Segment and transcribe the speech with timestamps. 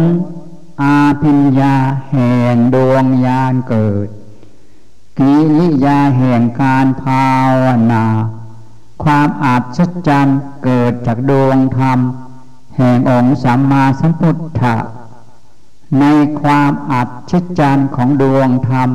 [0.00, 0.02] ล
[0.82, 1.76] อาพิญญา
[2.10, 4.08] แห่งดวงญาณเกิด
[5.18, 7.26] กิริยาแห่งการภา
[7.64, 8.04] วนา
[9.02, 11.98] ความอาจจรรย์เกิดจากดวงธรรม
[12.76, 14.76] แห่งองค์สัมมาสัมพุทธะ
[16.00, 16.04] ใน
[16.40, 18.90] ความอัศจรรย์ของดวงธรรม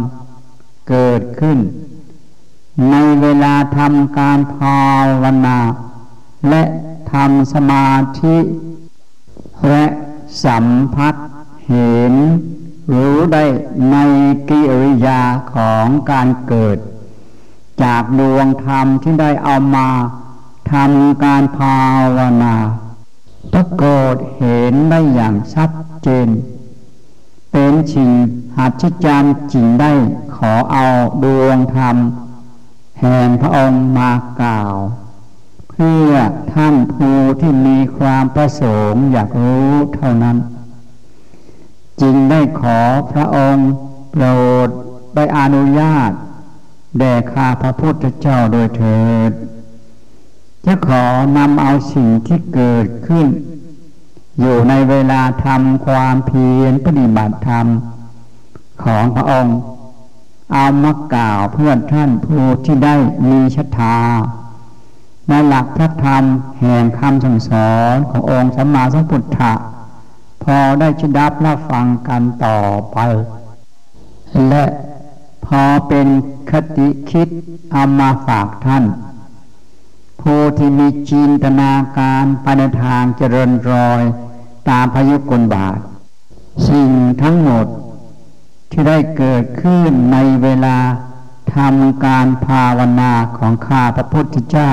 [0.89, 1.59] เกิดขึ้น
[2.91, 4.81] ในเวลาทำการภา
[5.21, 5.59] วนา
[6.49, 6.63] และ
[7.11, 7.89] ทำสมา
[8.21, 8.37] ธิ
[9.69, 9.85] และ
[10.43, 11.15] สัมผัส
[11.67, 12.13] เห็น
[12.93, 13.45] รู้ได้
[13.91, 13.95] ใน
[14.49, 15.21] กิริยา
[15.53, 16.77] ของการเกิด
[17.83, 19.89] จากดวงธรรมที่ได้เอามา
[20.71, 21.79] ทำการภา
[22.17, 22.55] วนา
[23.53, 25.71] ปรากฏเห็นได้อย่างชัด
[26.03, 26.27] เจน
[27.51, 28.11] เป็นชิง
[28.57, 29.91] หัตถจารย์จริงได้
[30.35, 30.85] ขอเอา
[31.23, 31.97] ดวงธรรม
[32.99, 34.75] แห่งพระองค์มากล่าว
[35.73, 36.11] เพื่อ
[36.53, 40.37] ท่านผู้ที่มีความประสงค์อยากรู้เท่านั้น
[42.01, 42.79] จึงได้ขอ
[43.11, 43.69] พระองค์
[44.11, 44.25] โปร
[44.67, 44.69] ด
[45.15, 46.11] ได้อนุญาต
[46.99, 49.31] แด่ข้าพระพุทธเจ้าโดยเถิด
[50.65, 51.05] จะขอ
[51.37, 53.27] นำเอาสิ่งที่เกิดขึ้น
[54.39, 57.67] อยู่ในเวลาทำความเพียรปฏิบัติธรรม
[58.83, 59.57] ของพระองค์
[60.53, 62.95] เอามากล่าวเพื่อท่านผู้ที่ได้
[63.29, 63.97] มีศรัทธา
[65.29, 66.23] ในหลักพระธรรม
[66.59, 69.53] แห่งคำสั่งสอนขององค์สัมมาสัมพุทธะ
[70.43, 72.59] พอได้ชดับและฟังกันต่อ
[72.93, 72.97] ไป
[74.49, 74.63] และ
[75.45, 76.07] พอเป็น
[76.51, 77.27] คติคิด
[77.71, 78.83] เอามาฝากท่าน
[80.21, 84.01] ผู้ที่มีจินตนาการปในทางเจริญรอย
[84.69, 85.77] ตามพยุกลบาท
[86.67, 86.89] สิ่ง
[87.21, 87.65] ทั้งหมด
[88.71, 90.77] ที่ได้เกิดขึ้นในเวลา
[91.55, 94.71] ทำการภาวนาของข้าพระพุทธเจ้า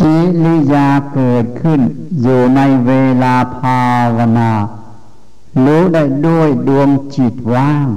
[0.00, 1.80] กิริยาเกิดขึ้น
[2.22, 3.82] อยู่ในเวลาภา
[4.16, 4.52] วนา
[5.64, 7.88] รู้ได้ด้วยดวงจิตว่าง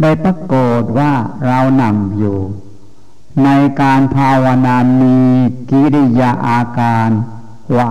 [0.00, 1.12] ได้ปรากฏว่า
[1.46, 2.38] เรานั่งอยู่
[3.44, 3.48] ใน
[3.80, 5.16] การภาวนามี
[5.70, 7.10] กิริยาอาการ
[7.76, 7.88] ว่า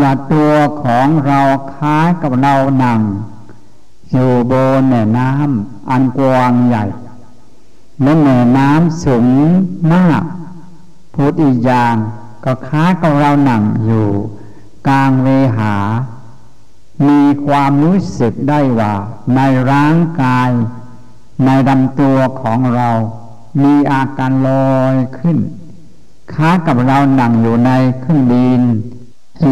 [0.00, 1.40] ว่าตัวของเรา
[1.74, 2.54] คล้ายกับเรา
[2.84, 3.00] นั่ง
[4.12, 6.84] อยู่บนแม่น้ำอันกว้างใหญ่
[8.02, 9.26] และแม่น้ำสูง
[9.92, 10.22] มาก
[11.14, 11.94] พูดอีกอย่าง
[12.48, 14.08] ก็ค้ากับเราหนังอยู่
[14.88, 15.74] กลางเวหา
[17.06, 18.94] มีความรู้สึกได้ว่า
[19.36, 19.40] ใน
[19.72, 20.50] ร่างกาย
[21.44, 22.90] ในลำตัวของเรา
[23.62, 25.38] มีอาการลอยขึ้น
[26.32, 27.70] ค้ากับเราหนังอยู่ใน
[28.00, 28.62] เครื่องบิน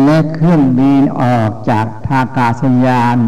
[0.04, 3.18] และเครื่องบินออกจากทากาศยาน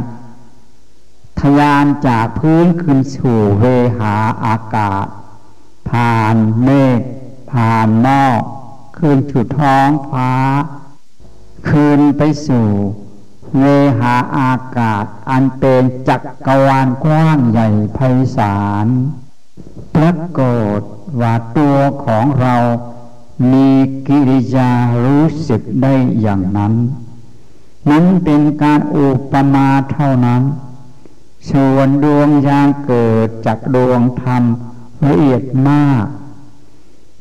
[1.41, 3.65] ทยานจากพื้นขึ้นสู่เว
[3.99, 5.06] หาอากาศ
[5.91, 6.69] ผ่านเม
[6.99, 7.00] ฆ
[7.53, 8.43] ผ่านนอก
[8.99, 10.33] คืนสู่ท้องฟ้า
[11.69, 12.69] คืนไปสู่
[13.59, 13.65] เว
[13.99, 17.99] หาอากาศ อันเป็นจักรวาลกว้างใหญ่ไพ
[18.37, 18.87] ศาล
[19.95, 20.41] ปราก
[20.79, 20.81] ฏ
[21.21, 22.56] ว่าตัวของเรา
[23.53, 23.71] มี
[24.06, 24.71] กิริยา
[25.05, 26.75] รู้สึกได้อย่างนั้น
[27.91, 30.43] นั้นเป็นการอุปมาเท่านั้น
[31.51, 34.43] ส่วนดวงยางเกิดจากดวงธรรม
[35.09, 36.05] ละเอียดมาก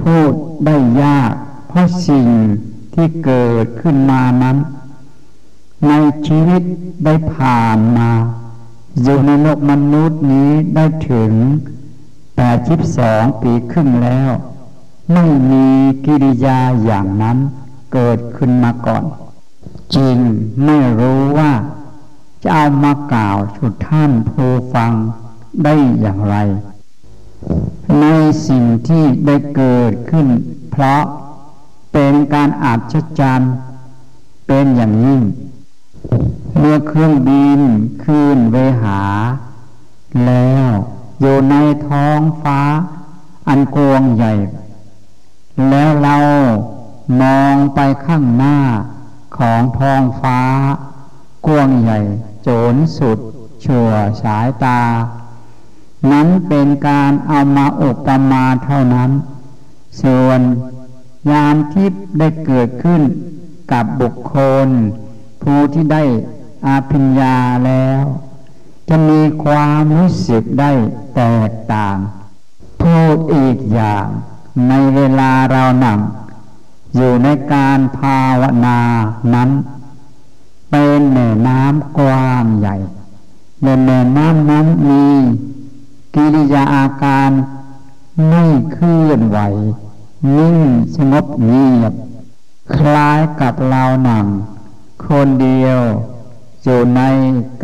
[0.01, 0.33] พูด
[0.65, 1.33] ได้ยาก
[1.75, 2.27] ราะสิ่ง
[2.93, 4.57] ที่เกิดขึ้นมานั้น
[5.87, 5.93] ใน
[6.27, 6.61] ชีวิต
[7.05, 8.09] ได้ผ่านมา
[9.03, 11.31] อยู่ในโลกมนุษย์นี้ได้ถึง
[12.35, 14.31] แปดสิบสองปีครึ่งแล้ว
[15.13, 15.67] ไม่มี
[16.05, 17.37] กิริยาอย่างนั้น
[17.93, 19.03] เกิดขึ้นมาก่อน
[19.95, 20.17] จริง
[20.65, 21.51] ไม่รู้ว่า
[22.43, 24.91] จะเอามากล่าวสุดท่านผู้ฟัง
[25.63, 26.37] ได้อย่างไร
[27.99, 28.05] ใน
[28.47, 30.27] สิ่งที่ได้เกิดขึ้น
[30.71, 31.03] เพราะ
[31.97, 33.53] เป็นการอาจจารย์
[34.47, 35.21] เป็นอย่างยิ่ง
[36.57, 37.59] เมื่อเครื่องบิน
[38.03, 39.01] ขึ้นเวหา
[40.25, 40.69] แล้ว
[41.19, 41.55] อยู่ใน
[41.87, 42.59] ท้องฟ้า
[43.47, 44.33] อันกวงใหญ่
[45.69, 46.17] แล้วเรา
[47.21, 48.59] มองไปข้างหน้า
[49.37, 50.39] ของท้องฟ้า
[51.47, 51.99] กวงใหญ่
[52.43, 53.19] โจนสุด
[53.63, 53.87] ชั่ว
[54.23, 54.81] สายตา
[56.11, 59.11] นั้นเป็นการเอามาอุปมาเท่านั้น
[60.01, 60.41] ส่วน
[61.31, 63.01] ยามทิพย์ได้เกิดขึ้น
[63.71, 64.35] กับบุคค
[64.65, 64.67] ล
[65.41, 66.03] ผู้ที่ได้
[66.67, 68.03] อาภิญญาแล้ว
[68.89, 70.71] จะมีความรู้สึกได้
[71.15, 71.97] แตกต่าง
[72.81, 74.07] พูดอีกอย่าง
[74.69, 75.99] ในเวลาเรานั่ง
[76.95, 78.79] อยู่ในการภาวนา
[79.33, 79.49] นั้น
[80.71, 82.75] เป็นแม่น้ำกว้างใหญ่
[83.63, 85.05] ในแม่น้ำนั้นมี
[86.15, 87.29] กิริยาอาการ
[88.29, 88.43] ไม่
[88.73, 89.39] เคลื่อนไหว
[90.37, 90.57] นิ่ง
[90.95, 91.93] สงบเงียบ
[92.75, 94.27] คล้ายกับเราหนัง
[95.05, 95.79] คนเดียว
[96.63, 97.01] อยู่ใน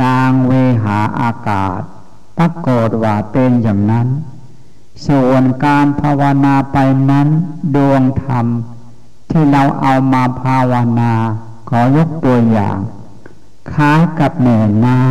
[0.02, 0.54] กลางเว
[0.84, 1.80] หาอากาศ
[2.38, 4.08] ปรากฏว่าเป็นอย่างนั้น
[5.08, 6.78] ส่วนการภาวนาไป
[7.12, 7.28] นั้น
[7.76, 8.46] ดวงธรรม
[9.30, 11.14] ที่เราเอามาภาวนา
[11.70, 12.78] ขอยกตัวอย่าง
[13.74, 15.02] คล้ายกับแม่น้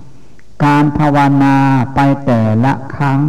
[0.00, 1.56] ำการภาวนา
[1.94, 3.20] ไปแต่ละครั้ง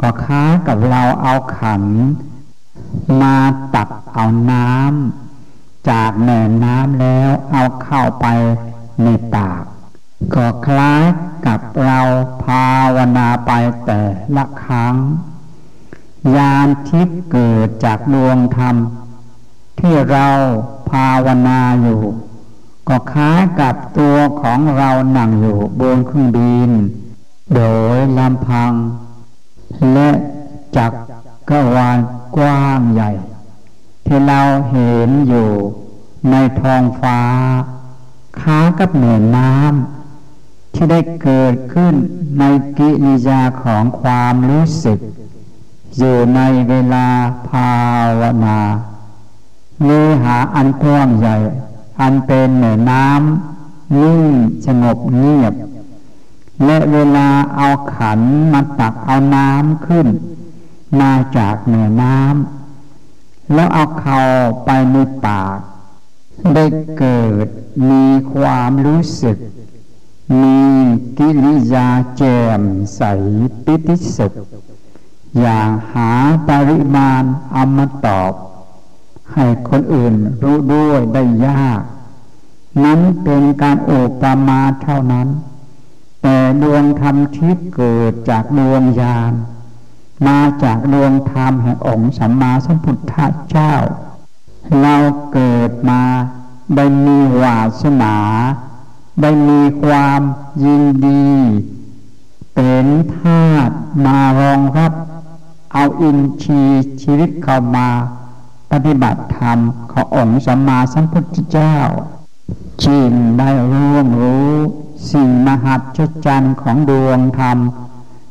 [0.00, 1.82] ก็คล้ายกับเราเอาขัน
[3.20, 3.36] มา
[3.74, 8.26] ตักเอาน้ำจากแม่น้ำแล้วเอาเข้าไป
[9.02, 9.62] ในปาก
[10.34, 11.04] ก็คล้าย
[11.46, 12.00] กับเรา
[12.44, 13.52] ภาวนาไป
[13.86, 14.02] แต่
[14.36, 14.94] ละครั้ง
[16.36, 18.76] ยานทิพย์เกิดจากดวงธรรม
[19.80, 20.28] ที่เรา
[20.90, 22.02] ภาวนาอยู่
[22.88, 26.70] ก็คล้ายกับตัวของเรานั่งอยู่บนเครื่องบิน
[27.54, 27.62] โด
[27.94, 28.72] ยลำพัง
[29.92, 30.10] และ
[30.76, 30.92] จัก
[31.50, 31.98] กวาล
[32.36, 33.10] กว้างใหญ่
[34.06, 34.40] ที่เรา
[34.70, 35.50] เห็นอยู่
[36.30, 37.20] ในท้องฟ้า
[38.40, 41.94] ค้ากับเหนือน้ำที่ได้เกิดขึ้น
[42.38, 42.44] ใน
[42.78, 44.98] กิริยาของความรู้สึก
[45.98, 47.08] อยู่ในเวลา
[47.48, 47.72] ภา
[48.20, 48.60] วนา
[49.84, 51.36] เนื้อหาอันกว้างใหญ่
[52.00, 54.22] อันเป็นเหนือน้ำนิ่ง
[54.66, 55.54] สงบเงียบ
[56.64, 58.20] และเวลาเอาขัน
[58.52, 60.06] มาตักเอาน้ำขึ้น
[61.00, 64.22] มาจากเหนือน้ำแล้วเอาเข้า
[64.64, 64.96] ไปใน
[65.26, 65.58] ปาก
[66.54, 66.64] ได้
[66.98, 67.46] เกิด
[67.90, 69.36] มีความรู้สึก
[70.42, 70.60] มี
[71.18, 72.62] กิริยาแจ่ม
[72.96, 73.02] ใส
[73.64, 74.32] ปิติสุข
[75.40, 75.60] อย่า
[75.92, 76.10] หา
[76.48, 78.32] ปริมาณเอามาตอบ
[79.32, 81.82] ให้คนอื่นรู้ด้วยได้ยาก
[82.84, 85.28] นั้นเป็นการโอปมาเท่านั้น
[86.22, 89.32] แต่ดวงธรรมที่เกิดจากดวงญาณ
[90.26, 93.14] มาจากดวงธรรมแห่งองค์สัมมาสัมพุทธ
[93.50, 93.74] เจ้า
[94.82, 94.96] เรา
[95.32, 96.02] เกิดมา
[96.76, 98.16] ได้มีวาสนา
[99.22, 100.20] ได้มีความ
[100.64, 101.28] ยินดี
[102.54, 102.86] เป็น
[103.16, 103.74] ธาตุ
[104.04, 104.92] มารองรับ
[105.72, 106.62] เอาอินชี
[107.02, 107.88] ชีวิตเข้ามา
[108.72, 109.58] ปฏิบัติธรรม
[109.92, 111.76] ขององค์สัมมาสัมพุทธเจ้า
[112.84, 114.52] จิงได้ร่วมรู้
[115.10, 117.58] สิ่งมหัศจรรย์ของดวงธรรม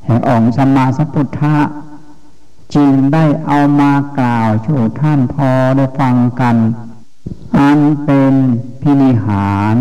[0.07, 1.57] แห่งองค์สัมมาสัมพุทธะ
[2.75, 6.56] จึงได้เอามากล่าวชูท่านพอได้ฟังกัน
[7.57, 8.33] อันเป็น
[8.81, 9.75] พินิหาร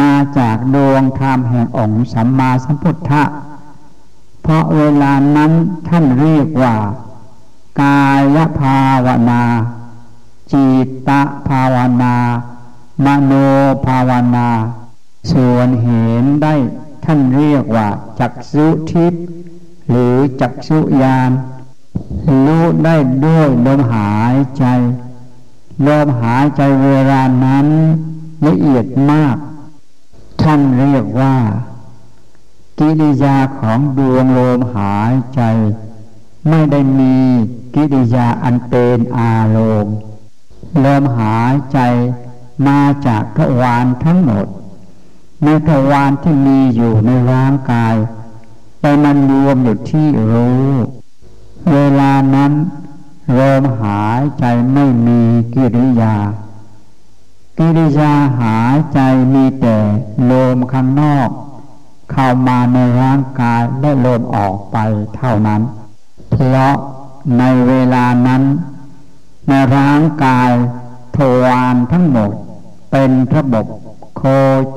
[0.00, 3.22] มาจากดวงธรรมแห่งองค์สัมมาสัมพุทธะ
[4.42, 5.52] เพราะเวลานั้น
[5.88, 6.74] ท่านเรียกว่า
[7.82, 9.42] กายภาวนา
[10.52, 11.10] จิตต
[11.48, 12.16] ภาวนา
[13.04, 13.32] มโน
[13.86, 14.48] ภาวนา
[15.32, 16.54] ส่วนเห็นได้
[17.04, 17.88] ท่านเรียกว่า
[18.20, 19.24] จักสุทิพย์
[19.88, 21.30] หรือจักสุยาน
[22.46, 24.64] รู้ได้ด้วยลมหายใจ
[25.86, 27.66] ลมหายใจเวลานั้น
[28.46, 29.36] ละเอียดมาก
[30.42, 31.36] ท่านเรียกว่า
[32.78, 35.42] กิริยาของดวงลมหายใจ
[36.48, 37.16] ไม่ได้มี
[37.74, 39.96] กิริยาอันเป็นอารมณ์
[40.84, 41.78] ลมหายใจ
[42.66, 44.46] มาจากทวารทั้งหมด
[45.44, 47.94] ในทวารที่มีอยู่ในร่างกาย
[48.80, 50.66] แต่มันรวมอยู่ที่รู้
[51.72, 52.52] เวลานั้น
[53.38, 55.20] ลมหายใจไม่มี
[55.54, 56.16] กิริยา
[57.58, 59.00] กิริยาหายใจ
[59.34, 59.76] มีแต่
[60.30, 61.28] ลมข้างนอก
[62.12, 64.76] เข้ามาในร่างกายและลมออกไป
[65.16, 65.60] เท่านั้น
[66.30, 66.74] เพราะ
[67.38, 68.42] ในเวลานั้น
[69.48, 70.50] ในร่างกาย
[71.16, 72.30] ทวารทั้งหมด
[72.90, 73.66] เป็นระบบ
[74.22, 74.24] ค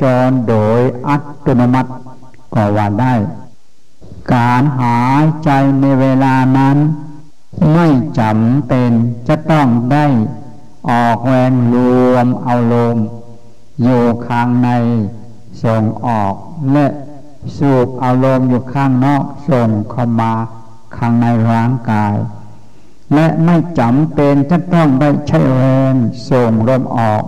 [0.01, 1.91] จรโดยอัตโนมัติ
[2.53, 3.13] ก็ว่าได้
[4.33, 5.49] การหายใจ
[5.81, 6.77] ในเวลานั้น
[7.73, 7.87] ไม่
[8.19, 8.91] จำเป็น
[9.27, 10.05] จะต้องได้
[10.89, 11.75] ออกแรงร
[12.11, 12.97] วมเอาลม
[13.83, 14.69] อยู่ข้างใน
[15.63, 16.33] ส่งออก
[16.71, 16.85] และ
[17.57, 20.33] สูบเอาลมอยู่ข้างนอกส่งเข้ามา
[20.97, 22.15] ข้างในร่างกาย
[23.13, 25.93] และไม่จำเป็นจะต้องได้ใช้แรง
[26.29, 27.23] ส่งลมออก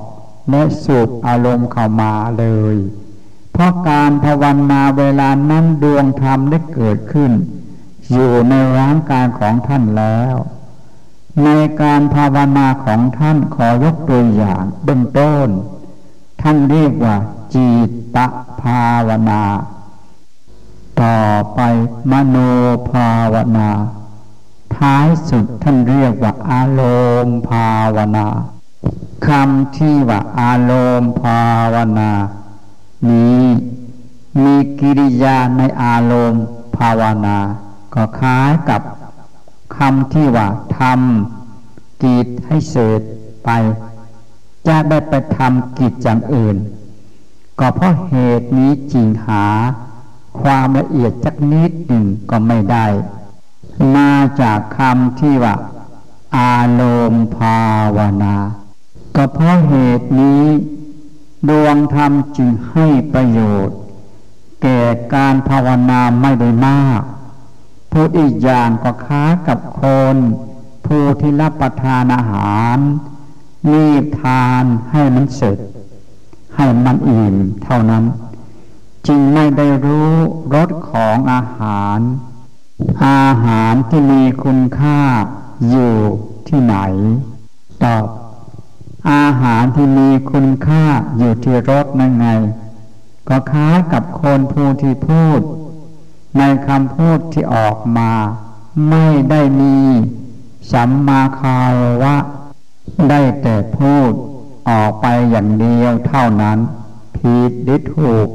[0.50, 2.76] และสูบอารมณ์เข้ามาเลย
[3.52, 7.32] เพราะการภาวนาเวลานั้นดวงธรรมได้เกิดขึ้น
[8.12, 10.36] อยู่ในร่างกายของท่านแล้ว
[11.44, 11.50] ใน
[11.82, 15.48] การภาวนาของท่านขอยกตัวอย่างเบื้องต้น
[16.42, 17.16] ท่านเรียกว่า
[17.54, 18.18] จิตต
[18.62, 19.44] ภาวนา
[21.02, 21.20] ต่อ
[21.56, 21.60] ไป
[22.12, 22.38] มโน
[22.92, 23.70] ภาวนา
[24.76, 26.82] ท้ายสุดท่านเรียกว่าอาร
[27.26, 28.28] มณ์ภาวนา
[29.26, 31.44] คำที่ว่าอารมณ์ภา
[31.74, 32.12] วนา
[33.10, 33.44] นี้
[34.44, 36.46] มีกิริยาในอารมณ์
[36.78, 37.38] ภาวนา
[37.94, 38.82] ก็คล้ายกับ
[39.78, 40.48] คำที่ว่า
[40.80, 43.02] ทำกิจให้เสร็จ
[43.46, 43.50] ไป
[44.68, 46.58] จะได้ไปทำกิจอย่างอื่น
[47.60, 49.46] ก็เพราะเหตุนี้จริงหา
[50.42, 52.86] ความละเอียดจักนิดหนึ่งก็ไม่ได้
[53.96, 55.56] มาจากคำที่ว่า
[56.38, 57.60] อารมณ์ภา
[57.98, 58.36] วนา
[59.20, 60.44] ก็เพราะเหตุนี้
[61.50, 63.78] ดวงธรรมจึงให้ประโยชน์
[64.62, 64.80] แก่
[65.14, 67.02] การภาวนาไม่ได้มาก
[67.92, 69.84] พูดอีกอย่างก็ค้ากับค
[70.14, 70.16] น
[70.86, 72.78] ผู้ที่รับประทานอาหาร
[73.74, 75.58] รีบทานให้มันเสร็จ
[76.56, 78.04] ให้มันอิ่มเท่านั้น
[79.08, 80.12] จึงไม่ได้รู้
[80.56, 82.00] รสของอาหาร
[83.06, 85.00] อาหารที่มีคุณค่า
[85.70, 85.96] อยู่
[86.48, 86.78] ที่ไหน
[87.84, 88.06] ตอบ
[89.12, 90.86] อาหารที่มีคุณค่า
[91.18, 92.28] อยู่ที่รสนั่นไง
[93.28, 95.40] ก็ค้ากับคนผู้ที่พูด
[96.38, 98.12] ในคำพูดที่ออกมา
[98.90, 99.78] ไม่ได้มี
[100.72, 102.16] สัมมาคารวะ
[103.10, 104.12] ได้แต่พูด
[104.70, 106.58] ออกไปอย่างเดียวเท่านั้น
[107.18, 108.28] ผิดหรือถูก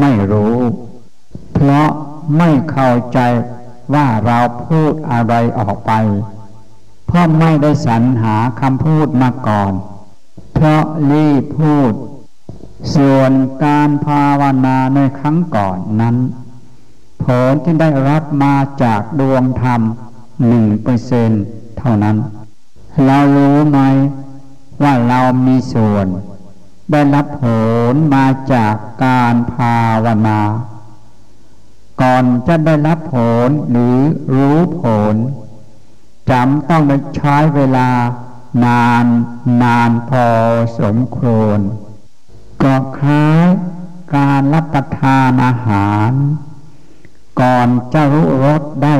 [0.00, 0.56] ไม่รู้
[1.54, 1.88] เพราะ
[2.38, 3.18] ไม่เข้าใจ
[3.94, 5.92] ว่าเราพูดอะไรออกไป
[7.06, 9.72] เพราะไม่ได้สรรหาคำพูดมาก่อน
[10.64, 11.92] เพราะรีบพูด
[12.94, 13.32] ส่วน
[13.64, 16.16] การภาวนาในครั้งก่อนนั้น
[17.24, 19.80] ผลที่ได้รับมาจากดวงธรรม
[20.46, 21.30] หนึ่งเปอร์เซน
[21.78, 22.16] เท่านั้น
[23.06, 23.78] เรารู้ไหม
[24.82, 26.06] ว่าเรามีส่วน
[26.92, 27.44] ได้รับผ
[27.90, 30.40] ลมาจากการภาวนา
[32.02, 33.16] ก่อนจะได้รับผ
[33.46, 33.98] ลหรือ
[34.34, 35.14] รู้ผล
[36.30, 36.82] จำต้อง
[37.16, 37.88] ใช้เวลา
[38.64, 39.06] นาน
[39.62, 40.26] นานพอ
[40.80, 41.58] สมควร
[42.62, 43.46] ก็คล้าย
[44.14, 46.10] การรับประทานอาหาร
[47.40, 48.96] ก่อนจะรู้รสได้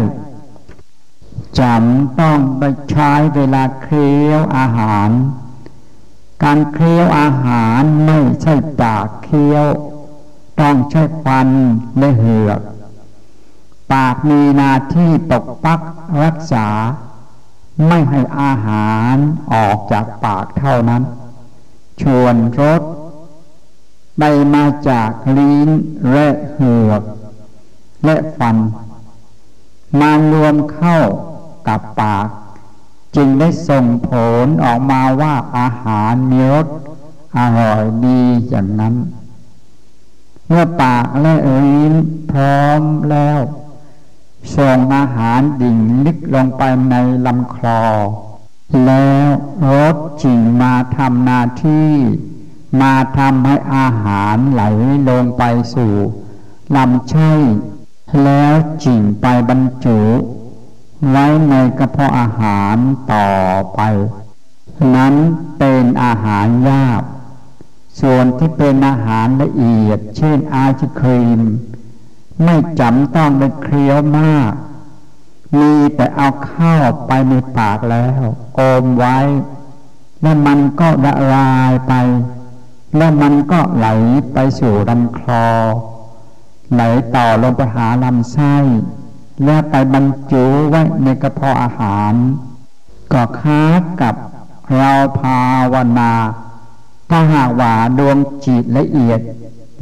[1.61, 5.11] จำต้องไปใช้เวลาเคี้ยวอาหาร
[6.43, 9.67] การเคี้ยวอาหารไม่ใช่ปากเคี้ยว
[10.61, 11.49] ต้องใช้ฟัน
[11.99, 12.61] และเหือก
[13.93, 15.81] ปากมีหน้าที่ตกปัก
[16.25, 16.69] รักษา
[17.87, 19.15] ไม่ให้อาหาร
[19.53, 21.03] ออกจากปากเท่านั้น
[22.03, 22.83] ชวนรส
[24.21, 25.71] ได้มาจากลิ้น
[26.13, 27.03] และเหือก
[28.05, 28.57] และฟัน
[30.01, 30.99] มารวมเข้า
[31.69, 32.27] กับปาก
[33.17, 34.11] จึงได้ส่งผ
[34.45, 36.67] ลออกมาว่าอาหารมีรส
[37.39, 38.95] อร่อยดีอย่างนั้น
[40.47, 41.95] เมื่อปากและลิ้น
[42.31, 43.39] พร้อมแล้ว
[44.57, 46.95] ส่งอาหารดิ่งลึกลงไปใน
[47.27, 47.83] ลำคลอ
[48.87, 49.27] แล้ว
[49.73, 51.93] รสจึงมาทำหน้าที่
[52.81, 54.63] มาทำให้อาหารไหล
[55.09, 55.43] ลงไป
[55.75, 55.95] สู่
[56.77, 57.33] ลำไส้
[58.25, 60.01] แล้วจิ่งไปบรรจุ
[61.11, 62.77] ไว้ในกระเพาะอาหาร
[63.13, 63.29] ต่อ
[63.75, 63.81] ไป
[64.95, 65.15] นั้น
[65.59, 67.03] เป็นอาหารยาก
[68.01, 71.41] ส่วนที่เป็นอาหารละเอียด เช่นอาชิครีม
[72.45, 74.53] ไม่จำต้องไปเคี้ยวมาก
[75.59, 78.23] มีแต่เอาข้าวไปในปากแล้ว
[78.59, 79.19] อมไว้
[80.23, 81.95] แล้วมันก็ละลายไป
[82.97, 83.87] แล้วมันก็ไหล
[84.33, 85.49] ไปสู่ลำคลอ
[86.73, 86.83] ไหล
[87.15, 88.57] ต่อลงไปหาลำไส้
[89.45, 92.15] แล้วไปบรรจุไว้ในกระเพาะอาหาร
[93.13, 93.63] ก็ค้า
[94.01, 94.15] กับ
[94.77, 95.41] เราภา
[95.73, 96.13] วนา
[97.11, 99.21] ถ้าหากว่าดวงจิตละเอียด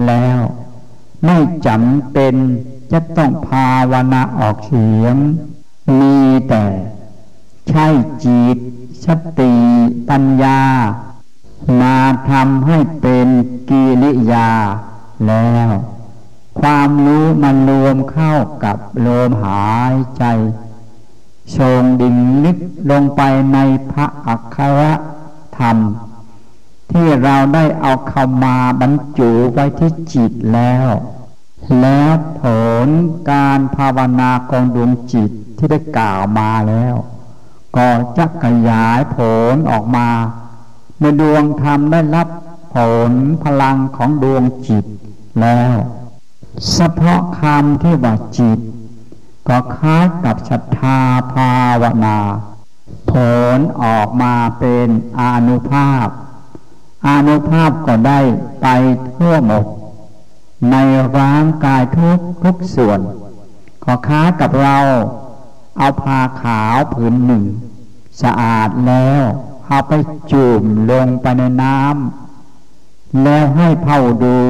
[0.07, 0.39] แล้ว
[1.25, 1.37] ไม่
[1.67, 2.35] จำเป็น
[2.93, 5.17] จะต้องภาวนาออกเสียง
[5.99, 6.17] มี
[6.49, 6.65] แต่
[7.69, 7.87] ใช้
[8.25, 8.59] จิต
[9.05, 9.07] ส
[9.39, 9.55] ติ
[10.09, 10.61] ปัญญา
[11.81, 11.99] มา
[12.31, 13.29] ทำให้เป็น
[13.69, 14.51] กิริยา
[15.27, 15.71] แล้ว
[16.61, 18.33] ความรู้มันรวมเข้า
[18.65, 20.25] กับลมหายใจ
[21.57, 22.59] ทรงดิ่งลึก
[22.91, 23.23] ลงไป
[23.53, 23.59] ใน
[23.91, 24.81] พระอัคร
[25.59, 25.77] ธรรม
[26.91, 30.91] ที่เราได้เอาเข้ามาบรรจุไว้ที่จิตแล้ว
[31.81, 32.43] แล้วผ
[32.85, 32.87] ล
[33.31, 36.95] การภาวนาของดวงจิตที่ได้กล่าวมาแล้ว
[37.77, 39.19] ก็จะขยายผ
[39.53, 40.09] ลออกมา
[40.99, 42.29] เมื่อดวงธรรมได้รับ
[42.75, 42.77] ผ
[43.11, 43.13] ล
[43.45, 44.85] พลังของดวงจิต
[45.41, 45.77] แล้ว
[46.73, 48.59] เฉพาะคำที่ว่าจิต
[49.49, 50.99] ก็คล้ายกับศรัทธา
[51.33, 52.19] ภาวนา
[53.11, 53.15] ผ
[53.57, 54.89] ลออกมาเป็น
[55.21, 56.07] อนุภาพ
[57.09, 58.21] อนุภาพก็ได้
[58.63, 58.67] ไป
[59.17, 59.65] ทั่วหมด
[60.71, 60.77] ใน
[61.19, 63.01] ร่างกายทุกทุกส่วน
[63.85, 64.79] ก็คล้ากับเรา
[65.79, 67.45] เอาผ้าขาวผืนหนึ่ง
[68.23, 69.23] สะอาดแล้ว
[69.67, 69.93] เอาไป
[70.33, 74.41] จุ่มลงไปในน้ำแล้วให้เผาดู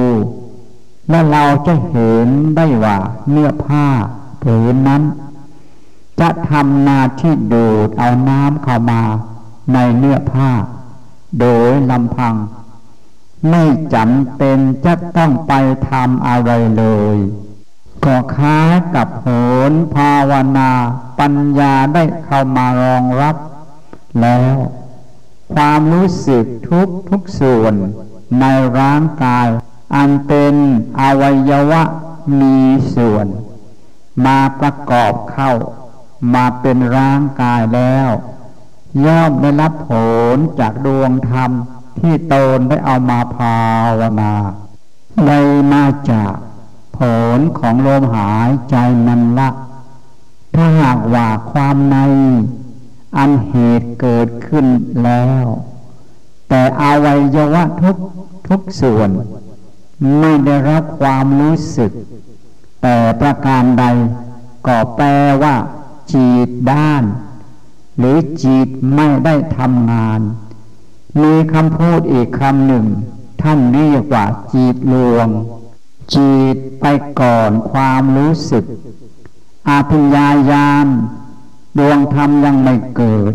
[1.09, 2.97] และเราจะเห็นได้ว่า
[3.29, 3.85] เนื้อผ้า
[4.43, 5.03] ผืนนั้น
[6.19, 9.01] จะทำนาที่ดูดเอาน้ำเข้ามา
[9.73, 10.49] ในเนื้อผ้า
[11.39, 12.35] โดยลำพัง
[13.49, 15.53] ไม่จำเป็นจะต้องไป
[15.89, 16.85] ทำอะไรเล
[17.15, 17.17] ย
[18.05, 18.59] ก็ค้า
[18.95, 19.27] กับโห
[19.71, 20.71] นภาวนา
[21.19, 23.35] ปัญญาได้เข้ามารองรับ
[24.21, 24.55] แล้ว
[25.55, 27.73] ความรู้สึกทุกทุกส่วน
[28.41, 28.45] ใน
[28.79, 29.47] ร่างกาย
[29.95, 30.55] อันเป็น
[31.01, 31.83] อวัยวะ
[32.41, 32.57] มี
[32.95, 33.27] ส่วน
[34.25, 35.51] มาประกอบเข้า
[36.33, 38.09] มาเป็นร่างกายแล้ว
[39.05, 39.91] ย่อมได้รับผ
[40.33, 41.51] ลจากดวงธรรม
[41.99, 43.57] ที่ตนได้เอามาภา
[43.99, 44.33] วนา
[45.27, 45.39] ได้
[45.73, 46.33] มาจาก
[46.97, 46.99] ผ
[47.37, 48.75] ลของลมหายใจ
[49.07, 49.49] นั้นละ
[50.55, 51.97] ถ้าหากว่าความใน
[53.17, 54.65] อันเหตุเกิดขึ้น
[55.03, 55.45] แล้ว
[56.49, 57.97] แต่อวัยวะทุก
[58.47, 59.09] ทุกส่วน
[60.19, 61.91] ไม่ได้รับความรู้สึก
[62.81, 63.85] แต่ประการใด
[64.67, 65.07] ก็แปล
[65.43, 65.55] ว่า
[66.13, 67.03] จิตด้าน
[68.01, 70.21] หรือจิตไม่ได้ทำงาน
[71.21, 72.85] มีคำพูดอีกคำหนึ่ง
[73.41, 75.27] ท่านเรียกว่าจิตลวง
[76.13, 76.85] จิตไป
[77.21, 78.63] ก่อนความรู้สึก
[79.69, 80.87] อาภิญญายาน
[81.77, 83.33] ดวงธรรมยังไม่เกิด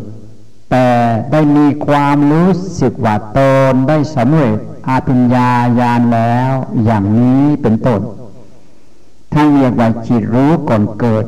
[0.71, 0.89] แต่
[1.33, 3.39] ได้มีความรู้สึกว่าต
[3.71, 4.59] นได้สำเร็จ
[4.89, 6.53] อาภิญญายานแล้ว
[6.85, 8.01] อย่างนี้เป็นต้น
[9.33, 11.25] ท่านเรียกว่าจิตรู้ก่อนเกิด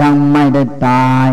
[0.00, 1.30] ยังไม่ได้ตาย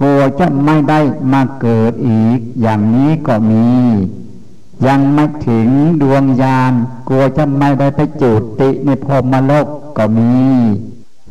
[0.00, 1.00] กลัวจะไม่ได้
[1.32, 3.68] มาเกิดอีก อย่างนี้ก็มี
[4.86, 5.68] ยังไม่ถึง
[6.02, 6.72] ดวงยาน
[7.08, 9.66] กลัวจะไม่ได้ไปจุติในพรมโลก
[9.96, 10.36] ก็มี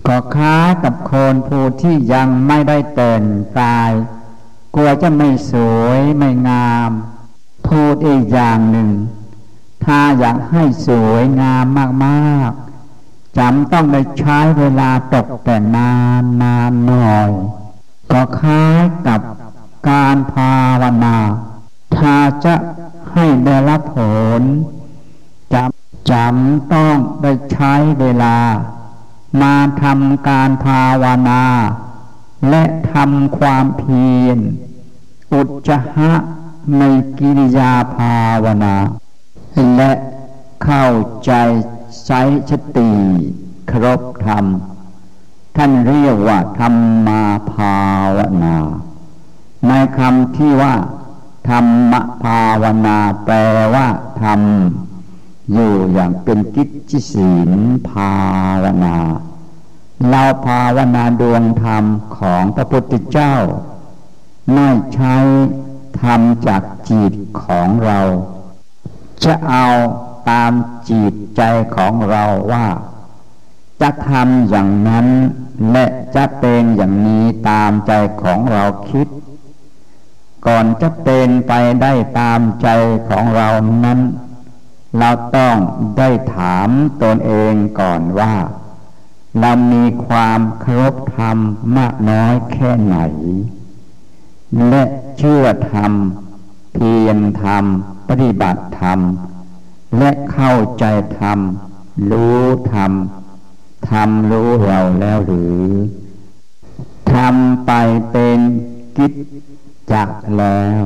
[0.07, 3.23] ก็ค้ากับคนผู้ที่ยังไม่ได้แต่ง
[3.59, 3.91] กาย
[4.75, 6.91] กลัวจะไม่สวยไม่งาม
[7.67, 8.89] พูดอีกอย่างหนึ่ง
[9.83, 11.65] ถ้าอยากให้สวยงาม
[12.05, 12.66] มากๆ
[13.37, 17.29] จำต้องได้ใช้เวลาตกแต่นานนานหน่อย
[18.11, 19.21] ก็คล้ายกับ
[19.89, 21.17] การภาวนา
[21.95, 22.15] ถ้า
[22.45, 22.55] จะ
[23.11, 23.99] ให้ได้รับผ
[24.39, 24.41] ล
[25.53, 28.37] จำจำต้องได้ใช้เวลา
[29.41, 31.43] มาทำการภาวนา
[32.49, 34.39] และทำความเพียร
[35.33, 36.13] อุจจหะ
[36.79, 36.83] ใน
[37.19, 38.75] กิริยาภาวนา
[39.75, 39.91] และ
[40.63, 40.85] เข้า
[41.25, 41.31] ใจ
[42.05, 42.91] ใช้สติ
[43.71, 44.45] ครบธรรม
[45.57, 46.73] ท่านเรียกว่าธรรม
[47.07, 47.77] มาภา
[48.17, 48.55] วนา
[49.67, 50.75] ในคำที่ว่า
[51.49, 53.35] ธรรมภาวนาแปล
[53.75, 53.87] ว่า
[54.21, 54.41] ธรรม
[55.53, 57.51] อยู่อย่างเป็นกิจศีล
[57.89, 58.13] ภา
[58.63, 58.97] วนา
[60.09, 61.83] เราภาวนาดวงธรรม
[62.17, 63.35] ของพระพุทธเจ้า
[64.53, 65.15] ไม่ใช้
[66.01, 67.99] ทำจากจิตของเรา
[69.23, 69.65] จะเอา
[70.29, 70.51] ตาม
[70.89, 71.41] จิตใจ
[71.75, 72.67] ของเราว่า
[73.81, 75.07] จะทำอย่างนั้น
[75.71, 79.07] และจะเป็นอย่างนี้ตามใจของเราคิด
[80.47, 82.67] ก่อนจะเป็นไปได้ตามใจ
[83.09, 83.49] ของเรา
[83.85, 83.99] นั้น
[84.99, 85.55] เราต้อง
[85.97, 86.69] ได้ถาม
[87.01, 88.33] ตนเองก่อนว่า
[89.39, 91.37] เรามีความเคารพธรรม
[91.77, 92.97] มากน้อยแค่ไหน
[94.69, 94.83] และ
[95.17, 95.91] เชื่อธรรม
[96.73, 97.63] เพียรธรรม
[98.09, 98.99] ปฏิบัติธรรม
[99.97, 100.85] และเข้าใจ
[101.19, 101.39] ธรรม
[102.11, 102.41] รู้
[102.73, 102.91] ธรรม
[103.89, 105.65] ธรรมรู้เราแล้วหรือ
[107.13, 107.71] ทำไป
[108.11, 108.39] เป็น
[108.97, 109.13] กิจ
[109.91, 110.83] จักแล้ว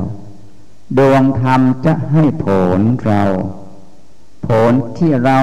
[0.98, 2.46] ดวงธรรมจะให้ผ
[2.78, 3.22] ลเรา
[4.46, 5.38] ผลที่เรา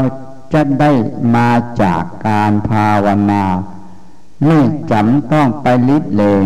[0.53, 0.91] จะได้
[1.35, 1.49] มา
[1.81, 3.45] จากการภาวนา
[4.45, 4.59] ไม่
[4.91, 6.45] จำต้องไปลิบเลง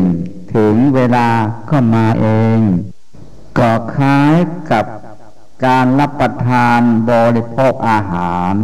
[0.56, 1.30] ถึงเวลา
[1.69, 2.60] ก็มาเอง
[3.58, 4.36] ก็คล้าย
[4.71, 4.86] กับ
[5.65, 8.56] การรับประทานบริโภคอาหาร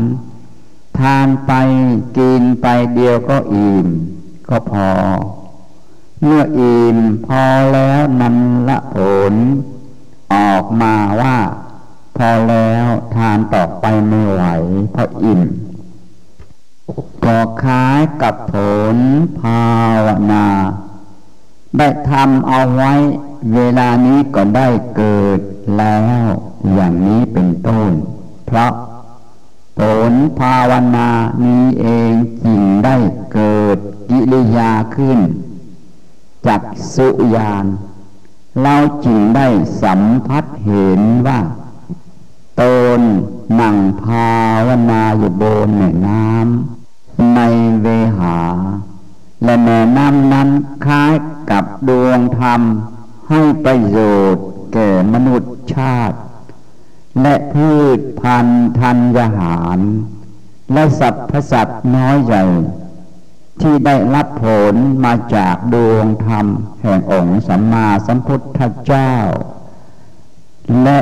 [0.99, 1.51] ทานไป
[2.17, 3.87] กินไปเดียวก็อิ่ม
[4.49, 4.89] ก็พอ
[6.21, 8.95] เมื่ออิ่มพอแล้วนันละผ
[9.31, 9.33] ล
[10.33, 11.37] ออกมาว่า
[12.17, 14.43] พอแล้วทานต่อไปไม่ไหว
[14.91, 15.41] เพราะอิ่ม
[17.25, 18.55] ก็คล้ายกับผ
[18.95, 18.97] ล
[19.39, 19.63] ภา
[20.05, 20.47] วนา
[21.77, 22.93] ได้ทำเอาไว้
[23.53, 25.39] เวลานี้ก็ได้เกิด
[25.77, 26.29] แล้ว
[26.73, 27.91] อย่างนี้เป็นต้น
[28.47, 28.73] เพราะ
[29.79, 31.09] ผลภาวนา
[31.45, 32.11] นี้เอง
[32.43, 32.95] จึงได้
[33.33, 33.77] เกิด
[34.09, 35.19] กิริยาขึ้น
[36.45, 36.61] จาก
[36.95, 37.65] สุญาน
[38.61, 39.47] เราจึงได้
[39.83, 41.39] สัมผัสเห็นว่า
[42.61, 42.63] ต
[42.99, 43.01] น
[43.59, 44.31] นั่งภา
[44.67, 47.39] วนาอยู่บนแม่น้ำใน
[47.81, 48.39] เวหา
[49.43, 50.49] และแม่น้ำนั้น
[50.85, 51.13] คล้าย
[51.51, 52.61] กับดวงธรรม
[53.29, 53.97] ให้ประโย
[54.33, 56.17] ชน์แก่มนุษย์ชาติ
[57.21, 58.97] และพืชพันธุ์ธัญ
[59.37, 59.79] หาร
[60.73, 62.43] และสัตว์พสัตว์น้อยใหญ่
[63.61, 66.45] ที่ได้รับผลมาจากดวงธรรม
[66.81, 69.13] แห่งองค์สัมมาสัมพุทธเจ้า
[70.83, 70.99] และ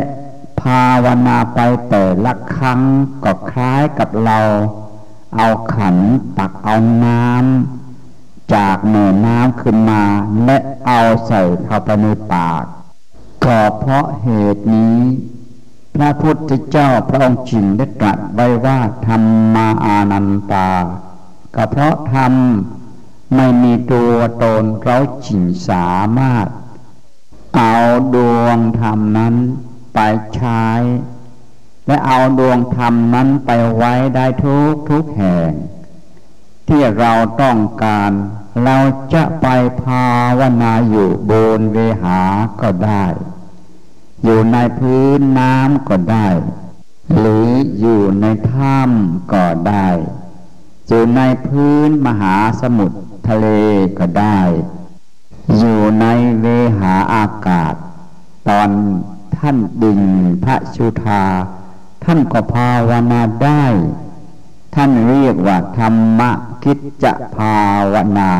[0.62, 2.82] ภาวนาไปแต่ละครั้ง
[3.23, 4.39] ก็คล้ายกับเรา
[5.36, 5.97] เอาขัน
[6.38, 6.75] ตักเอา
[7.06, 10.03] น้ำจากเหนือน้ำขึ้นมา
[10.45, 12.63] และเอาใส่เข้าไปในปาก
[13.45, 14.97] ก็เพราะเหตุนี้
[15.97, 19.23] พระพุทธเจ้าพระองค์จิงได้ตรัสไว้ว่าธรร
[19.55, 20.69] มาอานันตา
[21.55, 22.33] ก็เพราะธรรม
[23.36, 26.47] ไม่มีตัวตนเราจิงสามารถ
[27.55, 27.75] เอา
[28.15, 29.36] ดวงธรรมนั้น
[29.93, 29.99] ไป
[30.36, 30.65] ใช้
[31.88, 35.51] และเอาดวงธรรมนั้นไปไว้ได้ทุกทุกแห่ง
[36.67, 38.12] ที่เราต้องการ
[38.63, 38.77] เรา
[39.13, 39.47] จะไป
[39.81, 40.05] ภา
[40.39, 42.19] วนาอยู่บนเวหา
[42.62, 43.05] ก็ได้
[44.23, 46.27] อยู่ในพื้นน้ำก็ได้
[47.17, 47.47] หรือ
[47.80, 49.88] อยู่ในถ้ำก็ได้
[50.88, 53.47] อยู่ในพื้นมหาสมุทรทะเล
[53.99, 54.39] ก็ได้
[55.58, 56.06] อยู่ใน
[56.41, 56.45] เว
[56.80, 57.73] หาอากาศ
[58.47, 58.69] ตอน
[59.38, 60.01] ท่านดิง
[60.43, 61.23] พระชุธา
[62.03, 63.65] ท่านก็ภาวนาได้
[64.75, 66.21] ท่านเรียกว่าธรรม
[66.63, 67.58] คิดจะภา
[67.93, 68.32] วนา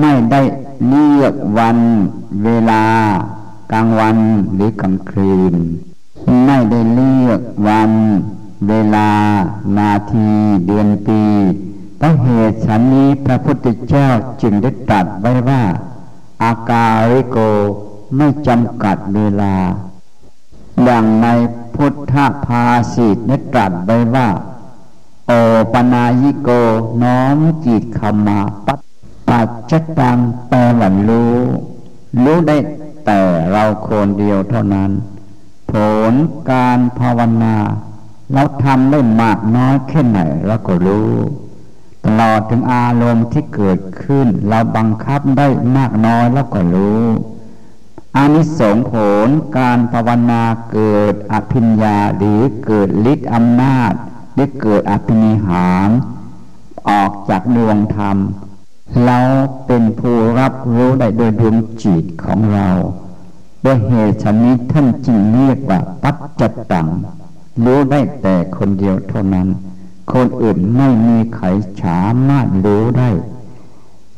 [0.00, 0.42] ไม่ได้
[0.88, 1.78] เลือกวัน
[2.44, 2.84] เวลา
[3.72, 4.18] กลางวัน
[4.54, 5.54] หรือกลางคืน
[6.44, 7.92] ไม่ได้เลือกวัน
[8.68, 9.10] เวลา
[9.78, 10.28] นาที
[10.66, 11.22] เดือนปี
[11.98, 14.08] เพราะเหตุฉันนี้พระพุทธเจ้า
[14.42, 15.62] จึงได้ตรัสไว้ว่า
[16.42, 17.38] อาการิโก
[18.16, 19.54] ไม่จำกัดเวลา
[20.88, 21.26] ดังใน
[21.74, 24.28] พุทธภาษิตได้ตรัสไว้ว่า
[25.26, 25.32] โอ
[25.72, 26.48] ปนายิโก
[27.02, 28.80] น้อมจิตขมาปัจ
[29.28, 31.34] ปัจจตังแปลว่ารู้
[32.24, 32.56] รู้ได้
[33.06, 33.20] แต่
[33.52, 34.90] เราคนเดียวเท่านั้น
[35.72, 35.74] ผ
[36.10, 36.12] ล
[36.50, 37.56] การภาวนา
[38.32, 41.12] เราทำได้มากน้อยแค่ไหนเราก็รู้
[42.04, 47.04] ตลอดถึงอารมณ์ที่เกิดขึ้น เราบังคับได้มากน้อยแล้วก็รู้
[48.16, 48.92] อานิสงส์ผ
[49.26, 53.92] ลการภาวนาเกิดอภิญญาหรือเกิดฤทธิ์อำนาจ
[54.34, 55.88] หรือเกิดอภินิหาร
[56.88, 58.16] ออกจากดวงธรรม
[59.04, 59.18] เรา
[59.66, 62.68] เป็นผู้รับรู้ได้โดยดวงจิตของเรา
[63.64, 66.88] ด้วยเหตุชนี้ท่านจึงเรียกว่าปัจจตัง
[67.64, 69.48] รู้ได้แต่คนเดียวเท่านั้น
[70.12, 71.46] คนอื่นไม่มีใคร
[71.82, 73.10] สามารถรู้ได้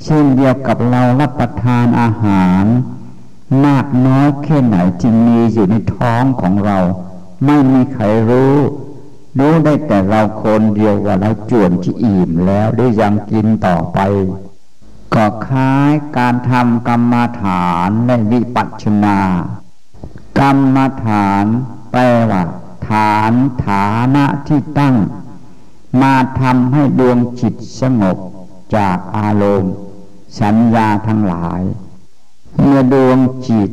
[0.05, 2.65] เช่นเดียวกับเรารับประทานอาหาร
[3.65, 6.79] มากน้อยแค่ไหนที่มีอยู่ในท้องของเรา
[7.47, 8.57] ไม่มีใครรู้
[9.39, 13.99] รู้ได้แต่เราคนเดียวว่าเราจวนที่อิ่มแล้วได้ยังกินต่อไป
[15.15, 19.19] ก็คล้ายการทำกรรมฐานในวิปัสสนา
[20.41, 21.45] กรรมฐาน
[21.91, 22.43] แปลว่า
[22.89, 23.33] ฐาน
[23.65, 24.97] ฐานะที่ตั้ง
[26.03, 28.17] มาทำให้ดวงจิตสงบ
[28.77, 29.75] จากอารมณ์
[30.41, 31.63] สัญญาทั้งหลาย
[32.59, 33.71] เมื่อดวงจิต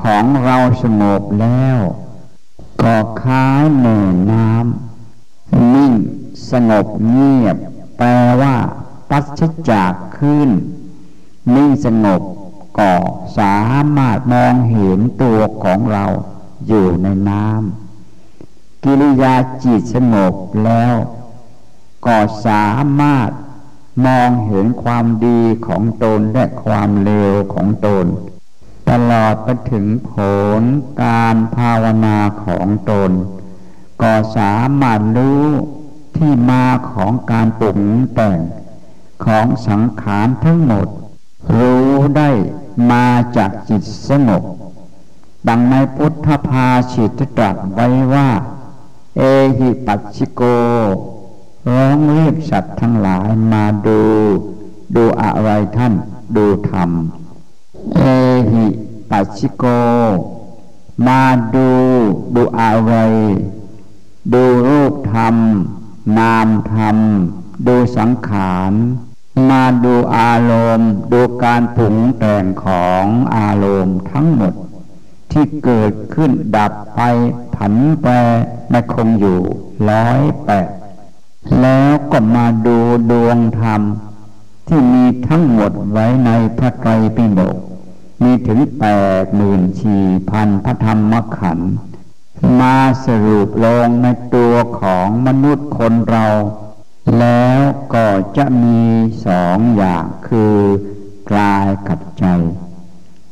[0.00, 1.78] ของเราสงบแล้ว
[2.82, 5.92] ก็คล้ายเหนือน้ำนิ่ง
[6.50, 7.56] สงบเงียบ
[7.98, 8.08] แปล
[8.42, 8.56] ว่า
[9.10, 10.48] ปัสจาก ขึ้น
[11.54, 12.22] นิ่งสงบ
[12.78, 12.92] ก็
[13.38, 13.58] สา
[13.96, 16.04] มารถมองเห็นตัวของเรา
[16.66, 20.94] อยู่ในน้ำกิริยาจิตสงบแล้ว
[22.06, 22.68] ก็สา
[23.00, 23.30] มารถ
[24.06, 28.06] มองเห็นความดีของตนและความเลวของตน
[28.90, 30.12] ตลอดไปถึงผ
[30.60, 30.62] ล
[31.02, 33.10] การภาวนาของตน
[34.02, 35.46] ก็สามารถรู้
[36.16, 37.80] ที่มาของการปรุง
[38.14, 38.38] แต่ง
[39.24, 40.88] ของสังขารทั้งหมด
[41.56, 42.30] รู้ได้
[42.90, 43.06] มา
[43.36, 44.42] จากจิตสงบ
[45.48, 48.28] ดังในพุทธภาษิตตรัสไว้ว่า
[49.16, 49.22] เอ
[49.58, 50.42] หิปัสชิโก
[51.72, 54.02] ร้องเรียกสัตว์ทั้งหลายมาดู
[54.96, 55.94] ดูอะไรท่าน
[56.36, 56.90] ดูธรรม
[57.96, 58.02] เอ
[58.52, 58.66] หิ
[59.10, 59.64] ปัสชิโก
[61.06, 61.22] มา
[61.54, 61.70] ดู
[62.34, 62.94] ดูอะไร
[64.32, 65.34] ดูรูปธรรม
[66.18, 66.96] นามธรรม
[67.66, 68.72] ดูสังขาร
[69.48, 73.04] มาดูอารมณ์ดูการผุงแต่งของ
[73.36, 74.54] อารมณ์ทั้งหมด
[75.32, 77.00] ที่เกิดขึ้นดับไป
[77.54, 78.12] ผันแปร
[78.68, 79.40] ไม่คงอยู่
[79.88, 80.68] ร้อยแปด
[81.60, 82.78] แล้วก็มาดู
[83.10, 83.82] ดวงธรรม
[84.66, 87.56] ที่มีทั้งหมดไว้ในพระไตรปิฎก
[88.22, 88.86] มีถึงแป
[89.22, 91.72] ดหมื่นสี่พันพระธรรมขันธ์
[92.60, 96.26] มาสรุปลงในตัวของมนุษย์คนเรา
[97.18, 97.60] แล้ว
[97.94, 98.80] ก็จะมี
[99.26, 100.56] สองอย่างคือ
[101.30, 102.24] กลายกับใจ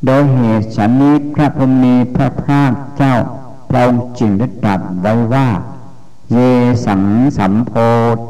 [0.05, 3.15] โดยเหตุสันนิพระพุทมีพระพาคเจ้า
[3.69, 5.47] พระองค์จึงได้ตรัสไว้ว่า
[6.31, 6.37] เย
[6.85, 7.03] สัง
[7.37, 7.71] สัมโพ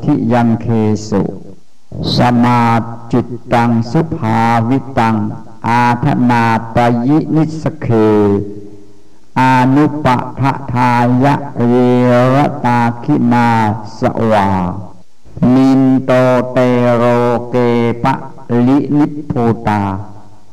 [0.04, 0.68] ธิยังเค
[1.10, 1.24] สุ
[2.16, 2.62] สมา
[3.12, 5.16] จิตตังสุภาวิตัง
[5.68, 6.44] อาธนา
[6.76, 7.88] ปยินิสเค
[9.40, 10.92] อานุปะทะทา
[11.24, 11.72] ยะเร
[12.36, 13.48] รตาคินา
[14.00, 14.50] สวา
[15.56, 16.12] นินโต
[16.52, 16.58] เต
[16.96, 17.04] โร
[17.50, 17.56] เก
[18.04, 18.14] ปะ
[18.68, 19.82] ลินิพูตา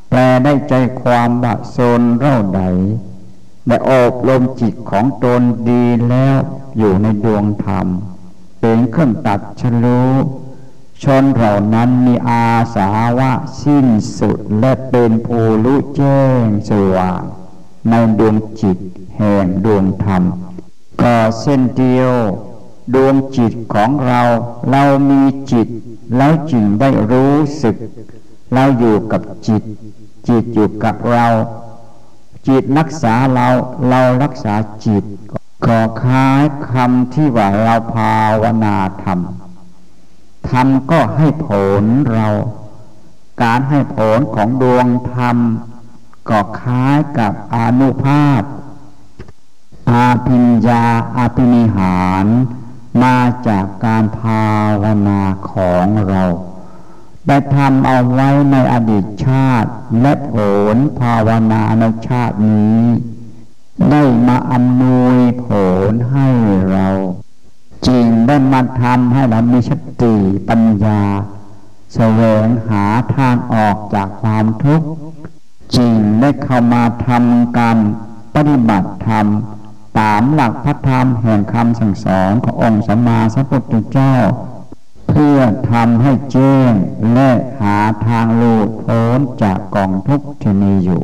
[0.08, 2.62] แปลได้ใจความว่าโซนเร่าใด
[3.68, 6.38] ได้อบรมจิตของตนดีแล้ว
[6.78, 7.86] อยู่ในดวงธรรม
[8.60, 10.02] เป็นเครื่องตัดชลู
[11.02, 12.46] ชนเหล่านั้นมีอา
[12.76, 13.30] สาวะ
[13.62, 13.86] สิ้น
[14.18, 17.22] สุดและเป็นภูรุแจ้งสว่าง
[17.88, 18.78] ในดวงจิต
[19.16, 20.22] แห่งดวงธรรม
[21.02, 22.14] ก็เส้นเดียว
[22.94, 24.20] ดวงจิตของเรา
[24.70, 25.22] เรามี
[25.52, 25.68] จิต
[26.16, 27.76] แล้วจึงได้รู้สึก
[28.54, 29.62] เราอยู่กับจิต
[30.28, 31.26] จิตอยู่กับเรา
[32.48, 33.48] จิตรักษาเรา
[33.88, 34.54] เรารักษา
[34.86, 35.04] จิต
[35.66, 39.20] ก็คล้ายคำที่ว่าเราภาวนาธรรม
[40.50, 41.48] ธรรมก็ให้ผ
[41.82, 42.28] ลเรา
[43.42, 45.36] การให้ผลของดวงธรรม
[46.28, 48.42] ก็คล้ายกับอนุภาพ
[49.90, 50.84] อาพิญญา
[51.16, 52.26] อาภินิหาร
[53.02, 54.46] มาจากการภา
[54.82, 55.20] วนา
[55.52, 56.24] ของเรา
[57.26, 60.34] ได้ทำเอาไว้ในอดีตชาติ และผ
[60.74, 62.80] ลภาวนาในชาตินี้
[63.90, 65.46] ได้มาอำนวยผ
[65.88, 66.28] ลให้
[66.70, 66.88] เรา
[67.86, 70.14] จริงได้มาทำให้เรามีสติ
[70.48, 71.02] ปัญญา
[71.94, 72.84] แสวงหา
[73.16, 74.88] ทางออกจากความทุกข์
[75.76, 77.78] จริงได้เข้ามาทำการ
[78.34, 79.26] ปฏิบัติธรรม
[79.98, 84.14] ตามหลักพระธรรมแห่งคำสั่งสอนขององค์สัมมาสัมพุทธเจ้า
[85.08, 85.38] เพื่อ
[85.70, 86.72] ทำให้แจ้ง
[87.14, 87.30] และ
[87.60, 91.02] หาทางหลุดพ้นจากกองทุกข์ที่มีอยู่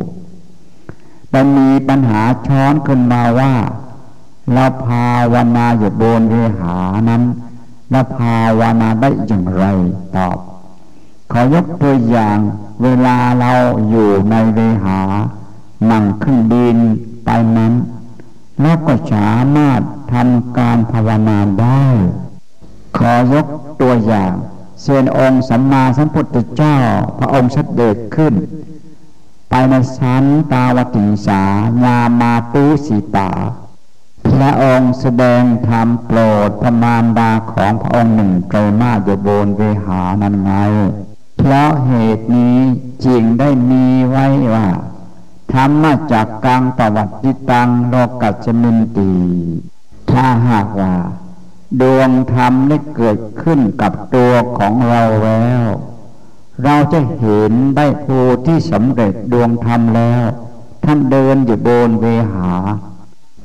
[1.31, 3.55] แต่มีปัญหาช้อนขึ้นมาว่า
[4.53, 6.77] เราภาวนาอยู่บนเวหา
[7.09, 7.23] นั้น
[7.91, 9.65] เราภาวนาได้อย่างไร
[10.17, 10.39] ตอบ
[11.33, 12.39] ขอยกตัวอย่าง
[12.83, 13.53] เวลาเรา
[13.91, 15.01] อยู่ในเวหา
[15.91, 16.79] นั่งขึ้นดิน
[17.25, 17.73] ไปนั้น
[18.61, 19.81] เราก็สามารถ
[20.13, 21.85] ทำการภาวนาได้
[22.97, 23.47] ขอยก
[23.81, 24.33] ตัวอย่าง
[24.83, 26.77] เช่นองค์สัมมาสัมพุทธเจ้า
[27.19, 28.35] พระองค์เสด็จขึ้น
[29.51, 31.43] ไปในชั้นตาวติสา
[31.85, 33.31] ญามาตุสีตา
[34.35, 40.53] พระองค์แสดงธรรมโปรดพระมารดาของพระองค์หนึ่งไกรมาอยู่บนเวหานั้นไง
[41.39, 42.59] เพราะเหตุนี้
[43.05, 44.67] จริงได้มีไว้ว่า
[45.55, 49.13] ธรรมมาจากกลางประวัติตังโลกัจมินตี
[50.11, 50.95] ถ้าหากว่า
[51.81, 55.65] ดวงธรรมได้เกิดขึ้นกับตัวของเราแล้ว
[56.65, 60.25] เราจะเห็นได้ผู้ที่สำเร็จดวงธรรมแล้ว
[60.85, 62.51] ท่านเดินอยู่บนเวหา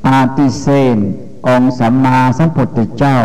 [0.07, 0.65] อาติเซ
[0.95, 0.97] น
[1.47, 3.19] องสัมมาสัมพุทธเจ้า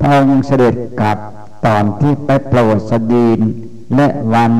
[0.00, 1.18] พระองค์เสด็จกลับ
[1.66, 3.40] ตอนที่ไปโปรดสดีน
[3.96, 4.52] และวัน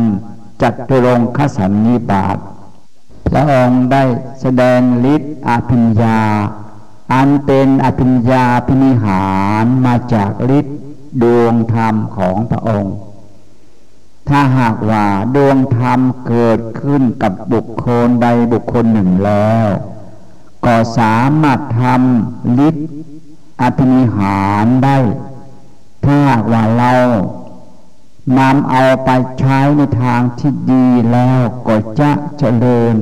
[0.63, 2.39] จัตุรงคสันนิบาต
[3.29, 4.03] พระองค์ได้
[4.41, 4.81] แสดง
[5.15, 6.21] ฤทธิ์อภิญญา
[7.13, 9.27] อันเป็นอภิญญาพินิหา
[9.63, 10.79] รมาจากฤทธิ์
[11.23, 12.95] ดวงธรรมของพระองค์
[14.29, 19.67] ถ้าหากว่าดวงธรรมเกิดขึ้นกับบุคคลใดบุคคลหนึ่งแล้ว
[20.65, 22.89] ก็สามารถทำฤทธิ์
[23.61, 24.99] อภินิหารได้
[26.05, 26.21] ถ้า
[26.53, 26.93] ว่าเรา
[28.39, 29.11] นำเอาไป
[29.41, 32.97] ใช้ในทางที่ดีแล้วก็จะเจริญ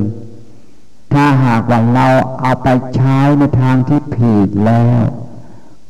[1.13, 2.09] ถ้าหากว่าเรา
[2.41, 5.01] เอาไปใช้ในทางที่ผิดแล้ว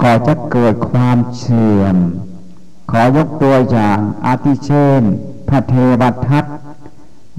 [0.03, 1.97] ก็จะเกิดความเสื่อม
[2.91, 5.03] ขอยกตัวอย่างอาทิเช่น
[5.49, 6.45] พระเทวทัต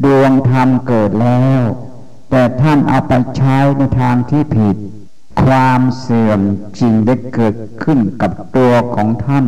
[0.03, 1.61] ดวงธรรมเกิดแล้ว
[2.29, 4.75] แต่ท่านเอาไปใช้ในทางที่ผิด
[5.43, 6.39] ความเสื่อม
[6.79, 9.45] จริงได้เกิดขึ้นกับตัวของท่าน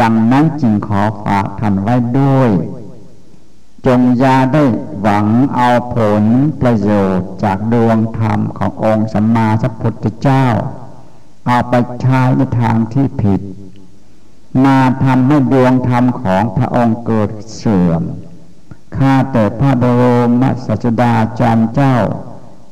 [0.00, 2.50] ดังนั้นจึงขอฝากท่านไว้ด้วย
[3.86, 4.64] จงยาได้
[5.00, 6.24] หวังเอาผล
[6.60, 10.46] ประโยชน์จากดวงธรรมขององค์สัมมาสัพพุทธเจ้า
[11.46, 13.40] เอาไปใช้ในทางที่ผิด
[14.64, 18.02] มาทำให้ดวงธรรมของพระองค์เกิดเสื่อม
[18.96, 20.02] ข้าแต่พระบร
[20.40, 21.96] มศาสดาจารย์เจ้า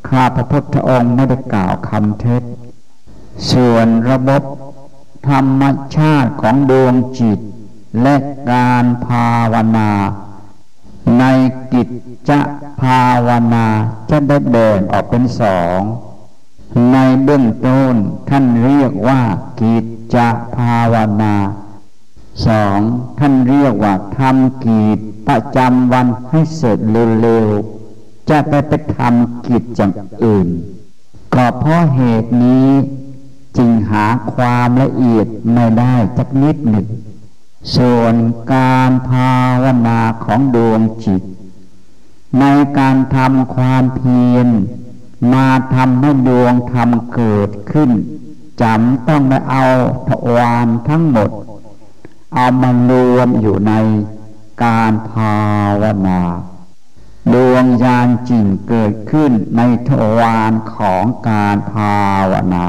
[0.08, 2.42] ข้าพระพุทธองค์ไม่ได้กล่าวคำเท็จ
[3.50, 4.42] ส่วนระบบ
[5.28, 5.62] ธรรม
[5.96, 7.40] ชาติของดวงจิต
[8.02, 8.16] และ
[8.50, 9.90] การภาวนา
[11.18, 11.24] ใน
[11.72, 11.88] กิจ
[12.28, 12.40] จะ
[12.82, 13.66] ภาวนา
[14.10, 15.78] จะได้แบ่งออกเป็นสอง
[16.92, 17.94] ในเบื้องต้น
[18.28, 19.20] ท่านเรียกว่า
[19.60, 21.34] กิจจะภาวนา
[22.46, 22.78] สอง
[23.18, 26.78] ท่านเรียกว่าทำกิจประจำวันให้เสร็จ
[27.20, 29.92] เร็วๆจะไปไปทำกิจอย่าง
[30.24, 30.48] อื่น
[31.34, 32.68] ก็เพราะเหตุนี้
[33.56, 36.86] จึงหาความละเอียดไม่ได้สักนิดหนึ่ง
[37.76, 38.14] ส่วน
[38.52, 41.22] การภาวนาของดวงจิต
[42.40, 42.44] ใน
[42.78, 44.48] การทำความเพียร
[45.32, 47.90] มาทำให้ดวงธรรมเกิดขึ้น
[48.62, 49.64] จำต้องไปเอา
[50.08, 51.30] ทวารทั้งหมด
[52.34, 53.72] เอามารวมอยู่ใน
[54.64, 55.36] การภา
[55.82, 56.20] วนา
[57.34, 61.96] ดวงญาณจริงเกิดขึ้นในทวารของการภา
[62.32, 62.66] วนา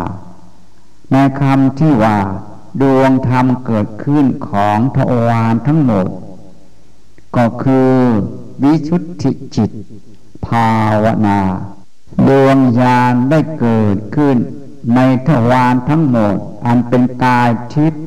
[1.13, 2.19] ในคำที่ว่า
[2.81, 6.05] ดวงธรรมเกิดขึ้นของทวารทั้งหมด
[7.35, 7.93] ก็คือ
[8.63, 9.71] วิชุทธิจิต
[10.47, 10.71] ภา
[11.03, 11.39] วนา
[12.27, 14.37] ดวงญาณได้เกิดขึ้น
[14.95, 18.03] ในทวารทั้งหมด อันเป็นกายทิพย์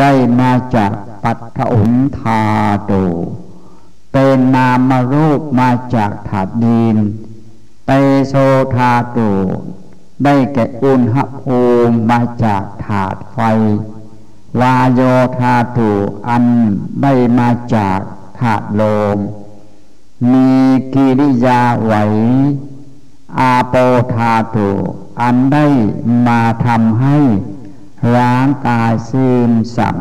[0.00, 0.90] ได้มาจาก
[1.22, 2.42] ปัตถอุนธา
[2.86, 2.92] โต
[4.12, 6.96] เป็นนามรูปมาจากถาดดิน
[7.86, 7.90] เต
[8.28, 8.34] โซ
[8.74, 9.18] ธาโต
[10.24, 13.38] ได้แก่อุณหภูมิมาจากถาดไฟ
[14.60, 15.00] วาโย
[15.38, 15.92] ธาตุ
[16.28, 16.44] อัน
[17.02, 18.00] ได้มาจาก
[18.38, 18.82] ถาดล
[19.16, 19.18] ม
[20.30, 20.50] มี
[20.94, 21.94] กิริยาไหว
[23.38, 23.74] อาโป
[24.14, 24.70] ธาตุ
[25.20, 25.66] อันได้
[26.26, 27.18] มาทำให้
[28.16, 29.96] ร่างกายซึมสับ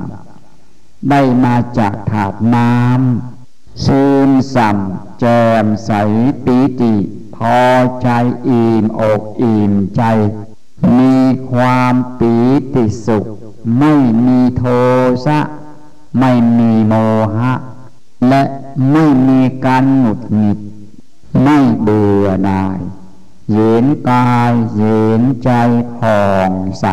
[1.09, 4.77] ได้มาจากถาดน้ำซึมสับ
[5.19, 5.91] แจ่มใส
[6.43, 6.95] ปีติ
[7.41, 7.61] พอ
[8.03, 8.09] ใจ
[8.47, 10.03] อิ่มอกอิ่มใจ
[10.97, 11.15] มี
[11.51, 12.33] ความปี
[12.73, 13.23] ติสุข
[13.79, 13.93] ไม่
[14.25, 14.63] มีโท
[15.25, 15.39] สะ
[16.19, 16.93] ไม่มีโม
[17.35, 17.53] หะ
[18.29, 18.43] และ
[18.91, 20.59] ไม่มีการหงุดหงิด
[21.43, 22.79] ไม่เบื่อหน่าย
[23.51, 25.49] เย็นกายเย็นใจ
[25.97, 26.85] ผ่องใส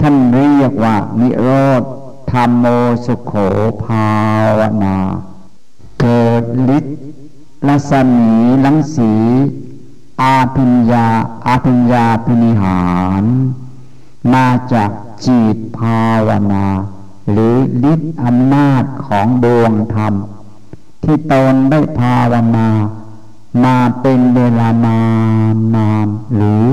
[0.00, 1.48] ท่านเรียกว่านิโร
[1.80, 1.82] ธ
[2.32, 2.66] ธรรมโม
[3.06, 3.32] สุขโข
[3.84, 4.10] ภา
[4.58, 4.98] วนา
[6.00, 6.42] เกิด
[6.76, 6.77] ฤ
[7.58, 8.30] ทธิ์ลัศมี
[8.64, 9.12] ลังสี
[10.22, 11.06] อาพิญญา
[11.46, 12.82] อาพิญญาพินิหา
[13.22, 13.24] ร
[14.32, 14.90] มาจาก
[15.26, 16.66] จิตภาวนา
[17.30, 17.56] หรือ
[17.92, 20.14] ฤทธิอำนาจของดวงธรรม
[21.02, 22.68] ที่ตนได้ภาวนา
[23.64, 25.02] มาเป็นเวลานา
[25.54, 26.64] นนานหรือ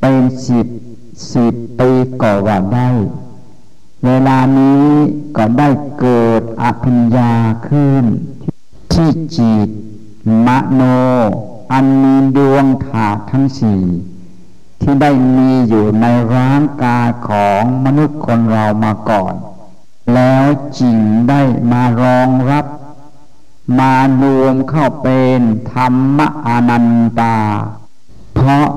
[0.00, 0.66] เป็นสิบ
[1.34, 1.90] สิบปี
[2.22, 2.90] ก็ว่าได้
[4.04, 4.86] เวลานี้
[5.36, 5.68] ก็ได้
[6.00, 7.32] เกิดอภิญญา
[7.68, 8.04] ขึ้น
[8.92, 9.68] ที่จิต
[10.46, 10.82] มโน
[11.72, 13.82] อันมีดวงถาตุทั้งสี่
[14.80, 19.34] ที่ได้มีอยู่ในร่างกายของมนุษย์คนเรามาก่อน
[20.14, 20.44] แล้ว
[20.78, 22.66] จิงได้มารองรับ
[23.78, 25.40] มารวมเข้าเป็น
[25.72, 26.88] ธรรมอนัน
[27.20, 27.38] ตา
[28.34, 28.68] เพราะ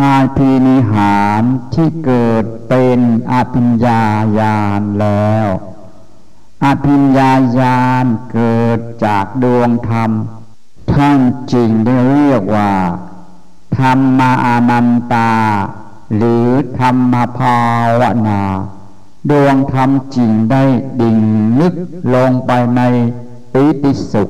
[0.00, 1.42] อาภินิหาร
[1.74, 2.98] ที่เกิดเป็น
[3.30, 4.02] อาภิญญา
[4.38, 5.46] ญาณแล้ว
[6.64, 10.10] อาภิญญาญาณเกิดจากดวงธรรม
[10.92, 11.20] ท่าน
[11.52, 12.72] จริงได้เรียกว่า
[13.78, 15.32] ธรรมอานันตา
[16.16, 16.46] หรือ
[16.78, 17.58] ธรรมภา
[18.00, 18.42] วนา
[19.30, 20.64] ดวงธรรมจริงได้
[21.00, 21.18] ดิ่ง
[21.60, 21.74] ลึก
[22.14, 22.80] ลงไปใน
[23.52, 24.28] ปิติสุข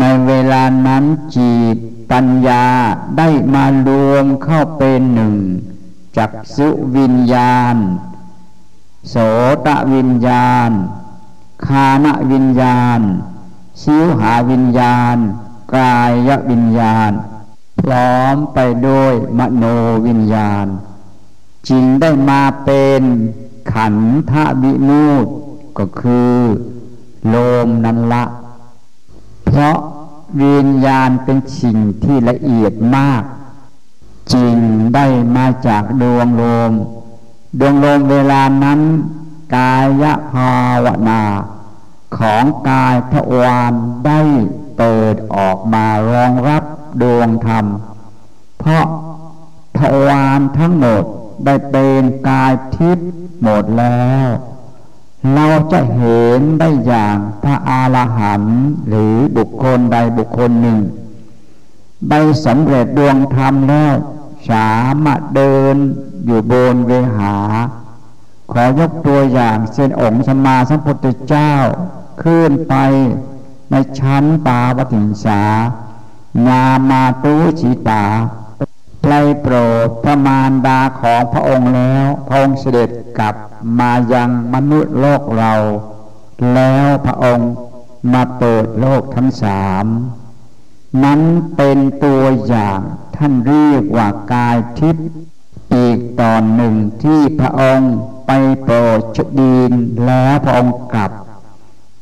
[0.00, 1.76] ในเวลานั้นจีต
[2.10, 2.64] ปัญญา
[3.18, 5.34] ได้มารวมเข้าเป็นหนึ่ง
[6.16, 7.76] จักสุวิญญาณ
[9.10, 9.16] โส
[9.66, 10.70] ตวิญญาณ
[11.66, 13.00] คานวิญญาณ
[13.80, 15.16] ชิวหาวิญญาณ
[15.74, 17.12] กายวิญญาณ
[17.80, 19.64] พร้อมไปด้วยมโน
[20.06, 20.66] วิญญาณ
[21.68, 23.02] จึงได้มาเป็น
[23.72, 23.96] ขัน
[24.30, 25.26] ธวิมูต
[25.78, 26.36] ก็คือ
[27.28, 27.36] โล
[27.66, 28.24] มนั้นละ
[29.44, 29.78] เพราะ
[30.42, 33.22] วิญญาณเป็นสิ่งที่ละเอียดมาก
[34.32, 34.56] จริง
[34.94, 36.72] ได้มาจากดวงโลม
[37.58, 38.80] ดวงโลมเวลานั้น
[39.54, 40.52] กายภา
[40.84, 41.22] วนา
[42.18, 43.72] ของกายทวาร
[44.06, 44.20] ได้
[44.76, 46.64] เปิดออกมารองรับ
[47.02, 47.66] ดวงธรรม
[48.58, 48.86] เพราะ
[49.78, 51.04] ทวารทั้งหมด
[51.44, 53.08] ได้เป็นกายทิพย์
[53.42, 54.28] หมดแล้ว
[55.34, 60.78] เราจะเห็นได้อย่างพระอาลหันต์หรือบุคคลใดบุคคลหนึ่ง
[62.10, 63.94] ได้สำเร็จดวงธรรมแล้ว
[64.50, 65.76] สามารถเดิน
[66.26, 67.34] อยู่บนเวหา
[68.52, 71.52] ขอยกตัวอย่างเช่นองค์สมมาสัมพุทธเจ้า
[72.22, 72.74] ขึ้นไป
[73.70, 75.42] ในชั้นปาวติงสา
[76.46, 78.04] ญามาตุชิตา
[79.06, 79.54] ไล่โปร
[79.86, 83.34] ดพระมารดาของพระองค์แล้ว พระองค์เสด็จกลับ
[83.78, 85.52] มายังมนุษย์โลกเรา
[86.54, 87.50] แล้วพระองค์
[88.12, 89.86] มาเปิดโลกทั้งสาม
[91.04, 91.20] นั้น
[91.56, 92.80] เป็นตัวอย่าง
[93.16, 95.06] ท่านเรียกว่ากายทิพย์
[95.74, 97.92] อีกตอนหนึ่งที่พระองค์
[98.26, 98.30] ไป
[98.62, 99.72] โปรดชดีน
[100.06, 101.10] แล้วพระองค์กลับ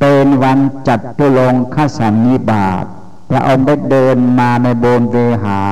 [0.01, 0.59] เป็นวัน
[0.89, 2.85] จัดตุลงขสันนิบาต
[3.31, 5.63] พระองค์ได้เดินมาในโบนเวหา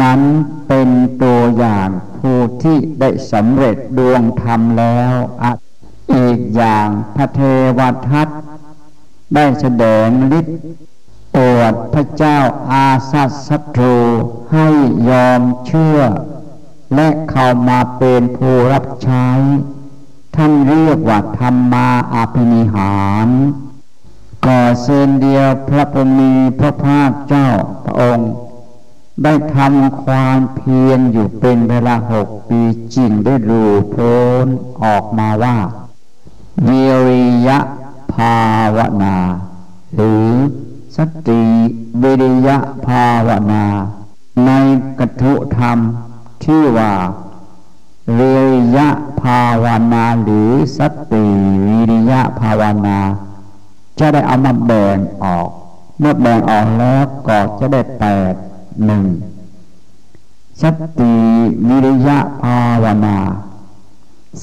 [0.00, 0.20] นั้น
[0.68, 0.88] เป็น
[1.22, 1.88] ตัวอย่าง
[2.18, 5.14] ผู้ที่ได้สำเร็จดวงธรรมแล้ว
[6.14, 7.40] อีกอย่างพระเท
[7.78, 7.80] ว
[8.10, 8.28] ทัต
[9.34, 10.06] ได้แสดง
[10.38, 10.58] ฤทธิ์
[11.34, 12.38] ปรดพระเจ้า
[12.70, 13.96] อาสัตศัตรู
[14.52, 14.68] ให้
[15.10, 15.98] ยอมเชื่อ
[16.94, 19.26] และเข้ามาเป็นผู้รับใช้
[20.36, 23.28] ท่านเรียกว่าธรรมาอาภินิหาร
[24.46, 27.48] ก่อเส้นเดียวพระพมีพระภาคเจ้า
[27.84, 28.30] พระองค์
[29.22, 32.60] ได้ทำความเพียรอยู่เป็นเวลาหกปี
[32.94, 34.46] จริงได้รู้พ้น
[34.82, 35.56] ออกมาว่า
[36.68, 37.58] วิริยะ
[38.14, 38.36] ภา
[38.76, 39.16] วนา
[39.94, 40.30] หรือ
[40.96, 41.42] สติ
[42.02, 43.64] วิริยะภาวนา
[44.46, 44.50] ใน
[44.98, 45.78] กัตถุธรรม
[46.44, 46.92] ที่ว่า
[48.18, 48.88] วิริยะ
[49.20, 50.80] ภาวนาหรือส
[51.12, 51.24] ติ
[51.68, 52.98] วิริยะภาวนา
[53.98, 55.48] จะได้เอามาแบ่งออก
[55.98, 58.34] เมื่อแบ่งออกแล้วก็จะได้แปด
[58.86, 59.04] หนึ่ง
[60.62, 60.64] ส
[61.00, 61.14] ติ
[61.68, 63.16] วิริยะภาวนา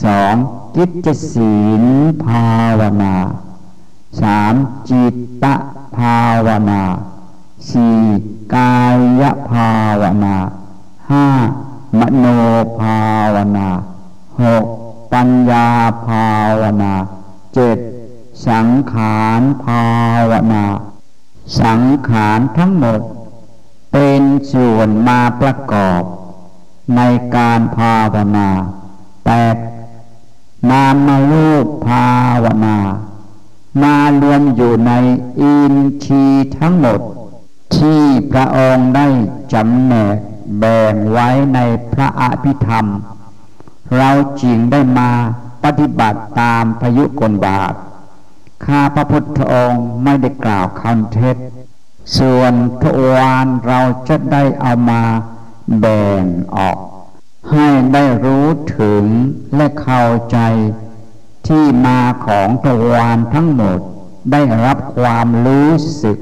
[0.03, 0.33] สอง
[0.75, 1.83] จิตศีล
[2.25, 2.45] ภา
[2.79, 3.15] วนา
[4.21, 4.53] สาม
[4.89, 5.45] จิตต
[5.97, 6.81] ภาวนา
[7.69, 7.99] สี่
[8.55, 8.75] กา
[9.21, 9.69] ยภา
[10.01, 10.35] วนา
[11.11, 11.27] ห้า
[11.97, 12.25] มโน
[12.79, 13.01] ภา
[13.35, 13.69] วนา
[14.41, 14.65] หก
[15.13, 15.67] ปัญญา
[16.05, 16.27] ภา
[16.61, 16.93] วนา
[17.55, 17.77] เจ็ด
[18.47, 19.85] สังขารภา
[20.31, 20.65] วนา
[21.61, 23.01] สังขารทั้งหมด
[23.91, 24.21] เป็น
[24.53, 26.01] ส่วนมาประกอบ
[26.95, 27.01] ใน
[27.35, 28.49] การภาวนา
[29.25, 29.55] แปด
[30.69, 32.09] นามรูปภา
[32.43, 32.77] วนา
[33.81, 34.91] มารวมอยู่ใน
[35.41, 35.73] อิน
[36.05, 36.25] ที
[36.59, 36.99] ทั้งหมด
[37.75, 39.07] ที่พระองค์ได้
[39.53, 40.17] จำแนก
[40.57, 41.59] แบ่งไว้ใน
[41.93, 42.85] พระอภิธรรม
[43.97, 45.11] เราจริงได้มา
[45.63, 47.73] ปฏิบัติตามพยุกลบาท
[48.65, 51.35] ข้าพระพุทธองค์ไม่ได้กล่าวคำเท็จ
[52.17, 53.79] ส่วนทวารเรา
[54.09, 55.03] จะได้เอามา
[55.79, 56.23] แบ่ง
[56.55, 56.77] ออก
[57.51, 58.45] ให้ได้รู้
[58.77, 59.03] ถึง
[59.55, 60.37] และเข้าใจ
[61.47, 63.79] ที่มาของทวารทั้งหมด
[64.31, 65.71] ได้รับความรู้
[66.03, 66.17] สึก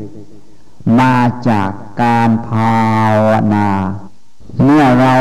[0.99, 1.15] มา
[1.49, 1.69] จาก
[2.01, 2.77] การภา
[3.27, 3.69] วนา
[4.63, 5.15] เมื่อเรา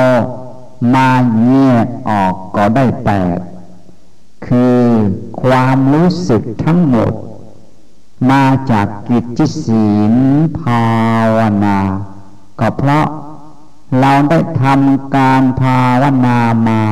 [0.95, 1.09] มา
[1.43, 3.39] เงียบออกก็ได้แปด
[4.47, 4.82] คือ
[5.43, 7.12] ความรู้สึกทั้งหมด
[8.30, 10.14] มาจากกิจศีล
[10.61, 10.87] ภา
[11.37, 11.78] วนา
[12.61, 13.07] ก็เพราะ
[14.01, 16.82] เราได้ทำการภาวนามา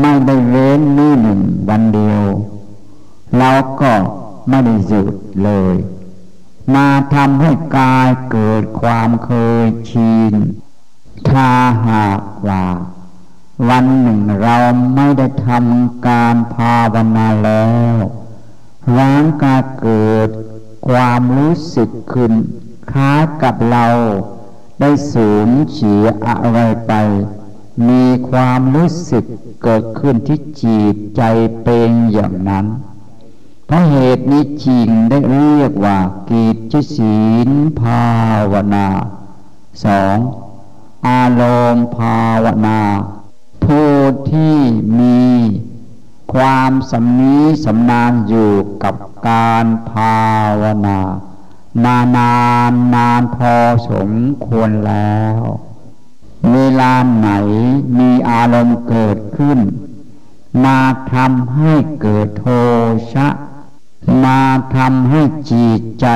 [0.00, 2.24] ไม่ได้เว้นนี่หนึ่งวันเดียว
[3.38, 3.50] เรา
[3.80, 3.92] ก็
[4.48, 5.06] ไม่ได้หยุด
[5.44, 5.74] เลย
[6.74, 9.30] มาทำให้กายเกิดความเค
[9.64, 10.34] ยชิน
[11.30, 11.48] ถ้า
[11.88, 12.64] หากว่า
[13.68, 14.56] วันหนึ่งเรา
[14.94, 17.96] ไม่ได้ทำการภาวนาแล้ว
[18.98, 20.28] ร่างกายเกิด
[20.88, 22.32] ความรู้สึกขึ้น
[22.92, 23.86] คล้ายกับเรา
[24.80, 26.92] ได้สูญเสียอะไรไป
[27.88, 29.24] มีความรู้สึก
[29.62, 31.22] เกิดขึ้นที่จิตใจ
[31.62, 32.66] เป็นอย่างนั้น
[33.66, 35.98] เพราะเหตุนี้จริงได้เรียกว่า
[36.30, 37.50] กิจศีล
[37.80, 38.04] ภา
[38.52, 38.86] วนา
[39.84, 40.16] สอง
[41.06, 41.42] อาร
[41.74, 42.82] มณ์ภาวนา
[43.64, 43.94] ผู้
[44.32, 44.58] ที่
[45.00, 45.24] มี
[46.34, 48.52] ความสำนีสำนานอยู่
[48.82, 48.94] กับ
[49.28, 50.22] การภา
[50.60, 50.98] วนา
[51.84, 52.36] มานา
[52.70, 53.54] นนานพอ
[53.90, 54.10] สม
[54.46, 55.40] ควรแล้ว
[56.52, 57.30] เวลาไหน
[57.98, 59.58] มีอารมณ์เกิดขึ้น
[60.64, 60.80] มา
[61.14, 62.46] ทำให้เกิดโท
[63.12, 63.28] ชะ
[64.24, 64.42] มา
[64.76, 66.06] ทำให้จิตใจ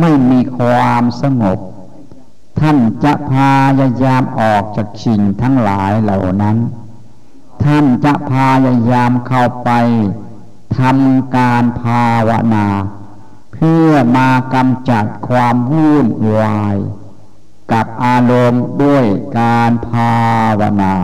[0.00, 1.58] ไม่มีความสงบ
[2.64, 6.56] ท่านจะพายายามออกจากสิ่งทั้งหลายเหล่านั้น
[7.64, 9.70] ท่านจะพายายามเข้าไป
[10.78, 12.66] ทำการภาวนา
[13.54, 16.06] เพื่อมากำจัดความวุ่น
[16.38, 16.76] วาย
[17.72, 19.04] กับอารมณ์ด้วย
[19.38, 20.14] การภา
[20.60, 20.94] วนา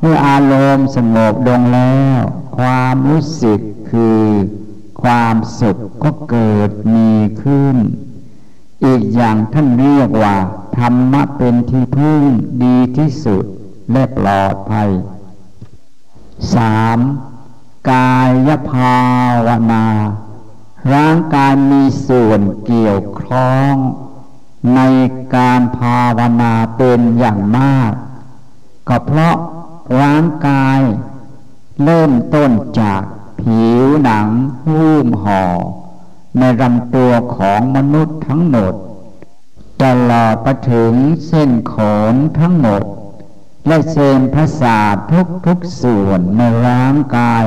[0.00, 2.20] เมื่ออารมณ์สงบลงแล้ว
[2.58, 4.24] ความรู้สึกคือ
[5.02, 7.10] ความสุขก็เกิดมี
[7.42, 7.76] ขึ้น
[8.84, 10.36] อีกอย่างท่านเรียกว่า
[10.78, 12.22] ธรรมะเป็นที่พึ่ง
[12.62, 13.44] ดีที่สุด
[13.92, 14.90] และปลอดภัย
[16.54, 16.98] สาม
[17.90, 18.16] กา
[18.48, 19.00] ยภา
[19.46, 19.86] วนา
[20.94, 23.74] ร่างกายมีส่วนเกี่ยวข้อง
[24.74, 24.80] ใน
[25.34, 27.92] การภาวนาเป็นอย่างมาก
[28.88, 29.36] ก็เพราะ
[30.00, 30.80] ร่างกาย
[31.84, 33.02] เริ่มต้นจาก
[33.40, 34.28] ผิวหนัง
[34.64, 35.42] หุ้มห่อ
[36.38, 38.74] ในลำตัวของมนุษย์ทั้งหมด
[39.82, 40.92] ตลอดไปถึง
[41.26, 41.74] เส้นข
[42.12, 42.82] นทั้งหมด
[43.66, 47.44] และเส้นประสาททุกทุกส่วนในร่างกาย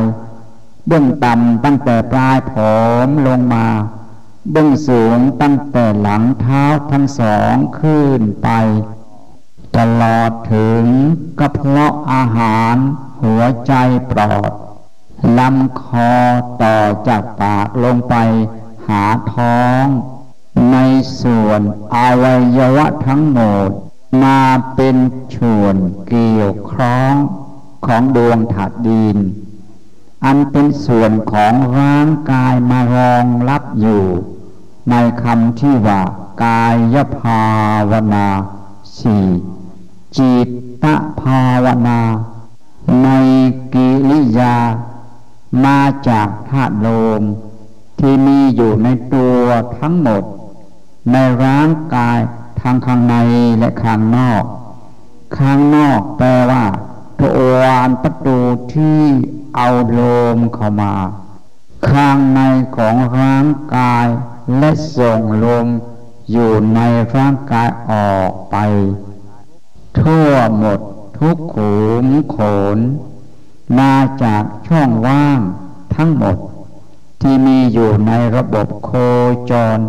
[0.88, 2.53] เบื้องต่ำตั้งแต่ปลายผ
[3.05, 3.67] มลงมา
[4.51, 8.49] เบื้องสูงตั้งแต่หลังเท้าทั้งสองขึ้นไป
[9.77, 10.83] ตลอดถึง
[11.39, 12.75] กระเพาะอาหาร
[13.23, 13.73] หัวใจ
[14.11, 14.51] ปลอด
[15.38, 16.11] ลำคอ
[16.63, 16.77] ต่อ
[17.07, 18.15] จากปากลงไป
[18.88, 19.86] หาท้อง
[20.71, 20.77] ใน
[21.21, 21.61] ส่วน
[21.95, 23.69] อวัยวะทั้งหมด
[24.23, 24.43] มา
[24.75, 24.95] เป็น
[25.36, 25.75] ส่วน
[26.07, 27.13] เกี่ยวคล้อง
[27.86, 29.17] ของดวงถาดดิน
[30.25, 34.03] อันเป็นส่วนของร่างกายมารองรับอยู่
[34.89, 36.01] ในคำที่ว่า
[36.43, 36.65] กา
[36.95, 37.43] ยภา
[37.91, 38.27] วนา
[38.99, 39.27] สี่
[40.17, 40.49] จิต
[40.83, 40.86] ต
[41.21, 42.01] ภาวนา
[43.03, 43.09] ใน
[43.73, 44.57] กิริยา
[45.65, 46.88] มาจากธาตุล
[47.19, 47.23] ม
[48.00, 49.43] ที่มีอยู่ในตัว
[49.80, 50.24] ทั้งหมด
[51.12, 52.20] ในร่างกาย
[52.60, 53.16] ทางข้างใน
[53.60, 54.43] และข้างนอก
[55.38, 56.64] ข้างนอกแปลว่า
[57.20, 58.38] ตัววานประตู
[58.74, 59.02] ที่
[59.56, 59.68] เอา
[60.00, 60.02] ล
[60.36, 60.93] มเข้ามา
[61.89, 62.41] ข้างใน
[62.76, 64.06] ของร่างกาย
[64.58, 65.68] และส่งลม
[66.32, 66.80] อยู่ใน
[67.16, 68.56] ร่างกายออกไป
[70.00, 70.80] ทั่วหมด
[71.20, 71.74] ทุกขุ
[72.06, 72.38] มข
[72.76, 72.78] น
[73.80, 73.93] มา
[74.24, 75.39] จากช่องว่าง
[75.96, 76.38] ทั้งหมด
[77.28, 78.91] ที่มีอยู่ในระบบโค
[79.51, 79.80] จร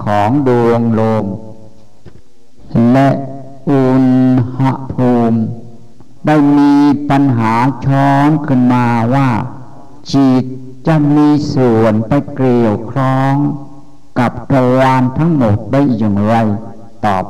[0.00, 1.26] ของดวงลม
[2.92, 3.08] และ
[3.70, 4.04] อุณ
[4.58, 4.62] ห
[4.92, 5.40] ภูมิ
[6.26, 6.74] ได้มี
[7.10, 7.54] ปัญหา
[7.86, 9.30] ช้อนขึ้นมาว่า
[10.12, 10.44] จิต
[10.86, 13.36] จะมีส่วนไปเกลียวคล้อง
[14.18, 16.34] กับทวารทั้งหมดได้อย่างไร
[17.04, 17.24] ตอบ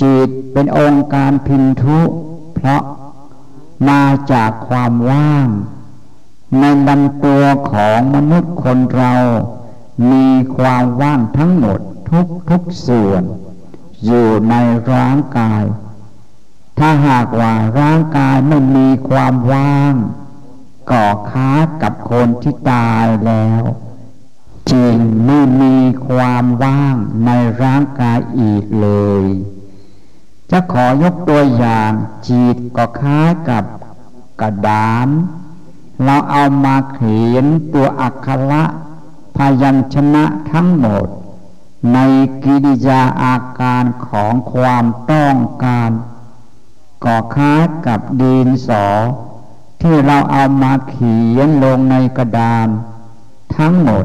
[0.00, 2.00] จิตเป็นองค์การพินทุ
[2.54, 2.82] เพราะ
[3.88, 4.02] มา
[4.32, 5.48] จากความว่าง
[6.58, 9.14] ในลำตัวของมนุษย์คนเรา
[10.10, 11.80] มีความว่างทั้งหมด
[12.10, 13.22] ทุกทุกส่วน
[14.04, 14.54] อยู่ใน
[14.92, 15.64] ร่างกาย
[16.78, 19.94] ถ้าหากว่าร่างกายไม่มีความว่าง
[20.90, 21.50] ก่อค้า
[21.82, 23.62] กับคนที่ตายแล้ว
[24.70, 24.96] จริง
[25.26, 25.76] ไม่มี
[26.06, 26.96] ความว่าง
[27.26, 27.30] ใน
[27.62, 28.88] ร่างกายอีกเล
[29.22, 29.24] ย
[30.50, 31.92] จะขอยกตัวอย่าง
[32.26, 33.64] จีตก็ค้ากับ
[34.40, 35.08] กระดาน
[36.04, 38.64] เราเอามาเขียนตัวอักขระ
[39.36, 41.06] พยัญชนะทั้งหมด
[41.92, 41.98] ใน
[42.44, 45.90] กิริยาอาการของความต้องการ
[47.04, 47.54] ก็คล้า
[47.86, 48.86] กับดินสอ
[49.82, 52.68] ที่เราเอามาเขียนลงในกระดาน
[53.56, 54.04] ทั้งหมด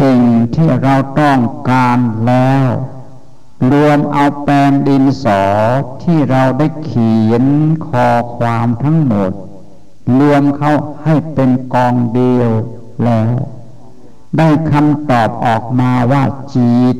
[0.00, 0.20] สิ่ง
[0.54, 2.68] ที่เราต้องการแล้ว
[3.72, 5.42] รวมเอาแปลนดินสอ
[6.02, 7.44] ที่เราได้เขียน
[7.86, 8.06] คอ
[8.36, 9.32] ความทั้งหมด
[10.18, 10.72] รวมเขา
[11.04, 12.50] ให้เป็นกองเดียว
[13.04, 13.32] แล้ว
[14.38, 16.24] ได้คำตอบออกมาว่า
[16.56, 16.96] จิต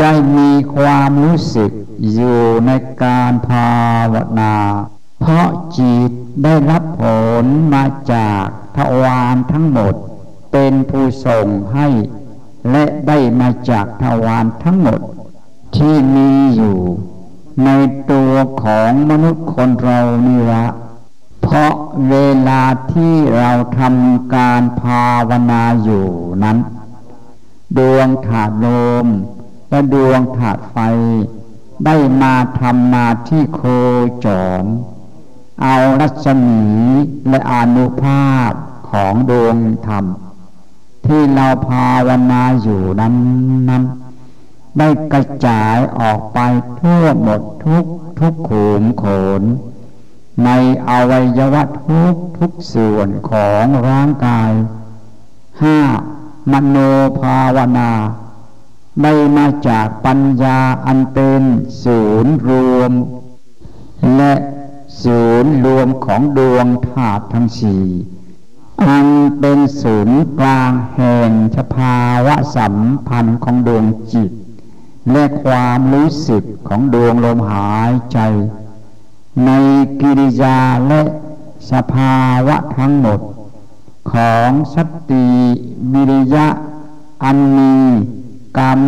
[0.00, 1.70] ได้มีความรู้สึก
[2.12, 2.70] อยู่ใน
[3.02, 3.72] การภา
[4.12, 4.56] วนา
[5.20, 6.10] เพราะจิต
[6.44, 7.04] ได้รับผ
[7.42, 8.44] ลมาจาก
[8.76, 9.94] ทวารทั้งหมด
[10.52, 11.88] เป็นผู้ส่งให้
[12.70, 15.00] และได้มาจากทวารทั้งหมด
[15.76, 16.78] ที่มีอยู่
[17.64, 17.70] ใน
[18.12, 18.32] ตัว
[18.62, 20.66] ของมนุษย์คนเรานี่ละ
[21.44, 21.74] เพราะ
[22.10, 22.16] เว
[22.48, 26.08] ลาที่เราทำการภาวนาอยู่
[26.44, 26.58] นั้น
[27.78, 28.66] ดวงถาดล
[29.04, 29.06] ม
[29.68, 30.76] และดวงถาดไฟ
[31.84, 33.60] ได้มาทำมาที่โค
[34.24, 34.26] จ
[34.62, 34.64] ร
[35.62, 36.62] เอารัศมี
[37.28, 38.50] และอนุภาพ
[38.90, 40.04] ของดวงธรรม
[41.06, 43.14] ที่เราภาวนาอยู่นั้น
[43.68, 43.84] นั้น
[44.78, 46.38] ได้กระจายออกไป
[46.80, 47.84] ทั่วหมดทุก
[48.18, 49.04] ทุกขุมข
[49.40, 49.42] น
[50.44, 50.50] ใน
[50.88, 54.52] อวัยวะทุกทุกส่วนของร่างกาย
[55.62, 55.80] ห้า
[56.52, 56.76] มโน
[57.20, 57.92] ภาวนา
[59.02, 61.42] ได้มาจากปัญญาอันเป็น
[61.84, 62.92] ศูนย์รวม
[64.16, 64.34] และ
[65.02, 67.84] ศูนย์รวมของดวงธาตุทั้งสี่
[68.84, 69.08] อัน
[69.40, 72.76] เป็นศูนย์กลางแห่งสภาวะสัม
[73.06, 74.32] พันธ์ของดวงจิต
[75.12, 78.18] และความรู้สึกของดวงลมหายใจ
[79.46, 79.50] ใน
[80.00, 80.58] กิริยา
[80.88, 81.02] และ
[81.70, 82.16] สภา
[82.46, 83.20] วะทั้งหมด
[84.12, 84.76] ของส
[85.10, 85.28] ติ
[85.92, 86.48] วิริยะ
[87.24, 87.74] อันมี
[88.58, 88.80] กรรม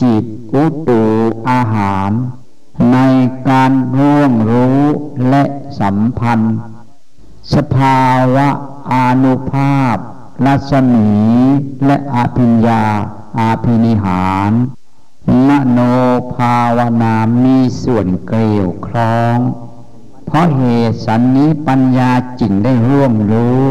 [0.00, 0.24] จิต
[0.54, 1.04] อุตุ
[1.50, 2.10] อาหาร
[2.92, 2.98] ใน
[3.48, 4.82] การร่วงรู้
[5.28, 5.44] และ
[5.80, 6.56] สัมพันธ์
[7.54, 8.48] สภาวะ
[8.92, 8.94] อ
[9.24, 9.96] นุภาพ
[10.46, 11.10] รัศมี
[11.86, 12.84] และอภิญญา
[13.38, 14.52] อาภินิหาร
[15.48, 15.78] มโน
[16.34, 19.38] ภาวนามีส่วนเกลียวคล้อง
[20.26, 23.64] เพราะเหตุสันนี้ปัญญาจิงได้ร่วมรู้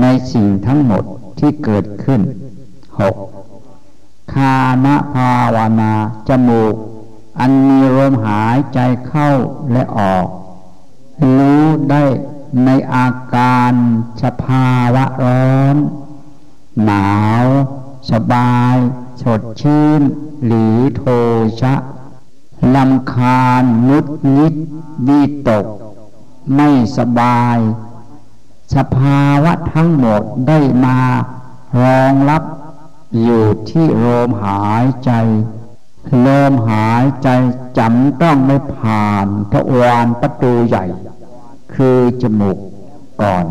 [0.00, 1.04] ในสิ่งทั้งหมด
[1.38, 2.20] ที่เกิดขึ้น
[3.00, 3.16] หก
[4.34, 5.92] คานภาวนา
[6.28, 6.74] จมูก
[7.38, 9.30] อันมีลมหายใจเข้า
[9.72, 10.26] และออก
[11.36, 12.04] รู้ได้
[12.64, 13.72] ในอาการ
[14.22, 15.76] สภาวะร้อน
[16.84, 17.14] หนา
[17.44, 17.46] ว
[18.10, 18.76] สบาย
[19.22, 20.02] สดชื่น
[20.46, 21.02] หรือโท
[21.60, 21.74] ชะ
[22.74, 24.06] ลำคาญมุด
[24.36, 24.54] นิด
[25.08, 25.66] วิตก
[26.54, 27.58] ไม่สบาย
[28.74, 30.98] สภาวะทั้งหมดได้มา
[31.82, 32.42] รองรับ
[33.22, 35.10] อยู่ที่ลมหายใจ
[36.26, 37.28] ลมหายใจ
[37.78, 40.84] จำต้องไม่ผ่านทวารประตูใหญ่
[41.74, 42.58] คือจมูก
[43.22, 43.44] ก่อน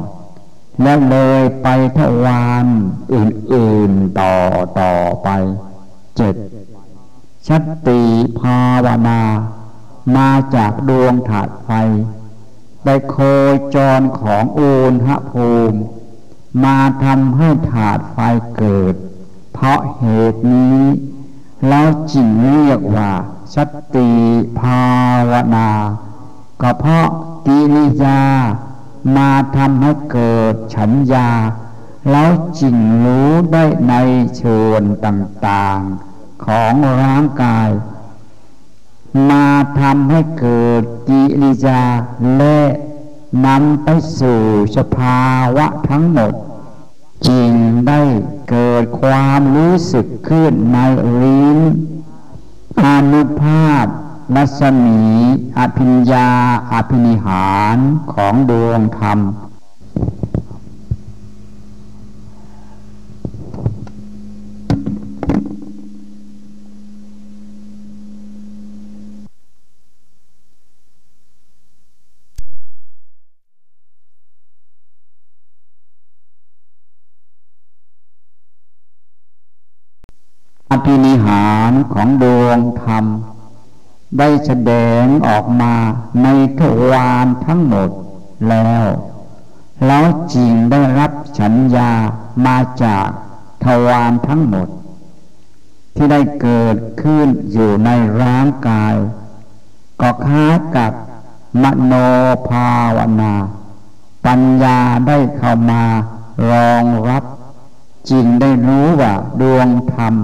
[0.82, 2.66] แล้วเลยไปทวาร
[3.14, 4.36] อื่นๆต่อ
[4.80, 4.94] ต่อ
[5.24, 5.30] ไป
[6.18, 6.36] เจ็ด
[7.48, 8.02] ชัตติ
[8.40, 9.22] ภาวนา
[10.16, 11.70] มาจากดวงถาดไฟ
[12.86, 13.16] ได้โค
[13.76, 15.80] จรของอุณหภูมิ
[16.64, 18.18] มาทำให้ถาดไฟ
[18.58, 18.96] เกิด
[19.54, 20.82] เพราะเหตุนี้
[21.68, 21.82] เรา
[22.14, 23.12] จึงเรียกว่า
[23.56, 23.58] ส
[23.96, 24.12] ติ
[24.60, 24.86] ภา
[25.32, 25.70] วนา
[26.62, 27.08] ก็เพราะ
[27.46, 28.22] กิริยา
[29.18, 31.30] มาทำให้เกิดฉันยา
[32.12, 32.30] แล้ว
[32.60, 32.76] จึง
[33.06, 33.94] รู้ได้ใน
[34.40, 36.13] ชวนต่างๆ
[36.46, 37.70] ของร่างกาย
[39.30, 39.48] มา
[39.80, 41.84] ทำให้เกิดกิริยา
[42.38, 42.60] และ
[43.46, 43.88] นำไป
[44.20, 44.42] สู่
[44.78, 45.24] สภา
[45.58, 46.34] วะทั้งหมด
[47.28, 47.52] จึง
[47.88, 48.02] ได้
[48.50, 50.78] เกิดความรู้สึกขึ้นใน
[51.22, 51.60] ลิ้น
[52.86, 53.86] อนุภาพ
[54.36, 55.02] รัศมี
[55.58, 56.30] อภิญญา
[56.74, 57.78] อภินิหาร
[58.14, 59.20] ของดวงธรรม
[80.94, 83.06] อภินิหารของดวงธรรม
[84.18, 84.72] ได้แสด
[85.02, 85.76] งออกมา
[86.24, 86.28] ใน
[86.60, 87.90] ทวารทั้งหมด
[88.50, 88.86] แล้ว
[89.86, 91.92] แล้วจริงได้รับฉันยา
[92.46, 93.08] มาจาก
[93.64, 94.68] ทวารทั้งหมด
[95.96, 97.90] ที่ได้เกิดขึ้นอยู่ใน
[98.22, 98.96] ร่างกาย
[100.02, 100.92] ก็ค้ากับ
[101.64, 101.94] มโน
[102.50, 103.34] ภาวนา
[104.26, 105.84] ปัญญาได้เข้ามา
[106.52, 107.24] รองรับ
[108.10, 110.16] จริงได้รู้ว่าดวงธรรม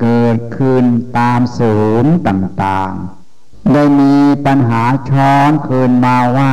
[0.00, 0.84] เกิดขึ้น
[1.18, 6.52] ตามศูนย์ต่างๆ ได้มีปัญหาช้อนคืนมาว่า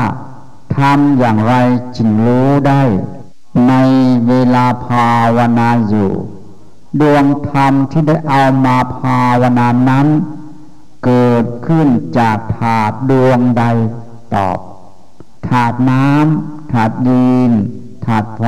[0.78, 1.54] ทำอย่างไร
[1.98, 2.84] จึงรู้ได้
[3.68, 3.74] ใน
[4.28, 6.12] เวลาภาวนาอยู่
[7.02, 10.08] ดวงธรรมที่ได้เอามาภาวนานั้น
[11.06, 11.88] เกิดขึ้น
[12.20, 13.64] จากถาดดวงใด
[14.36, 14.60] ตอบ
[15.48, 17.52] ถาดน้ำถาดดิน
[18.06, 18.46] ถาดไฟ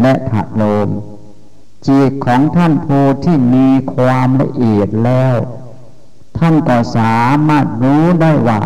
[0.00, 0.88] และถาดลม
[1.86, 5.36] จิตของท่านผู้ที่มีความละเอียดแล้ว
[6.38, 8.60] ท่านก็สามารถรู้ได้ว่า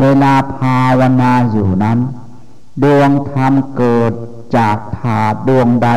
[0.00, 1.98] เวลาภาวนาอยู่นั้น
[2.82, 4.12] ดวงธรรมเกิด
[4.56, 5.90] จากถาดดวงใด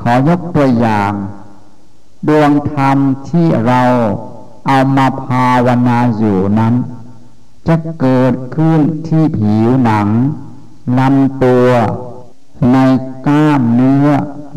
[0.00, 1.12] ขอยกตัวอย่าง
[2.28, 2.96] ดวงธรรม
[3.28, 3.82] ที่เรา
[4.66, 6.74] เอามาภาวนาอยู่นั้น
[7.68, 10.08] จะเกิดขึ้นที่ผิวหนัง
[10.98, 11.68] ลำตัว
[12.72, 12.76] ใน
[13.26, 14.08] กล้ามเนื้อ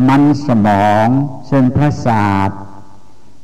[0.07, 1.07] มันสมอง
[1.47, 2.49] เส้นประสาท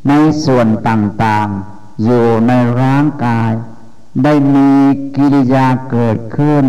[0.08, 0.14] ใน
[0.46, 3.52] ส่วนต่างๆ อยู่ในร่างกาย
[4.24, 4.72] ได้มี
[5.16, 6.66] กิริยาเกิดขึ้น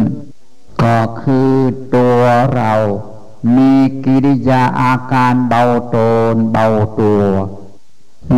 [0.82, 1.52] ก็คือ
[1.94, 2.20] ตัว
[2.54, 2.72] เรา
[3.56, 3.72] มี
[4.04, 5.96] กิริยาอาการเบาโต
[6.32, 6.66] นเบา
[7.00, 7.24] ตัว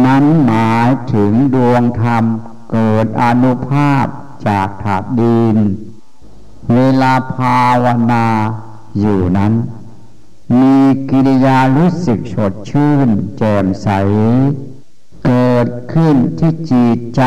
[0.05, 2.25] นั้นหมายถึงดวงธรรม
[2.73, 4.07] เกิดอนุภาพ
[4.47, 5.57] จากถาดดิน
[6.73, 8.27] เวลาภาวนา
[9.01, 9.53] อยู่นั้น
[10.53, 10.77] มี
[11.11, 13.89] กิริยารู้สึกสดชื่น แจ่มใส
[15.27, 17.23] เกิดขึ้นที่จิตใจ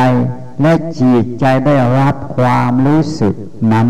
[0.61, 3.36] และจิตใจได้รับความรู้สึก
[3.72, 3.88] นั้น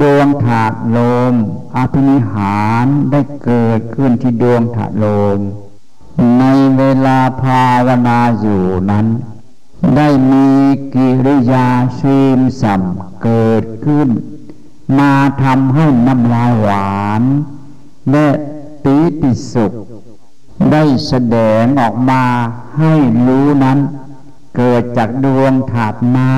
[0.00, 0.98] ดวงถาดล
[1.32, 1.34] ม
[1.76, 5.06] อภินิหารได้เกิดขึ้นที่ดวงถาดล
[5.36, 5.38] ม
[6.38, 6.44] ใน
[6.76, 9.06] เวลาภาวนาอยู่นั้น
[9.96, 10.48] ได้มี
[10.94, 11.68] กิริยา
[12.00, 12.82] ซีมสัม
[13.22, 14.08] เกิดขึ้น
[14.98, 15.12] มา
[15.42, 17.22] ทำให้น้ำลายหวาน
[18.10, 18.28] และ
[18.82, 19.72] ปีติสุข
[20.72, 22.24] ได้แสดงออกมา
[22.78, 22.94] ให้
[23.26, 23.78] รู้นั้น
[24.56, 26.34] เกิดจากดวงถาดน้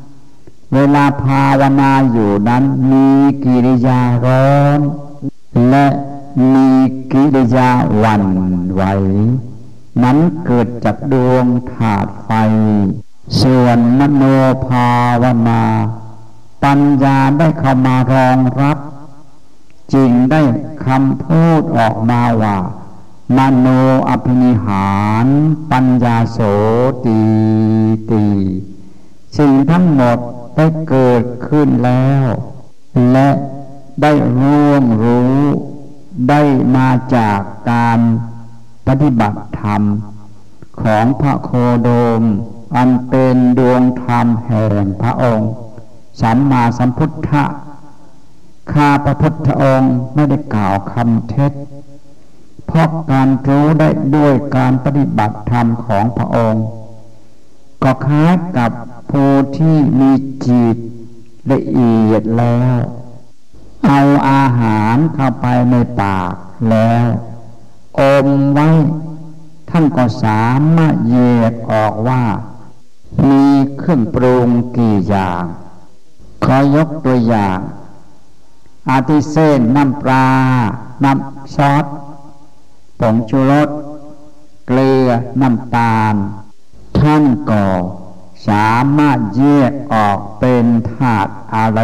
[0.00, 3.08] ำเวลาภาวนาอยู่นั้น มี
[3.44, 4.80] กิริยาร้อน
[5.70, 5.86] และ
[6.52, 6.68] มี
[7.12, 7.70] กิริยา
[8.02, 8.24] วัน
[8.74, 8.82] ไหว
[10.02, 12.30] นั้นเกิดจากดวงถาดไฟ
[13.40, 14.22] ส่วนมโน
[14.66, 14.90] ภา
[15.22, 15.62] วนา
[16.64, 18.78] ปัญญาได้เข้ามารองรับ
[19.94, 20.42] จึงได้
[20.86, 22.56] คำพูดออกมาว่า
[23.36, 23.66] มโน
[24.08, 25.26] อภินิหาร
[25.70, 26.38] ปัญญาโส
[27.04, 27.20] ตี
[28.10, 28.24] ตี
[29.38, 30.18] สิ่งทั้งหมด
[30.56, 32.26] ได้เกิดขึ้นแล้ว
[33.12, 33.28] และ
[34.02, 35.36] ได้ร่วงรู้
[36.28, 36.42] ได้
[36.76, 37.98] มาจากการ
[38.86, 39.82] ปฏิบัติธรรม
[40.82, 41.50] ของพระโค
[41.82, 41.88] โด
[42.20, 42.22] ม
[42.76, 45.50] อันเป็นดวงธรรมแห่งพระองค์
[46.20, 47.44] สัมมาสัมพุทธะ
[48.72, 51.52] ข้าพระพุทธองค์ไม่ได้กล่าวคำเท็จ
[52.66, 56.64] เพราะการรู้ได้ด้วยการปฏิบัติธรรมของพระองค์
[57.82, 58.70] ก็คล้ายกับ
[59.10, 60.12] ผู้ที่มี
[60.46, 60.76] จิต
[61.52, 62.78] ละเอียดแล้ว
[63.86, 64.00] เอา
[64.30, 66.32] อาหารเข้าไปในปาก
[66.70, 67.06] แล้ว
[68.00, 68.68] อมไว้
[69.70, 70.44] ท่านก็สา
[70.76, 71.16] มารถแย
[71.50, 72.22] กออกว่า
[73.28, 73.44] มี
[73.78, 75.44] เครื่องปรุงกี่อย่าง
[76.44, 77.58] ขอยกตัวอย่าง
[78.90, 80.26] อาทิเส้นน้ำปลา
[81.04, 81.84] น้ำซอส
[83.00, 83.68] ผงชูรส
[84.66, 85.06] เกลือ
[85.40, 86.14] น้ำตาล
[86.98, 87.64] ท่านก็
[88.48, 91.80] สามารถแยกออกเป็นธาตุอะไร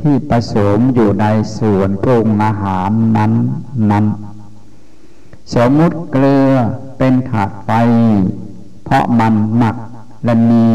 [0.00, 1.26] ที่ผสมอยู่ใน
[1.58, 3.32] ส่วนปรุงอาหารนั้น
[3.90, 4.06] นั้น
[5.54, 6.50] สมมุติเกลือ
[6.98, 7.70] เป็นถาดไฟ
[8.84, 9.76] เพราะมันหนัก
[10.24, 10.68] และมี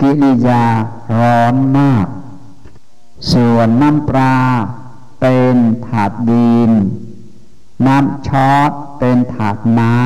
[0.00, 0.64] กิริยา
[1.18, 2.06] ร้อนมาก
[3.32, 4.36] ส่วนน้ำปลา
[5.20, 5.56] เป็น
[5.86, 6.70] ถาดดิน
[7.86, 9.98] น้ำช็อตเป็นถาดน้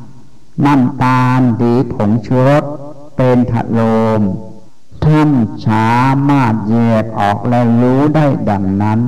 [0.00, 2.64] ำ น้ำตาลดีผงชูรส
[3.16, 3.82] เป็นถาดล
[4.18, 4.22] ม
[5.04, 5.30] ท่าน
[5.66, 5.96] สา
[6.28, 9.00] มารถแยกออกและรู้ได้ดังนั้น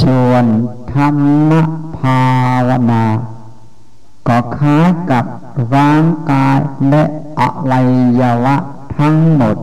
[0.00, 0.44] ส่วน
[0.92, 1.16] ธรร
[1.50, 1.52] ม
[1.98, 2.24] ภา
[2.68, 3.04] วนา
[4.28, 4.78] ก็ค้า
[5.10, 5.24] กับ
[5.74, 6.58] ร่างกาย
[6.88, 7.02] และ
[7.40, 7.80] อวั
[8.20, 8.56] ยวะ
[8.98, 9.56] ทั้งหมด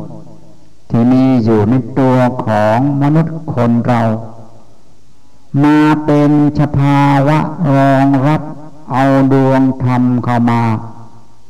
[0.91, 4.01] ที่มีอยู่ในตัวของมนุษย์คนเรา
[5.63, 7.39] มาเป็นสภาวะ
[7.75, 8.41] รองรับ
[8.91, 10.61] เอาดวงธรรมเข้ามา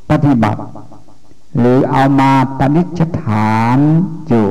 [0.09, 0.61] ปฏิบัติ
[1.57, 3.77] หรือเอามาปณิชฐาน
[4.27, 4.47] อยู่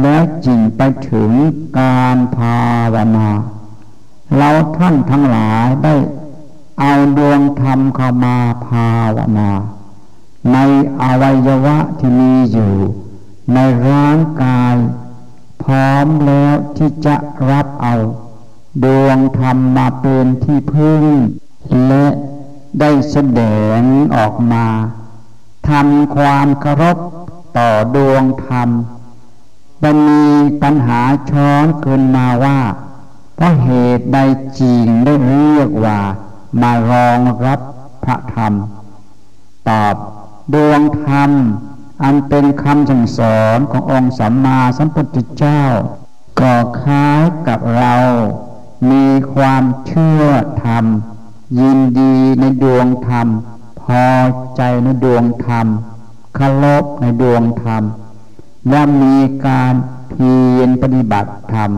[0.00, 1.30] แล้วจิงไปถึง
[1.78, 2.58] การภา
[2.94, 3.28] วนา
[4.36, 5.94] เราท่านทั้งหลายได้
[6.80, 8.36] เอาดวงธรรมเข้ามา
[8.66, 9.50] ภาวนา
[10.52, 10.56] ใน
[11.02, 12.72] อวัยวะที่มีอยู่
[13.54, 14.76] ในร่างกาย
[15.62, 17.16] พร้อมแล้วที่จะ
[17.50, 17.94] รับเอา
[18.84, 21.04] ดวงธรรมมาเป็นที่พึ่ง
[21.86, 22.06] และ
[22.80, 23.42] ได้แสด
[23.78, 23.80] ง
[24.16, 24.66] ออกมา
[25.68, 26.96] ทำความเคารพ
[27.58, 28.68] ต่อดวงธรรม
[29.82, 30.26] มันมี
[30.62, 32.60] ปัญหาช้อนขึ้นมาว่า
[33.34, 33.68] เพราะเห
[33.98, 34.18] ตุใด
[34.60, 35.98] จริงได้เรียกว่า
[36.60, 37.60] มารองรับ
[38.04, 38.52] พระธรรม
[39.68, 39.96] ตอบ
[40.54, 41.30] ดวงธรรม
[42.02, 45.62] อันเป็นคำสั่งสอนขององค์สัมมาสัมพุทธเจ้า
[46.40, 47.94] ก็คล้ายกับเรา
[48.90, 50.24] มีความเชื่อ
[50.64, 50.84] ธรรม
[51.60, 53.28] ยินดีในดวงธรรม
[53.80, 54.06] พอ
[54.56, 55.66] ใจในดวงธรรม
[56.34, 57.82] เคารพในดวงธรรม
[58.70, 59.74] และมีการ
[60.10, 61.70] เพียรปฏิบัติธรรม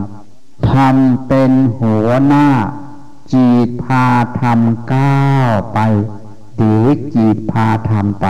[0.69, 0.95] ธรรม
[1.27, 2.47] เป็นหัวหน้า
[3.33, 4.07] จีตพา
[4.41, 4.59] ธรรม
[4.93, 5.79] ก้าวไป
[6.55, 8.27] หรือจีตพาธรรมไป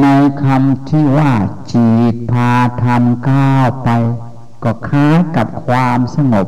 [0.00, 0.06] ใน
[0.42, 1.32] คำที่ว่า
[1.72, 2.52] จีตพา
[2.82, 3.88] ธรรมก้าวไป
[4.64, 6.46] ก็คล้ายกับความสงบ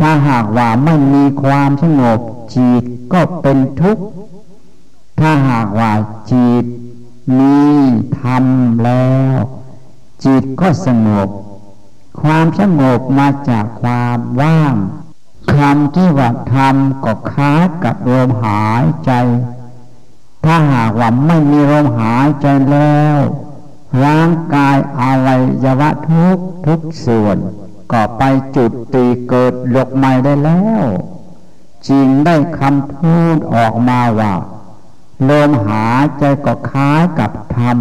[0.00, 2.20] ถ้าหากว่าไม่มีความสงบ
[2.54, 4.04] จีตก็เป็นทุกข์
[5.20, 5.92] ถ้าหากว่า
[6.30, 6.64] จีต
[7.38, 7.58] มี
[8.20, 8.44] ธรรม
[8.84, 9.38] แล้ว
[10.24, 11.28] จิตก็สงบ
[12.20, 14.74] ความสงบมาจากความว่าง
[15.54, 17.52] คำที่ว่าทำก็ค้า
[17.84, 19.12] กับลมหายใจ
[20.50, 23.18] ถ้าหากว่าไม่มีลมหายใจแล้ว
[24.04, 27.36] ร่างกายอวัยวะทุกทุกส่วน
[27.92, 28.22] ก็ไป
[28.56, 30.84] จุดตีเกิดหลกใหม่ได้แล้ว
[31.88, 34.34] จริงได้คำพูดออกมาว่า
[35.28, 37.76] ลมหายใจก็คล้ายกับธรรม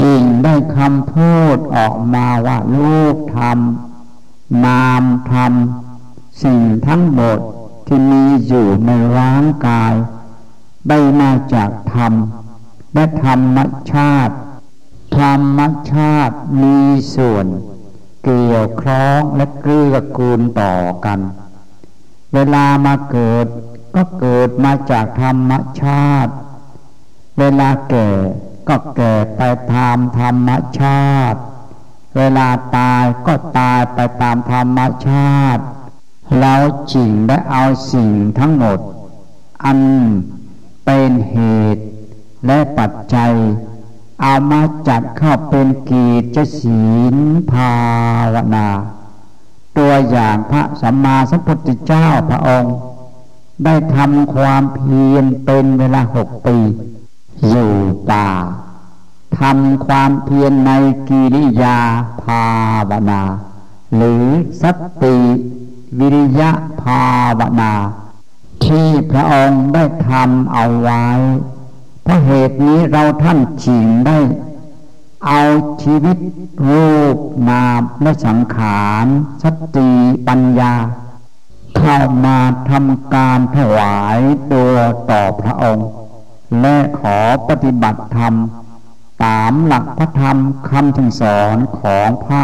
[0.00, 3.58] จริงได้คำพูดออกมาว่าลูกธรรม
[4.64, 5.52] นามธรรม
[6.42, 7.38] สิ่งทั้งหมด
[7.86, 9.94] ที่มีอยู่ในร่างกาย
[10.88, 12.12] ได้มาจากธรรม
[12.94, 13.58] และธรรม
[13.92, 14.34] ชาติ
[15.18, 15.60] ธรรม
[15.92, 16.78] ชาติมี
[17.14, 17.46] ส่วน
[18.24, 20.74] เกี่ยวคล้องและเกื้อกูลต่อ
[21.04, 21.20] กัน
[22.34, 23.46] เวลามาเกิด
[23.94, 26.32] ก็เกิดมาจากธรรมชาติ
[27.38, 28.08] เวลาแก่
[28.68, 31.40] ก็แก่ไปตามธรรมชาติ
[32.16, 35.62] เวลาตายก็ตายไปตามธรรมชาติ
[36.40, 36.54] เรา
[36.92, 38.78] จริงได้เอาสิ่งทั้งหมด
[39.64, 39.78] อัน
[40.84, 41.38] เป็นเห
[41.76, 41.84] ตุ
[42.46, 43.32] และปัจจัย
[44.20, 46.82] เอามาจัดเข้าเป็นกีจศี
[47.14, 47.16] ล
[47.52, 47.74] ภา
[48.34, 48.68] วนา
[49.78, 52.74] ตัวอย่างพระสัมมาสัมพุทธเจ้าพระองค์
[53.64, 56.56] ได้ทำความเพียรเป็นเวลาหกปี
[57.48, 57.72] อยู่
[58.10, 58.28] ป่า
[59.40, 60.70] ทำความเพียรใน
[61.08, 61.78] กิริยา
[62.22, 62.44] ภา
[62.90, 63.22] วนา
[63.96, 64.24] หรือ
[64.62, 64.64] ส
[65.02, 65.16] ติ
[65.98, 66.50] วิริยะ
[66.82, 67.04] ภา
[67.38, 67.72] วนา
[68.64, 71.06] ที่พระองค์ได้ทำเอาไว้
[72.02, 74.18] เพราะเหตุนี้เราท่านจิงได้
[75.26, 75.40] เอา
[75.82, 76.16] ชีวิต
[76.68, 77.18] รูป
[77.50, 79.06] นามและสังขาร
[79.42, 79.44] ส
[79.76, 79.90] ติ
[80.28, 80.74] ปัญญา
[81.76, 82.38] เข้ามา
[82.70, 84.20] ทำการถวาย
[84.52, 84.74] ตัว
[85.10, 85.88] ต่อพระองค์
[86.60, 88.34] และขอปฏิบัติธรรม
[89.24, 90.36] ตามหลักพระธรรม
[90.68, 92.42] คำถึงสอนของพระ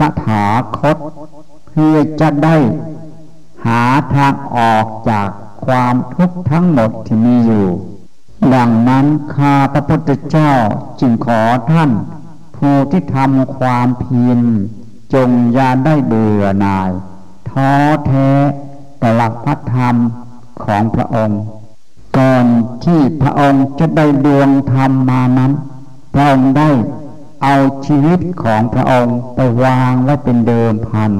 [0.00, 0.46] ตถา
[0.78, 0.96] คต
[1.68, 3.82] เพื่อจะได้า
[4.14, 5.28] ทางออกจาก
[5.66, 7.66] ความทุกข์ทั้งหมดที่มีอยู่
[8.54, 10.52] ดังนั้นข้าพระพุทธเจ้า
[11.00, 11.90] จึงขอท่าน
[12.56, 14.40] ผู้ที่ทำความเพียร
[15.14, 16.90] จงอย่าได้เบื่อหน่าย
[17.50, 17.70] ท้อ
[18.06, 18.30] แท้
[19.00, 19.96] ต่อหลักพระธรรม
[20.64, 21.40] ของพระองค์
[22.18, 22.46] ก่อน
[22.84, 25.52] ที่พระองค์จะได้ดวงธรรมมานั้น
[26.12, 26.70] พระองค์ได้
[27.42, 27.54] เอา
[27.86, 31.12] ชีวิตของพระองค์ไปวางไว้เป็นเดิมพัน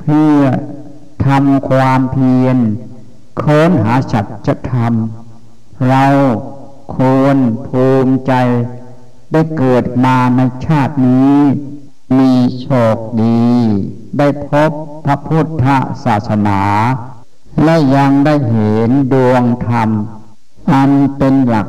[0.00, 0.38] เพื่อ
[1.26, 2.58] ทำความเพียร
[3.42, 4.94] ค้นหาสัจธรรม
[5.88, 6.06] เรา
[6.94, 8.32] ควรภูมิใจ
[9.32, 11.38] ได้เกิดมาในชาตินี้
[12.18, 13.48] มีโชคดี
[14.18, 14.70] ได้พบ
[15.04, 15.66] พระพุทธ
[16.04, 16.62] ศาสนา
[17.64, 19.88] และยังได้เห็นดวงธรรม
[20.72, 21.68] อันเป็นหลัก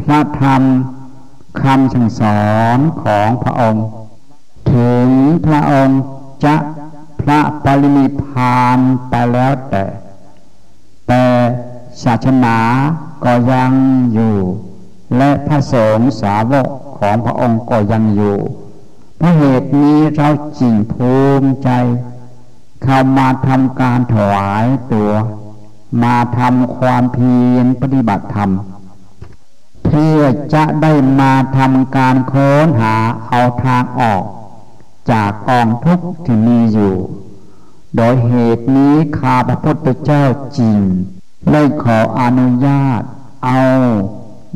[0.00, 0.62] พระธรรม
[1.62, 3.86] คำสั่งสอนของพระองค์
[4.72, 5.08] ถึง
[5.46, 6.00] พระองค์
[6.44, 6.54] จะ
[7.22, 9.84] พระปรินิพานไปแล้วแต่
[11.08, 11.24] แต่
[12.04, 12.58] ศาสนา
[13.24, 13.72] ก็ยัง
[14.14, 14.36] อยู่
[15.16, 16.68] และพระสงฆ์สาวก
[16.98, 18.36] ของพระองค์ก็ยังอยู่
[19.18, 20.28] เพราะเหตุนี้เรา
[20.60, 21.70] จริงภูมิใจ
[22.82, 25.12] เข้ามาทำการถวายตัว
[26.02, 28.50] มาทำความเพียรปฏิบัติธรรม
[29.84, 30.20] เพื่อ
[30.54, 32.96] จะได้มาทำการค้นหา
[33.28, 34.22] เอาทางออก
[35.10, 36.96] จากกองทุกข์ที่มีอยู่
[37.96, 40.24] โดยเหตุนี้ข้าพระพุทธเจ้า
[40.58, 40.78] จริง
[41.52, 43.02] ได้ขออนุญาต
[43.44, 43.62] เอา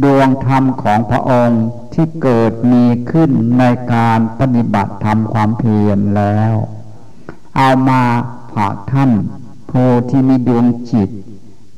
[0.04, 6.54] ดวงธรรมของพระองค์ที่เกิดมีขึ้นในการปฏิบัติธรรมความเพียรแล้ว
[7.56, 8.02] เอามา
[8.54, 9.10] ฝากท่าน
[9.70, 11.10] ผู้ที่มีดวงจิต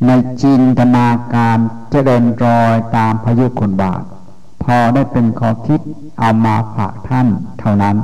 [0.07, 0.11] ใน
[0.43, 1.59] จินตนาการ
[1.91, 4.03] เจริญรอยตามพายุคนบาท
[4.63, 5.81] พอได้เป็นขอคิด
[6.19, 7.29] เอามาฝากท่าน
[7.61, 7.97] เท่านั้น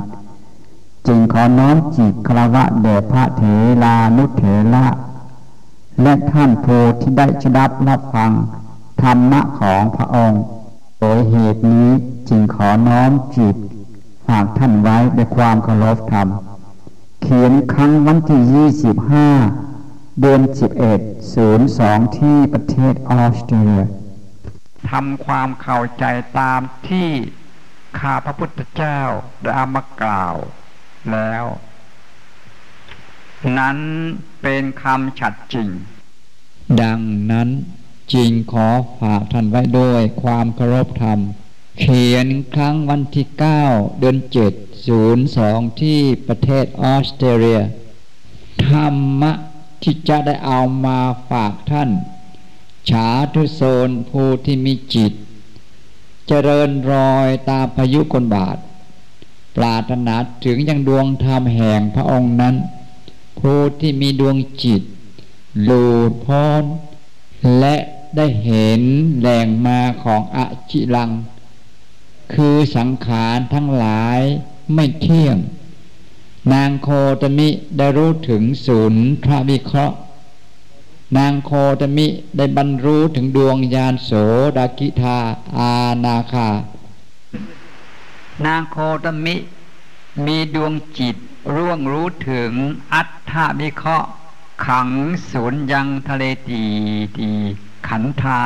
[1.07, 3.43] จึงขอน้อมจิตคารวะเดพระเถ
[3.83, 4.43] ลานุเถ
[4.73, 4.85] ระ
[6.01, 8.31] และท่านผู้ที่ได้ชดับรับฟัง
[9.01, 10.41] ธรรมะของพระองค์
[10.99, 11.89] โดยเหตุนี้
[12.29, 13.55] จึงขอน้อมจิต
[14.27, 16.27] ฝากท่านไว้ด้วยความเคารพธรรม
[17.21, 19.29] เขียนครั้งวันที่ยี่สิบห้า
[20.21, 20.99] เดือนสิบเอ็ด
[21.33, 23.85] ศูนย์สองที่ประเทศออสเตรเลีย
[24.91, 26.05] ทำความเข้าใจ
[26.39, 27.09] ตามที่
[27.99, 28.99] ข้าพระพุทธเจ้า
[29.41, 30.35] ได้อามากล่าว
[31.13, 31.45] แล้ว
[33.57, 33.77] นั้น
[34.41, 35.69] เป็นคำฉัดจริง
[36.81, 37.01] ดัง
[37.31, 37.49] นั้น
[38.13, 38.67] จริงขอ
[38.99, 41.19] ฝากท่านไว้ด้วยความเคารพธรรม
[41.79, 43.63] เขียนครั้งวันที่เก้า
[43.99, 44.53] เดือนเจ็ด
[44.87, 47.61] ศูนย์สองที่ประเทศออสเตรเลีย
[48.67, 49.31] ธรรมะ
[49.83, 50.99] ที่จะได้เอามา
[51.29, 51.89] ฝากท่าน
[52.89, 55.13] ฉาทุโซนผู้ที่มีจิต
[56.27, 58.57] เจริญรอยตามพายุคนบาท
[59.57, 62.55] ปรารถนาถึงยังดวงธรรมแห่งพระองค์นั้น
[63.39, 64.81] ผู้ที่มีดวงจิต
[65.63, 66.63] หลุดพ้น
[67.59, 67.75] และ
[68.15, 68.81] ได้เห็น
[69.19, 70.37] แหล่งมาของอ
[70.71, 71.11] จิลัง
[72.33, 74.19] คือสังขารทั้งหลาย
[74.73, 75.37] ไม่เที่ยง
[76.53, 76.89] นางโค
[77.21, 79.97] ตมิได้รู้ถึงศูนย์พระวิเคราะห์
[81.17, 81.51] นางโค
[81.81, 84.11] ตมิได้บรรรู้ถึงดวงยานโส
[84.57, 85.17] ดากิธา
[85.57, 85.73] อา
[86.05, 86.49] ณาคา
[88.43, 89.35] นางโคตมิ
[90.25, 91.15] มีดวงจิต
[91.55, 92.51] ร่วงรู้ถึง
[92.93, 94.09] อัตถวิเคราะห์
[94.65, 94.89] ขัง
[95.31, 96.63] ศูนย์ยังทะเลตี
[97.17, 97.29] ตี
[97.87, 98.43] ขันธา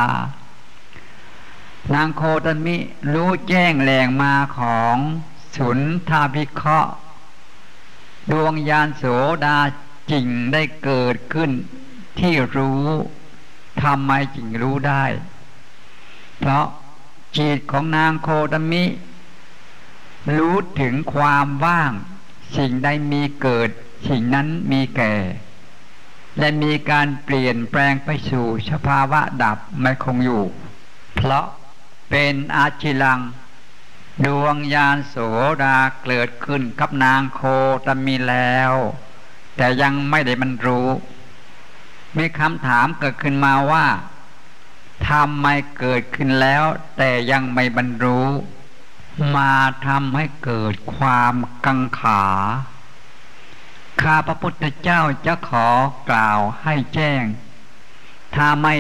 [1.93, 2.75] นางโคตมิ
[3.13, 4.97] รู้แจ้งแหลงมาของ
[5.55, 5.79] สุน
[6.09, 6.91] ทาพิเคราะห์
[8.31, 9.03] ดวงยานโส
[9.45, 9.57] ดา
[10.11, 11.51] จริงได้เกิดขึ้น
[12.19, 12.85] ที่รู้
[13.81, 15.03] ทำไมจริงรู้ได้
[16.39, 16.65] เพราะ
[17.37, 18.83] จิตของนางโคตมิ
[20.35, 21.91] รู้ถึงความว่าง
[22.57, 23.69] สิ่งใดมีเกิด
[24.07, 25.13] สิ่งนั้นมีแก่
[26.39, 30.43] และมีการเปลี่ยนแปลงไปสู่สภาวะดับไม่คงอยู่
[31.15, 31.45] เพราะ
[32.09, 33.19] เป็นอาชิลัง
[34.25, 35.15] ดวงยานโส
[35.63, 37.41] ดาเกิดขึ้นกับนางโค
[37.85, 38.73] ตมีแล้ว
[39.57, 40.87] แต่ยังไม่ได้บรรรู้
[42.17, 43.85] มีคำถามเกิดขึ้นมาว่า
[45.09, 45.47] ทำไม
[45.79, 46.63] เกิดขึ้นแล้ว
[46.97, 48.27] แต่ยังไม่บรรรู้
[49.35, 49.53] มา
[49.87, 52.23] ทำให้เกิดความกังขา
[54.01, 55.69] ข้าพระพุทธเจ้าจะขอ
[56.09, 57.23] กล่าวให้แจ้ง
[58.35, 58.75] ถ้าไม่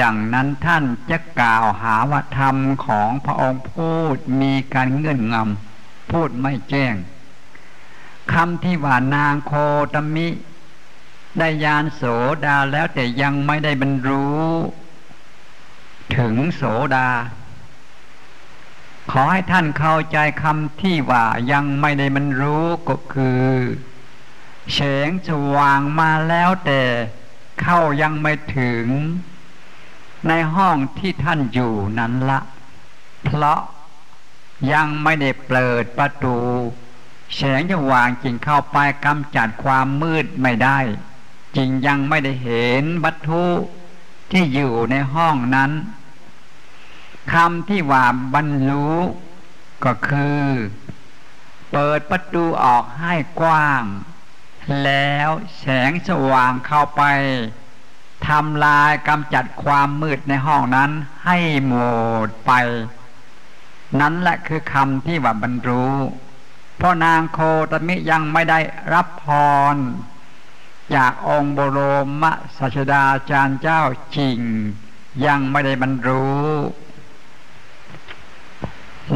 [0.00, 2.56] ดังนั้นท่านจะกล่าวหาว่าธรรม
[2.86, 6.94] ของพระองค์พูดมีการเงื่อนงำพูดไม่แจ้ง
[8.32, 9.52] คำที่ว่านางโค
[9.94, 10.28] ตมิ
[11.38, 12.02] ได้ยานโส
[12.44, 14.26] ดาแล้วแต่ยังไม่ได้บรรลุ
[16.16, 16.62] ถึงโส
[16.94, 17.08] ดา
[19.10, 23.50] ขอให้ท่านเข้าใจคำที่ว่ายังไม่ได้บรรลุก็คือ
[24.74, 26.82] แสงสว่างมาแล้วแต่
[27.60, 28.86] เข้ายังไม่ถึง
[30.28, 32.40] ในห้องที่ท่านอยู่นั้นละ
[33.24, 33.60] เพราะ
[34.72, 36.38] ยังไม่ได้เปิดประตู
[37.36, 40.78] แสงสว่างจึงเข้าไปกำจัดความมืดไม่ได้
[41.56, 43.44] จึงยังไม่ได้เห็นวัตถุ
[44.30, 45.70] ที่อยู่ในห้องนั้น
[47.32, 48.04] คำที่ว่า
[48.34, 48.88] บรรลุ
[49.84, 50.46] ก็คือ
[51.70, 53.82] เปิดประตูออกให้กว้าง
[54.84, 57.02] แล้วแสงสว่างเข้าไป
[58.28, 60.90] ทำลายกำจัดความมืดในห้องนั้น
[61.24, 61.74] ให้หม
[62.26, 62.52] ดไป
[64.00, 65.86] นั้นแหละคือคำที่ว่าบรรลุ
[66.76, 67.38] เพราะนางโค
[67.70, 68.60] ตมิยังไม่ได้
[68.94, 69.26] รับพ
[69.74, 69.76] ร
[70.94, 71.78] จากองค์บร
[72.22, 72.24] ม
[72.58, 73.82] สัชดาจารย์เจ้า
[74.16, 74.38] จริง
[75.26, 76.26] ยังไม่ได้บรรลุ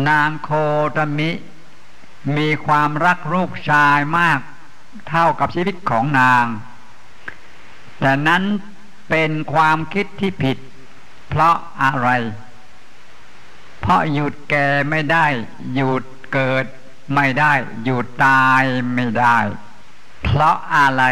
[0.08, 0.50] นางโค
[0.96, 1.30] ตมิ
[2.36, 4.40] มีความรักลูกชายมาก
[5.08, 6.46] เท่ากับชีวิตของนาง
[7.98, 8.42] แต่นั้น
[9.08, 10.58] เป็นความคิดที่ผิด
[11.28, 12.08] เพราะอะไร
[13.80, 15.26] เพราะหยุดแก่ไม่ได้
[15.74, 16.64] หยุดเกิด
[17.14, 17.52] ไม่ได้
[17.84, 18.62] หยุดตาย
[18.94, 19.38] ไม่ได้
[20.22, 21.04] เพราะอะไร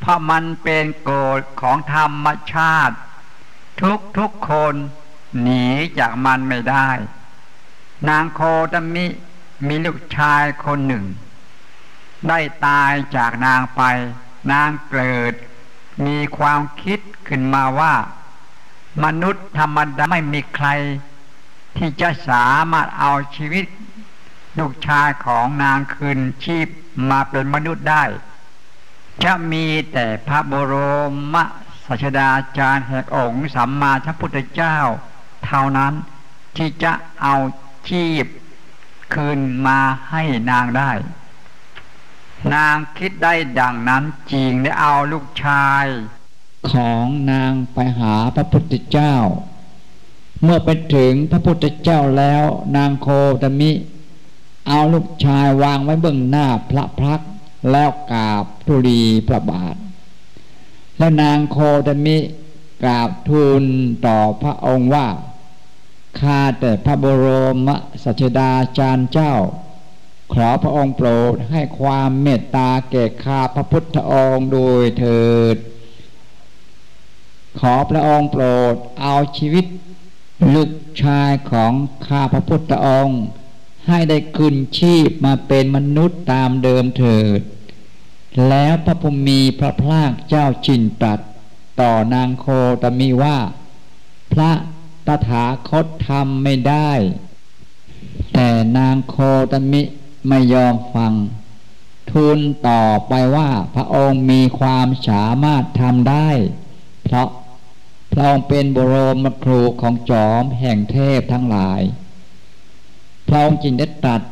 [0.00, 2.96] เพราะมันเป็นโกฎของธรรมชาติ
[3.80, 4.74] ทุกทุกคน
[5.40, 5.66] หนี
[5.98, 6.88] จากมันไม่ได้
[8.08, 8.40] นางโค
[8.72, 9.06] ตมิ
[9.66, 11.04] มีลูกชายคนหนึ่ง
[12.28, 13.82] ได้ตายจากนางไป
[14.52, 15.34] นางเกิด
[16.06, 17.94] มีความคิดขึ้นมาว่า
[19.04, 20.68] มนุษย์ธรรมดาไม่มีใคร
[21.76, 23.64] ที่จะสามารถเอาชีวิต
[24.58, 26.68] ลูกชายของนางคืนชีพ
[27.10, 28.04] มาเป็นมนุษย์ได้
[29.24, 30.74] จะมีแต่พระบร
[31.34, 31.36] ม
[31.86, 34.76] สัชดาจารย์แห่งองค์สัมมาสัมพุทธเจ้า
[35.46, 35.92] เท่านั้น
[36.56, 36.92] ที่จะ
[37.22, 37.34] เอา
[37.88, 38.26] ชีพ
[39.14, 40.90] คืนมาให้นางได้
[42.54, 45.84] นางคิดได้ดังนั้นจริงได้เอาลูกชาย
[46.70, 49.14] ของนางไปหาพระพุทธเจ้า
[50.42, 52.44] เมื่อไปถึงพระพุทธเจ้าแล้ว
[52.76, 53.08] นางโค
[53.42, 53.70] ตมิ
[54.68, 57.20] เอาลูกชายวางไว้เบื้องหน้าพระพัก
[57.70, 59.76] แล้วกราบทุลีพระบาท
[60.98, 62.18] แล้วนางโคตมิ
[62.82, 63.62] กราบทูล
[64.06, 65.06] ต่อพระองค์ว่า
[66.20, 67.26] ข้าแต่พระบร
[67.66, 67.68] ม
[68.04, 69.34] สัชดาจารย์เจ้า
[70.32, 75.56] ขอพระองค์โปรดให้ความเมตตาแก่ข้าพระพุทธองค์โดยเถิด
[77.60, 79.66] ขอพระองค์โปรดเอาชีวิต
[80.54, 80.70] ลูก
[81.02, 81.72] ชายของ
[82.06, 83.20] ข้าพระพุทธองค์
[83.88, 87.40] ให้ได้คืนชีพมาเป็นมนุษย์ตามเดิมเถิด
[88.48, 91.20] แล้วพระพุมีพระพลากเจ้าจินตัด
[91.80, 92.46] ต่อนางโค
[92.82, 93.38] ตมีว่า
[94.32, 94.50] พระ
[95.28, 96.90] ถาคตทำไม่ได้
[98.34, 99.16] แต่นางโค
[99.52, 99.82] ตมิ
[100.28, 101.12] ไม่ยอมฟัง
[102.10, 102.38] ทูล
[102.68, 106.28] ต่อไปว่าพระองค์มีความสามารถทำได้
[107.04, 107.28] เพราะ
[108.12, 111.80] พระองค์เป็นบรมครูของจอมแห่งเทพทั้งหลาย
[113.28, 114.22] พระองค์จึงได้ตรัส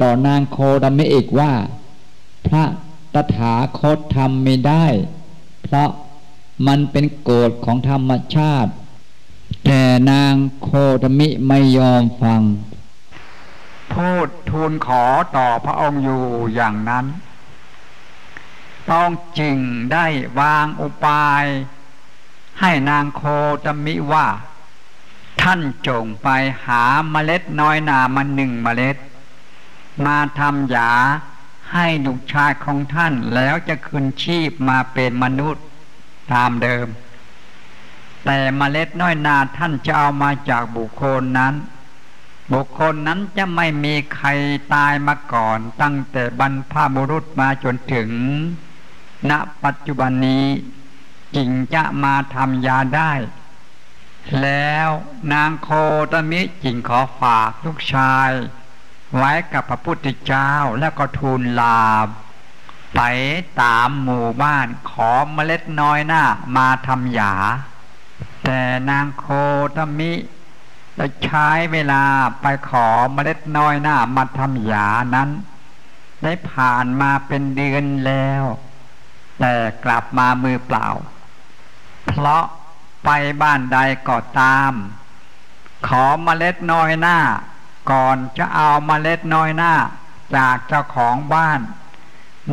[0.00, 1.52] ต่อนางโคดมิอีกว่า
[2.46, 2.64] พระ
[3.14, 4.86] ตถาคตทำไม่ได้
[5.62, 5.90] เพราะ
[6.66, 8.72] มันเป็นโกฎของธรรมชาติ
[10.10, 10.68] นางโค
[11.02, 12.42] ดมิไม่ยอมฟัง
[13.92, 15.04] พูดทูลขอ
[15.36, 16.24] ต่อพระองค์อยู่
[16.54, 17.06] อย่างนั้น
[18.84, 19.56] พระองค์จึง
[19.92, 20.06] ได้
[20.40, 21.44] วางอุปาย
[22.60, 23.22] ให้นางโค
[23.64, 24.26] ตมิว่า
[25.42, 26.28] ท่านจงไป
[26.66, 28.96] หาเมล็ดน้อยนามาหนึ่งเมล็ด
[30.04, 30.92] มาทำยา
[31.72, 35.64] ให้ลูกชายของท่านแล้วจะคืนชีพมาเป็นมนุษย์
[36.32, 36.86] ตามเดิม
[38.26, 41.54] แต่เมล็ดน้อยนาท่านจะเอามาจากบุคคลนั้น
[42.52, 44.28] บุคคลนั้นจะไม่มีใคร
[44.74, 48.10] ตายมาก่อน ตั้งแต่บรรพบุรุษมาจนถึง
[49.30, 49.32] ณ
[49.64, 50.46] ปัจจุบันนี้
[51.36, 53.12] จึงจะมาทำยาได้
[54.42, 54.88] แล้ว
[55.32, 55.68] นางโค
[56.12, 58.30] ตมิจิงขอฝากลูกชาย
[59.16, 62.08] ไว้กับพระพุทธเจ้าแล้วก็ทูลลาบ
[62.96, 63.00] ไป
[63.62, 66.22] ตามหมู่บ้านขอเมล็ดน้อยหน้า
[66.56, 67.34] มาทำยา
[68.46, 69.26] แต่นางโค
[69.76, 70.12] ตมิ
[70.98, 72.02] จะใช้เวลา
[72.40, 75.30] ไปขอเมล็ดน้อยหน้ามาทำยานั้น
[76.22, 78.44] ได้ผ่านมาเป็นเดือนแล้ว
[79.40, 80.86] แต่กลับมามือเปล่า
[82.06, 82.44] เพราะ
[83.04, 83.10] ไป
[83.42, 83.78] บ้านใด
[84.08, 84.72] ก็ตาม
[85.86, 87.18] ขอเมล็ดน้อยหน้า
[87.90, 89.72] ก่อนจะเอาเมล็ดน้อยหน้า
[90.36, 91.60] จากเจ้าของบ้าน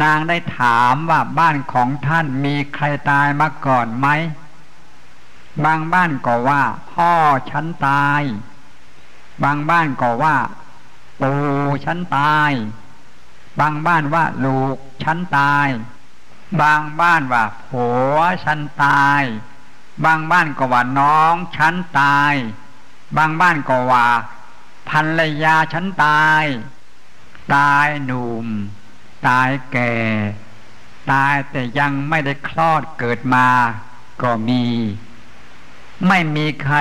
[0.02, 4.08] นางได้ถามว่าบ้านของท่านมีใครตายมาก่อนไหม
[5.66, 7.12] บางบ้านก็ว่า พ่อ
[7.52, 8.24] ฉันตาย
[9.44, 10.36] บางบ้านก็ว่า
[11.22, 11.40] ปู่
[11.86, 12.52] ฉันตาย
[13.60, 15.68] บางบ้านว่าลูกฉันตาย
[16.62, 17.86] บางบ้านว่าผั
[18.16, 19.24] วฉันตาย
[20.06, 22.34] บางบ้านก็ว่าน้องฉันตาย
[23.18, 24.08] บางบ้านก็ว่า
[24.90, 26.46] ภรรยาฉันตาย
[27.56, 28.48] ตายหนุ่ม
[29.28, 29.94] ตายแก่
[31.12, 33.48] ตายแต่ยังไม่ได้คลอดเกิดมา
[34.22, 34.64] ก็มี
[36.08, 36.78] ไม่มีใคร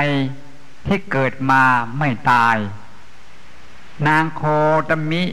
[0.86, 1.62] ที่เกิดมา
[1.98, 2.56] ไม่ตาย
[4.06, 4.42] นางโค
[4.88, 5.24] ตมิ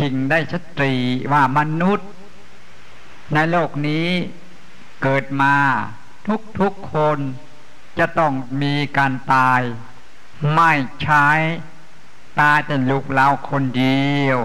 [0.00, 0.94] จึงได้ชตรี
[1.32, 2.08] ว่ามนุษย์
[3.34, 4.08] ในโลกนี้
[5.02, 5.54] เกิดมา
[6.60, 7.18] ทุกๆคน
[7.98, 9.60] จะต้องมีการตาย
[10.54, 10.72] ไม่
[11.02, 11.26] ใช้
[12.40, 14.38] ตายแต่ลูกเราคนเดียว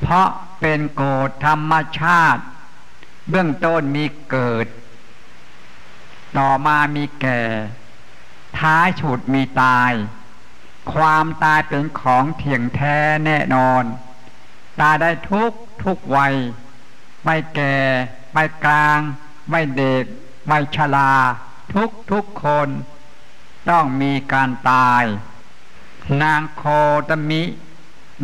[0.00, 0.28] เพราะ
[0.60, 2.42] เป็นโกฎธรรมชาติ
[3.28, 4.66] เบื้องต้นมีเกิด
[6.38, 7.40] ต่อมามีแก่
[8.58, 9.92] ท้ายฉุดมีตาย
[10.92, 13.84] ความตายเป็นของเที่ยงแท้แน่นอน
[14.80, 15.52] ตายได้ทุก
[15.84, 16.34] ทุกวัย
[17.24, 17.76] ไม่แก่
[18.32, 18.98] ไม่กลาง
[19.50, 20.04] ไม่เด็ก
[20.46, 21.12] ไม่ชรา
[21.74, 22.68] ทุกทุกคน
[23.68, 25.04] ต้องมีการตาย
[26.22, 26.62] นางโค
[27.08, 27.42] ตมิ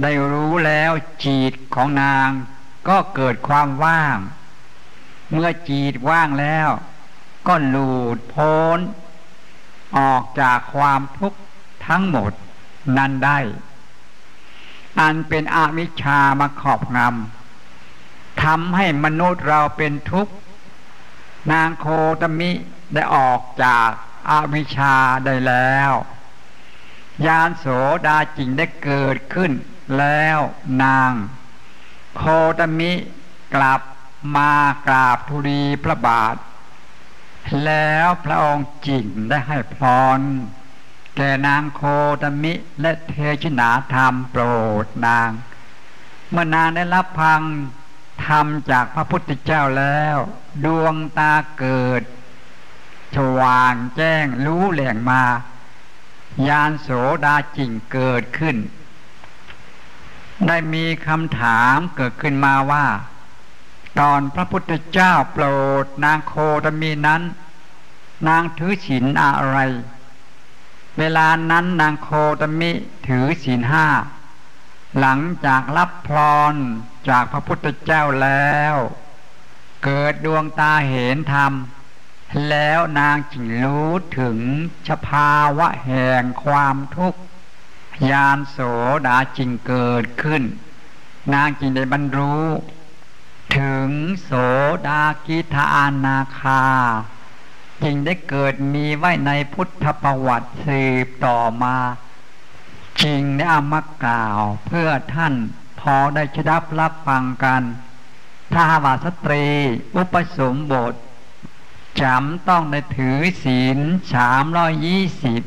[0.02, 0.92] ได้รู้แล้ว
[1.24, 2.28] จีตของนาง
[2.88, 4.16] ก็เกิดความว่าง
[5.32, 6.68] เมื่อจีตว่างแล้ว
[7.46, 8.78] ก็หลุดพ้น
[9.98, 11.38] ออกจากความทุกข์
[11.86, 12.32] ทั้งหมด
[12.96, 13.38] นั้นได้
[15.00, 20.34] อันเป็นอาวิชชามาขอบงำทำให้มนุษย์เราเป็นทุกข์
[21.52, 21.86] นางโค
[22.20, 22.50] ตมิ
[22.94, 23.88] ได้ออกจาก
[24.30, 24.94] อาวิชชา
[25.24, 25.92] ได้แล้ว
[27.26, 27.66] ยานโส
[28.06, 29.52] ดาจิงได้เกิดขึ้น
[29.98, 30.38] แล้ว
[30.82, 31.12] นาง
[32.16, 32.22] โค
[32.58, 32.92] ตมิ
[33.54, 33.80] กลับ
[34.36, 34.52] มา
[34.88, 36.36] กราบทุรีพระบาท
[37.64, 39.78] แล้วพระองค์จิงได้ให้พ
[40.18, 40.20] ร
[41.16, 41.82] แก่นางโค
[42.22, 44.42] ตมิและเทชินาธรรมโปร
[44.84, 45.30] ดนาง
[46.30, 47.42] เมื่อนางได้รับพัง
[48.26, 50.16] ธรรมจากพระพุทธเจ้าแล้ว
[50.64, 52.02] ดวงตาเกิด
[53.16, 55.22] สว่างแจ้งรู้แหล่งมา
[56.48, 56.88] ยานโส
[57.24, 58.56] ดาจิงเกิดขึ้น
[60.46, 62.84] ได้มีคำถามเกิดขึ้นมาว่า
[63.98, 65.44] ตอนพระพุทธเจ้าโปร
[65.84, 66.34] ดนางโค
[66.64, 67.22] ตมีนั้น
[68.28, 69.58] นางถือศีลอะไร
[70.98, 72.08] เวลานั้นนางโค
[72.40, 72.70] ตมิ
[73.08, 73.86] ถือศีลห้า
[74.98, 76.10] หลังจากรับพ
[76.52, 76.54] ร
[77.08, 78.76] จากพระพุทธเจ้าแล้ว
[79.84, 81.52] เกิดดวงตาเห็นธรรม
[82.48, 84.38] แล้วนางจึงรู้ถึง
[84.88, 87.20] สภาวะแห่งความทุกข์
[88.10, 88.58] ยานโส
[89.06, 90.42] ดาจึงเกิดขึ้น
[91.34, 92.36] นางจึงได้บรรลุ
[93.54, 93.88] ถึง
[94.22, 94.30] โส
[94.88, 96.64] ดากิทานาคา
[97.82, 101.76] จึงได้เกิดมีไว้ในพุทธประวัติสืบต่อมา
[103.02, 105.34] จริงได้อามากล่าว เพื่อท่าน
[105.80, 107.62] พอได้ชดับรับฟังกัน
[108.52, 109.46] ถ้าว่าสตรี
[109.96, 110.94] อุปสมบท
[112.00, 113.78] จำต้องได้ถือศีล
[114.14, 115.42] สามร้อยยี่สิบ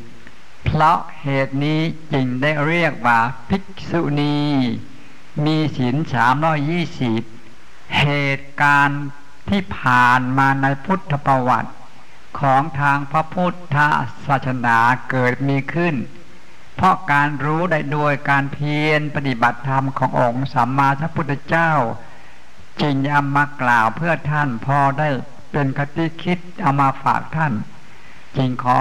[0.64, 1.80] เพราะเหตุนี้
[2.12, 4.38] จึงได้เรียกว่าภิกษุณี
[5.44, 7.22] มีศีลสามร้อยยี่สิบ
[7.98, 8.06] เห
[8.38, 9.04] ตุการณ์
[9.48, 11.72] ที่ผ่านมาในพุทธประวัติ
[12.40, 13.76] ของทางพระพุทธ
[14.26, 14.78] ศาสนา
[15.10, 15.94] เกิดมีขึ้น
[16.76, 21.72] เพราะการรู้ได้โดยการเพียรปฏิบัติธรรมขององค์สัมมาสัมพุทธเจ้า
[22.80, 25.08] จึงยำมากล่าวเพื่อท่านพอได้
[25.52, 27.52] เป็นคติคิดเอามาฝากท่าน
[28.36, 28.80] จึงขอ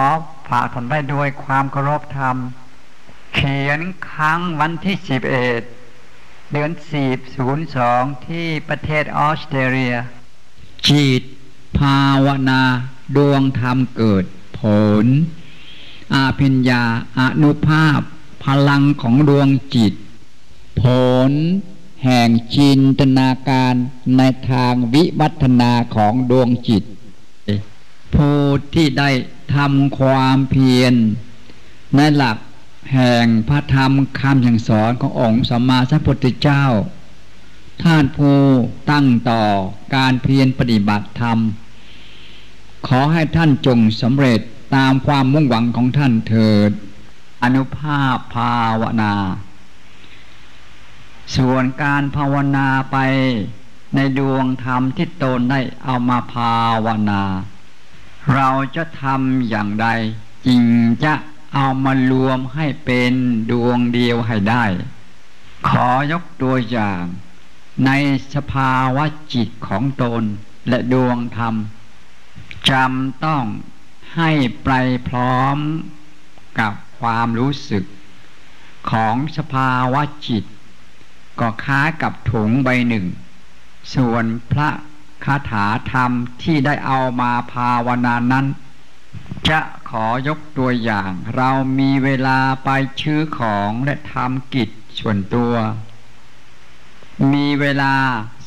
[0.49, 2.37] ฝากท่านได้ด้วยความเคารพธรรม
[3.35, 3.79] เขียน
[4.09, 5.61] ครั้งวันที่สิบเอ็ด
[6.53, 9.95] เดือนสีบศูนย์สองที่ประเทศออสเตรเลีย
[10.87, 11.23] จิต
[11.77, 12.61] ภาวนา
[13.15, 14.25] ดวงธรรมเกิด
[14.59, 14.61] ผ
[15.03, 15.05] ล
[16.13, 16.83] อาพิญญา
[17.19, 17.99] อนุภาพ
[18.43, 19.93] พลังของดวงจิต
[20.81, 20.83] ผ
[21.29, 21.31] ล
[22.03, 23.73] แห่งจินตนาการ
[24.17, 24.21] ใน
[24.51, 26.83] ทางวิวัฒนาของดวงจิต
[28.15, 28.39] ผู้
[28.73, 29.09] ที่ได้
[29.55, 30.93] ทำความเพียร
[31.95, 32.37] ในหลัก
[32.93, 36.63] แห่งพระธรรมคำสั่งสอนขององค์สัมมาสัมพุทธเจ้า
[37.83, 38.39] ท่านผู้
[38.91, 39.43] ตั้งต่อ
[39.95, 41.37] การเพียรปฏิบัติธรรม
[42.87, 44.39] ขอให้ท่านจงสำเร็จ
[44.75, 46.71] ตามความมุ่งหวังของท่านเถิด
[47.43, 49.13] อนุภาพภาวนา
[51.35, 52.97] ส่วนการภาวนาไป
[53.95, 56.55] ในดวงธรรมที่ตนได้เอามาภา
[56.85, 57.21] วนา
[58.33, 59.87] เราจะทำอย่างใด
[60.45, 60.61] จริง
[61.03, 61.13] จะ
[61.53, 63.13] เอามารวมให้เป็น
[63.51, 64.65] ดวงเดียวให้ได้
[65.67, 67.03] ขอยกตัวอย่าง
[67.85, 67.91] ใน
[68.33, 70.23] สภาวะจิตของตน
[70.67, 71.55] และดวงธรรม
[72.69, 73.43] จำต้อง
[74.15, 74.31] ให้
[74.63, 74.69] ไป
[75.07, 75.57] พร้อม
[76.59, 77.83] กับความรู้สึก
[78.91, 80.43] ของสภาวะจิต
[81.39, 83.05] ก็ค้ากับถุงใบหนึ่ง
[83.93, 84.69] ส่วนพระ
[85.25, 86.11] คาถาธรรม
[86.43, 88.45] ที่ได้เอามาภาวนานั้น
[89.49, 91.49] จะขอยกตัวอย่าง เรา
[91.79, 92.69] มีเวลาไป
[93.01, 94.69] ชื้อของและทำกิจ
[94.99, 95.53] ส่วนตัว
[97.33, 97.93] มีเวลา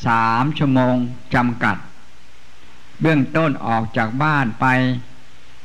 [0.07, 0.95] สามชั่วโมง
[1.35, 1.77] จำกัด
[3.01, 4.65] เบื้องต้นออกจากบ้านไป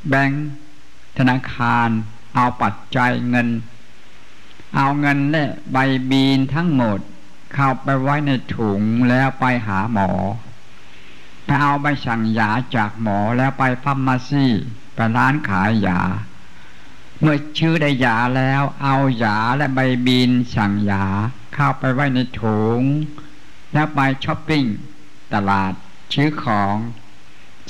[0.09, 0.47] แบงค์
[1.17, 1.89] ธนาคาร
[2.35, 3.47] เอาปัจจัยเงิน
[4.75, 5.77] เอาเงินและใบ
[6.09, 6.99] บีนทั้งหมด
[7.53, 10.09] เข้าไปไว้ในถุงแล้วไปหาหมอ
[11.45, 14.47] ไปเอาใบสั่งยาจากหมอแล้วไปฟาร์มาซี
[14.99, 16.01] ไปร้านขายยา
[17.19, 21.05] เมื่อชื่อได้ยาแล้ว เอายาและใบบินสั่งยา
[21.53, 22.81] เข้าไปไว้ในถุง
[23.73, 24.63] แล้วไปช้อปปิ้ง
[25.33, 25.73] ตลาด
[26.13, 26.75] ชื้อของ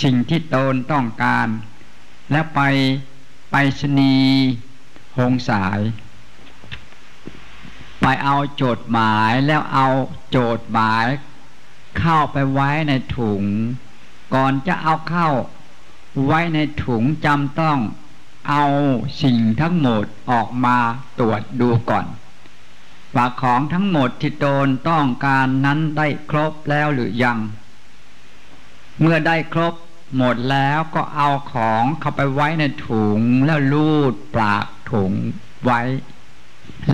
[0.03, 1.47] สิ่งที่ตนต้องการ
[2.31, 2.61] แล้วไป
[3.51, 4.15] ไปสนี
[5.17, 5.79] หงสาย
[8.01, 9.87] ไปเอาโจทย์หมายแล้วเอา
[10.29, 11.05] โจทย์หมาย
[11.99, 13.43] เข้าไปไว้ในถุง
[14.33, 15.29] ก่อนจะเอาเข้า
[16.25, 17.79] ไว้ในถุงจำต้อง
[18.49, 18.65] เอา
[19.21, 20.77] สิ่งทั้งหมดออกมา
[21.19, 22.05] ตรวจดูก่อน
[23.15, 27.39] ว่าของทั้งหมดที่ตนต้องการนั้นได้ครบแล้วหรือยัง
[28.99, 29.73] เมื่อได้ครบ
[30.17, 35.13] หมดแล้วก็เอาของเข้าไปไว้ในถุงแล้วลูดปากถุง
[35.63, 35.81] ไว้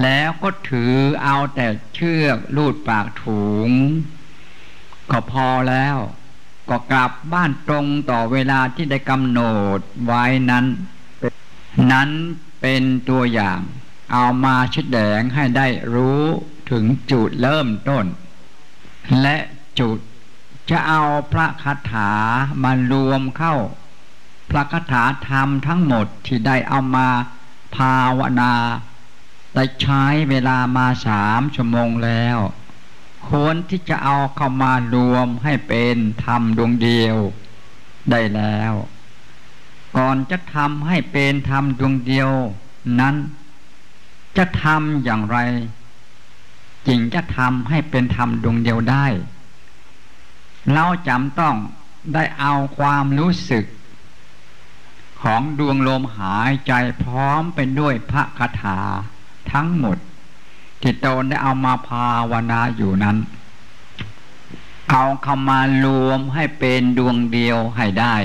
[0.02, 0.94] แล้วก็ถือ
[1.24, 3.70] เอาแต่เชือกลูดปากถุง
[5.12, 5.98] ก็พอแล้ว
[6.70, 9.42] ก็กลับบ้านตรงต่อเวลาที่ได้กำหน
[9.78, 10.66] ดไว้นั้น
[11.92, 12.10] นั้น
[12.62, 13.60] เป็นตัวอย่าง
[14.12, 16.24] เอามาชิดแดงให้ได้รู้
[16.72, 18.06] ถึงจุดเริ่มต้น
[19.22, 19.38] และ
[19.80, 19.98] จุด
[20.70, 21.02] จะเอา
[21.32, 22.12] พระคาถา
[22.64, 23.56] มารวมเข้า
[24.52, 27.08] พระคาถาธรรมทั้งหมดที่ได้เอามา
[27.76, 28.54] ภาวนา
[29.56, 32.38] ได้ใช้เวลามาสามชั่วโมงแล้ว
[33.28, 37.16] ควรที่จะเอาเข้ามารวมให้เป็นธรรมดวงเดียว
[38.12, 38.74] ได้แล้ว
[39.98, 42.30] ก่อนจะทำให้เป็นธรรมดวงเดียว
[43.00, 43.16] นั้น
[44.38, 45.38] จะทำอย่างไร
[46.88, 49.06] จึงจะทำให้เป็นธรรมดวงเดียวได้
[50.74, 51.56] เราจำต้อง
[52.14, 53.66] ได้เอาความรู้สึก
[55.22, 56.74] ของดวงลมหายใจ
[57.04, 58.80] พร้อมเป็นด้วยพระคาถา
[59.52, 59.98] ทั้งหมด
[60.82, 63.18] ที่ตนได้เอามาภาวนาอยู่นั้น
[64.90, 68.16] เอาเข้ามารวมให้เป็นดวงเดียวให้ได้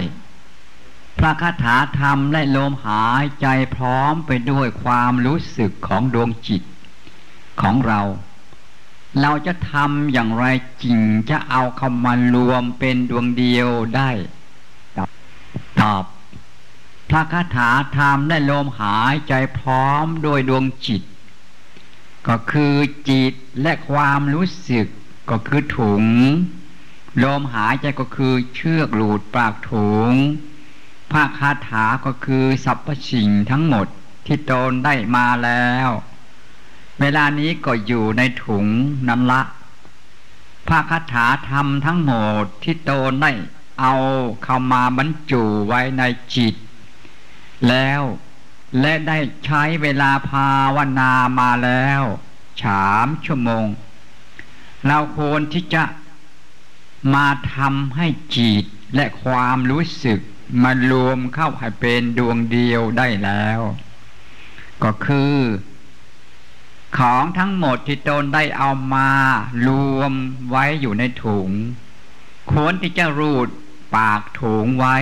[1.18, 3.46] พระคาถาธรรมและลมหายใจ
[3.76, 6.62] พร้อมไปด้วยความรู้สึกของดวงจิต
[7.60, 8.00] ของเรา
[9.20, 10.44] เราจะทำอย่างไร
[10.82, 10.98] จริง
[11.30, 14.10] จะเอาเข้ามารวมเป็นดวงเดียวได้
[15.80, 16.04] ตอบ
[17.10, 21.02] พระคาถาธรรมและลมหายใจพร้อมโดยดวงจิต
[22.28, 22.74] ก็คือ
[23.08, 24.86] จิตและความรู้สึก
[25.30, 26.04] ก็คือถุง
[27.22, 30.12] ลมหายใจก็คือเชือกหลูดปากถุง
[31.12, 33.86] ภาคาถาก็คือสรรพสิ่งทั้งหมด
[34.26, 35.88] ที่ตนได้มาแล้ว
[37.00, 38.66] เวลานี้ก็อยู่ในถุง
[39.08, 39.42] นั้นละ
[40.68, 43.30] ภาคาถาทำทั้งหมดที่ตนได้
[43.80, 43.94] เอา
[44.42, 46.02] เข้ามาบรรจุไว้ใน
[46.34, 46.54] จิต
[47.68, 48.02] แล้ว
[48.80, 52.02] และได้ใช้เวลาภาวนามาแล้ว
[52.64, 53.66] สามชั่วโมง
[54.86, 55.84] เราควรที่จะ
[57.14, 58.06] มาทำให้
[58.36, 58.64] จิต
[58.94, 60.20] และความรู้สึก
[60.62, 63.60] มารวมเข้าให้เป็นดวงเดียวได้แล้ว
[64.82, 65.36] ก็คือ
[66.98, 69.10] ของทั้งหมดที่ตนได้เอามา
[69.68, 70.12] รวม
[70.50, 71.50] ไว้อยู่ในถุง
[72.52, 73.48] ควรที่จะรูด
[73.96, 74.96] ปากถุงไว้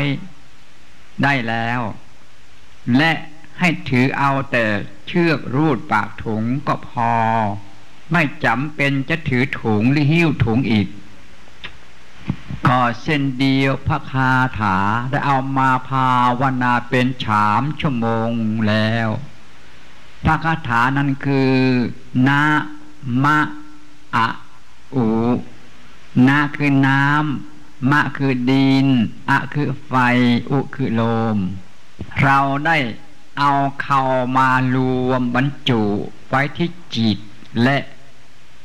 [1.22, 1.80] ได้แล้ว
[2.96, 3.12] และ
[3.60, 4.64] ให้ถือเอาแต่
[5.06, 7.12] เชือกรูดปากถุงก็พอ
[8.12, 10.88] ไม่จำเป็นจะถือถุงหรือหิ้วถุงอีก
[12.66, 14.78] ก็เส้นเดียวพระคาถา
[15.10, 16.08] ได้เอามาภา
[16.40, 18.30] วนาเป็นฉามชั่วโมง
[18.68, 19.08] แล้ว
[20.24, 21.54] พระคาถานั้นคือ
[22.28, 22.44] นะ
[23.24, 23.38] มะ
[24.16, 24.28] อะ
[24.94, 25.06] อุ
[26.28, 28.86] นาคือน้ำมะคือดิน
[29.30, 29.92] อะคือไฟ
[30.50, 31.02] อุคือล
[31.34, 31.36] ม
[32.22, 32.76] เราได้
[33.38, 33.52] เอา
[33.82, 34.02] เข้า
[34.36, 35.82] มารวมบรรจุ
[36.28, 37.18] ไว้ที่จิต
[37.62, 37.78] และ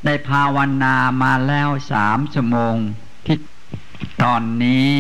[0.06, 2.76] ได้ภาวนามาแล้วสามชั่วโมง
[3.26, 3.38] ที่
[4.22, 4.94] ตอนนี้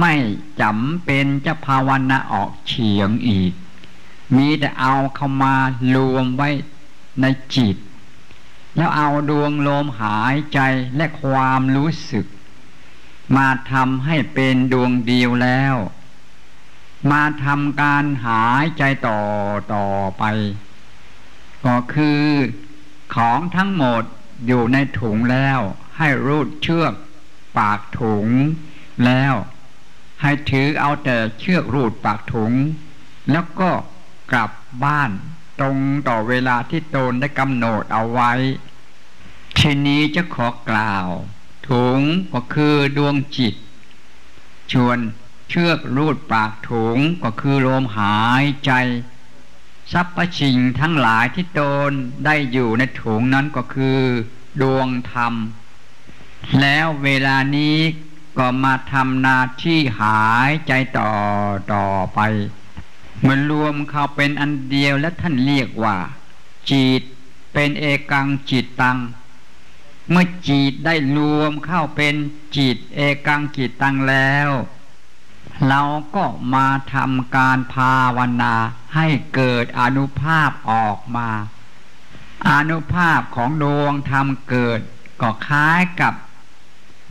[0.00, 0.14] ไม่
[0.60, 3.52] จำเป็นจะภาวนาออกเฉียงอีก
[4.36, 5.54] มีแต่เอาเข้ามา
[5.94, 6.48] รวมไว้
[7.20, 7.24] ใน
[7.56, 7.76] จิต
[8.76, 10.60] แล้วเอาดวงลมหายใจ
[10.96, 12.26] และความรู้สึก
[13.36, 15.76] มาทำให้เป็นดวงเดียวแล้ว
[17.10, 19.20] มาทำการหายใจต่อ
[19.74, 19.86] ต่อ
[20.18, 20.24] ไป
[21.66, 22.24] ก็คือ
[23.14, 24.02] ของทั้งหมด
[24.46, 25.60] อยู่ในถุงแล้ว
[25.98, 26.94] ให้รูดเชือก
[27.58, 28.26] ปากถุง
[29.04, 29.34] แล้ว
[30.22, 32.52] ให้ถือเอาแต่เชือกรูดปากถุง
[33.30, 33.70] แล้วก็
[34.30, 34.50] กลับ
[34.84, 35.10] บ้าน
[35.60, 35.76] ตรง
[36.08, 38.32] ต่อเวลาที่ตนได้กำหนดเอาไว้
[39.58, 41.08] ทีนี้จะขอกล่าว
[41.70, 42.00] ถุง
[42.32, 43.54] ก็คือดวงจิต
[44.72, 44.98] ชวน
[45.50, 48.72] เชือกรูดปากถุงก็คือลมหายใจ
[49.92, 51.60] ทรัพย์ชิงทั้งหลายที่ต
[51.90, 51.92] น
[52.24, 54.00] ได้อยู่ในถุงนั้นก็คือ
[54.60, 55.34] ดวงธรรม
[56.60, 57.78] แล้วเวลานี้
[58.38, 61.10] ก็มาทำนาที่หายใจต่อ
[61.72, 62.20] ต่อไป
[63.26, 65.96] มันรวมเข้าเป็นอันเดียวและท่านเรียกว่า
[66.70, 67.02] จิต
[67.52, 68.98] เป็นเอกังจิตตัง
[70.10, 72.14] เมื่อจิตได้รวมเข้าเป็น
[72.56, 74.50] จิตเอกังจิตตังแล้ว
[75.68, 75.82] เรา
[76.16, 76.24] ก็
[76.54, 78.54] มาทำการภาวนา
[78.94, 81.30] ให้เกิดอนุภาพออกมา
[82.50, 84.80] อนุภาพของดวงธรรมเกิด
[85.20, 86.14] ก็คล้ายกับ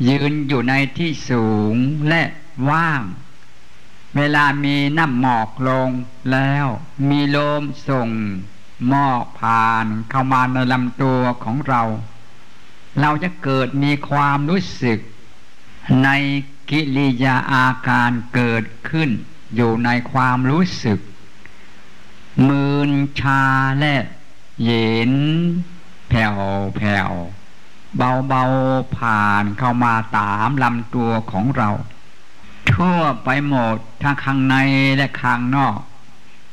[0.10, 1.76] ยืนอยู่ในที่สูง
[2.10, 2.22] และ
[2.70, 3.02] ว่าง
[4.16, 5.90] เวลามีน้ำหมอกลง
[6.32, 6.66] แล้ว
[7.10, 8.10] มีลมส่ง
[8.88, 11.82] หมอกผ่านเข้ามาในลำตัวของเรา
[13.02, 15.00] เราจะเกิดมีความรู้สึก
[16.04, 16.10] ใน
[16.70, 19.10] กิริยาอาการเกิดขึ้น
[19.56, 21.00] อยู่ในความรู้สึก
[22.48, 23.44] มืนชา
[23.80, 23.96] และ
[24.64, 25.14] เย็น
[26.10, 26.36] แผ่ว
[26.76, 27.12] แผ่ว
[27.98, 28.44] เบาเบา
[28.98, 31.70] ผ่านเข้ามาตามลำตัวของเรา
[32.74, 34.56] ทั่วไปหมดทั้งข้างใน
[34.96, 35.78] และข้างนอก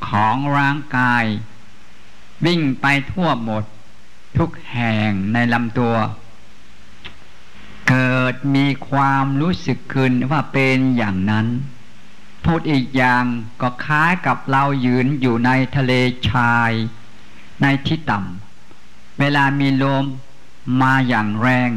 [0.07, 1.25] ของร่างกาย
[2.45, 3.63] วิ่งไปทั่วหมด
[4.37, 5.95] ทุกแห่งในลำตัว
[7.87, 11.47] เกิดมีความรู้สึกขึ้นว่าเป็นอย่างนั้น
[12.43, 13.25] พูดอีกอย่าง
[13.61, 15.93] ก็คล้ายกับเรายืนอยู่ในทะเล
[16.31, 16.71] ชาย
[17.61, 20.05] ในที่ต่ำเวลามีลม
[20.81, 21.71] มาอย่างแรง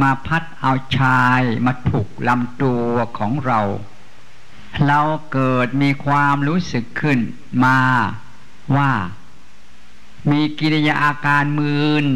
[0.00, 3.60] มาพัดเอาชายมาถูกลำตัวของเรา
[4.86, 5.00] เรา
[5.32, 7.18] เกิดมีความรู้สึกขึ้น
[7.64, 7.80] มา
[8.76, 8.92] ว่า
[10.30, 12.06] มีกิริยาอาการมืน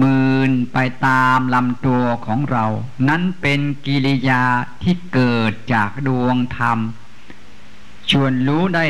[0.00, 2.64] มืนไปตามลำตัวของเรา
[3.08, 4.44] นั้นเป็นกิริยา
[4.82, 6.78] ที่เกิดจากดวงธรรม
[8.10, 8.86] ชวนรู้ได้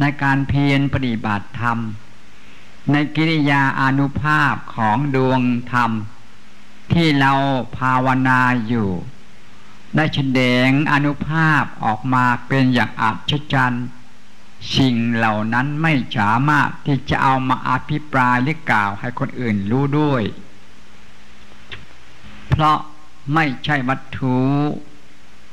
[0.00, 1.78] ในการเพียรปฏิบัติธรรม
[2.90, 5.40] ในกิริยาอนุภาพของดวง
[5.72, 5.90] ธรรม
[6.92, 7.32] ที่เรา
[7.76, 8.88] ภาวนาอยู่
[9.96, 13.86] ได้แสดงอนุภาพออกมาเป็นอย่างอัศจรรย์
[14.76, 20.22] สิ่งเหล่านั้นไม่สามารถที่จะเอามาอภิปรายหรือกล่าวให้คนอื่นรู้ด้วย
[22.48, 22.78] เพราะ
[23.34, 24.38] ไม่ใช่วัตถุ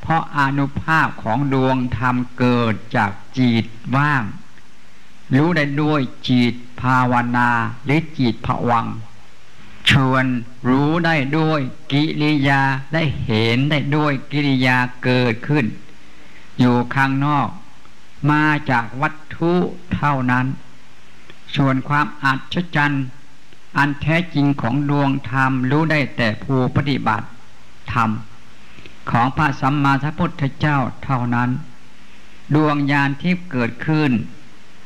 [0.01, 3.65] เพราะอนุภาพของดวงธรรมเกิดจากจิต
[3.95, 4.23] ว่าง
[5.34, 7.49] รู้ได้ด้วยจิตภาวนา
[7.84, 8.88] หรือจิตผวัง
[9.89, 10.25] ชวน
[10.69, 11.59] รู้ได้ด้วย
[11.91, 12.61] กิริยา
[12.93, 15.65] ได้เห็นได้ด้วยกิริยาเกิดขึ้น
[16.59, 17.49] อยู่ข้างนอก
[18.31, 19.51] มาจากวัตถุ
[19.95, 20.45] เท่านั้น
[21.55, 23.05] ส่วนความอัศจรรย์
[23.77, 27.27] อันแท้จริงของดวงธรรมรู้ได้แต่ผู้ปฏิบัติ
[27.93, 28.09] ธรรม
[29.11, 31.49] ของพระสัมมาสัมพุทธเจ้าเท่านั้น
[32.55, 34.11] ดวงญาณที่เกิดขึ้น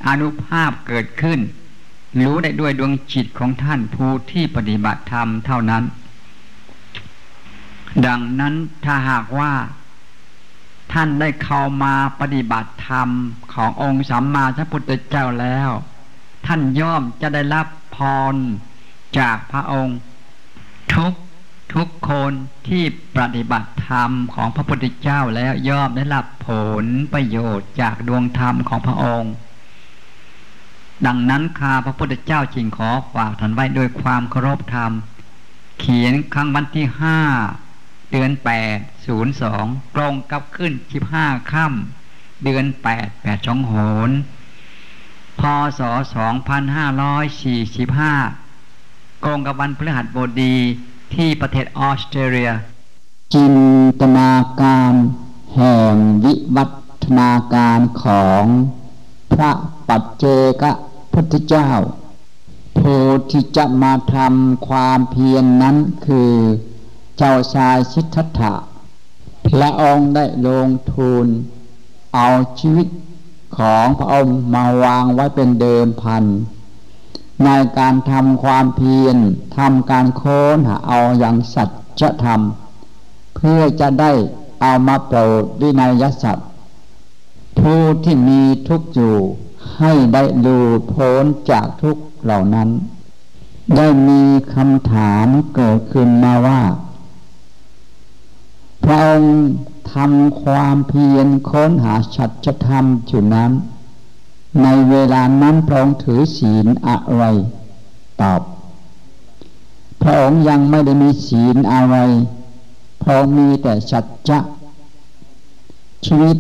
[0.07, 1.39] อนุภาพเกิดขึ้น
[2.19, 5.84] รู้ได้ด้วยดวงจิตของท่านผู้ที่ปฏิบัติธรรมเท่านั้น
[8.05, 8.53] ดังนั้น
[8.85, 9.53] ถ้าหากว่า
[10.93, 13.09] ท่านได้เข้ามาปฏิบัติธรรม
[13.53, 15.69] ขององค์สัมมาสัมพุทธเจ้าแล้ว
[16.45, 17.97] ท่านย่อมจะได้รับพ
[18.34, 18.35] ร
[19.19, 19.97] จากพระองค์
[20.93, 21.14] ทุก
[21.73, 22.31] ทุกคน
[22.68, 22.84] ที่
[23.18, 26.49] ปฏิบัติธรรมของพระพุทธเจ้าแล้วย่อมได้รับผ
[26.84, 29.34] ลประโยชน์จากดวงธรรมของพระองค์
[31.05, 34.91] ดังนั้นข้าพระพุทธเจ้าจึงขอฝากท่านไว้ด้วยความเคารพธรรม
[35.80, 37.19] เขียนครั้งวันที่ห้า
[38.12, 39.66] เดือนแปดศูนย์สอง
[39.96, 43.74] ตรงกับขึ้นสิบห้าค่ำเดือนแปดแปดสองโห
[44.08, 44.10] น
[45.40, 45.42] พ
[45.80, 45.82] ศ
[46.16, 48.14] สองพันห้าร้อยสี่สิบห้า
[49.26, 50.56] กงกับวันพฤหัสบดี
[51.16, 52.52] ที่ประเทศออสเตรเลีย
[53.34, 53.56] จิน
[54.02, 54.32] ตนา
[54.62, 54.94] การ
[55.56, 55.94] แห่ง
[56.24, 56.66] วิวั
[57.04, 58.44] ฒนาการของ
[59.32, 59.52] พระ
[59.88, 60.26] ปัจเจ
[60.62, 60.64] ก
[61.14, 61.70] พุทธเจ้า
[62.80, 63.02] ผู้
[63.32, 65.76] ที่จะมาทำความเพียรนนั้น
[66.06, 66.34] คือ
[67.18, 68.53] เจ้าชายสิทธัตถะ
[69.53, 71.26] พระองค์ได้ลงทุน
[72.15, 72.27] เอา
[72.60, 72.88] ชีวิต
[73.57, 76.23] ของพระองค์มาวางไว้เป็นเดิมพัน
[77.45, 79.18] ในการทำความเพียร
[79.57, 81.65] ทำการโค้นหาเอาอย่างสั
[82.02, 82.41] จธรรม
[83.35, 84.11] เพื่อจะได้
[84.61, 86.49] เอามาโปรดวินัยสัตว์
[87.60, 89.15] ผู้ที่มีทุกข์อยู่
[89.77, 90.57] ให้ได้ดู
[90.91, 92.69] พ้นจากทุกข์เหล่านั้น
[93.76, 94.22] ได้มี
[94.53, 96.61] คำถามเกิดขึ้นมาว่า
[98.88, 99.34] พระองค์
[99.93, 102.31] ทำความเพียรค้นหาชัด
[102.68, 103.51] ธรรมอยู่นั้น
[104.64, 107.23] ในเวลานั้นพระองค์ถือศีลอะไร
[108.22, 108.41] ตอบ
[110.01, 111.97] พระองค์ยังไม่ได้มีศีลอะไร
[113.01, 114.39] พระองค์มีแต่สัจจะ
[116.05, 116.38] ชีวิต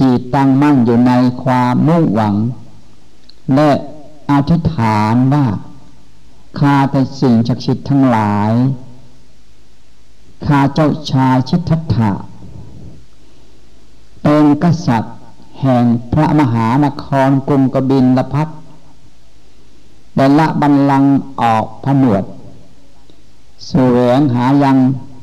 [0.00, 1.12] จิตตั้งมั่นอยู่ใน
[1.42, 2.34] ความมุ่งหวัง
[3.54, 3.70] และ
[4.30, 5.46] อธิษฐานว่า
[6.58, 8.52] ข้าแต่สิ่งศักดิ์สิทธิ์ทั้งหลาย
[10.44, 12.10] ข้าเจ้าชายชิทัตถะ
[14.22, 15.16] เป็นกษัตริย์
[15.60, 18.48] แห่งพระมหานครกรุงกบินละพัท
[20.16, 21.04] ได้ละบันลัง
[21.40, 22.24] ออกผนวด
[23.66, 24.76] เสวงหายัง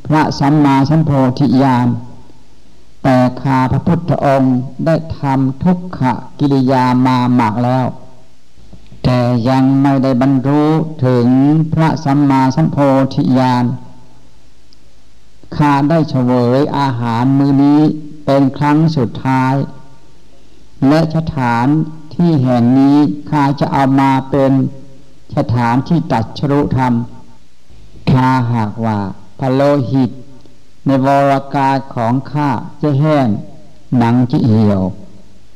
[0.08, 1.88] พระสัมมาสัมโพธิญาณ
[3.04, 6.02] แต่ข้าพระพุทธองค์ได้ทำทุกข
[6.40, 7.86] กิริยามาหมากแล้ว
[9.04, 9.20] แต่
[9.50, 10.64] ยังไม่ได้บรรลุ
[11.06, 11.28] ถึง
[11.74, 12.78] พระสัมมาสัมโพ
[13.16, 13.64] ธิญาณ
[15.58, 17.82] ข้าได้เฉวยอาหารมื้อนี้
[18.26, 19.56] เป็นครั้งสุดท้าย
[20.88, 21.68] และสถาน
[22.16, 22.98] ที่แห่งนี้
[23.30, 24.52] ข้าจะเอามาเป็น
[25.38, 26.94] สถานที่ตัดชรุธรรม
[28.12, 29.00] ข้าหากว่า
[29.40, 29.62] พะโล
[29.92, 30.12] หิต
[30.86, 32.50] ในวรากายของข้า
[32.82, 33.28] จะแห้ง
[33.98, 34.82] หนังจะเหี่ยว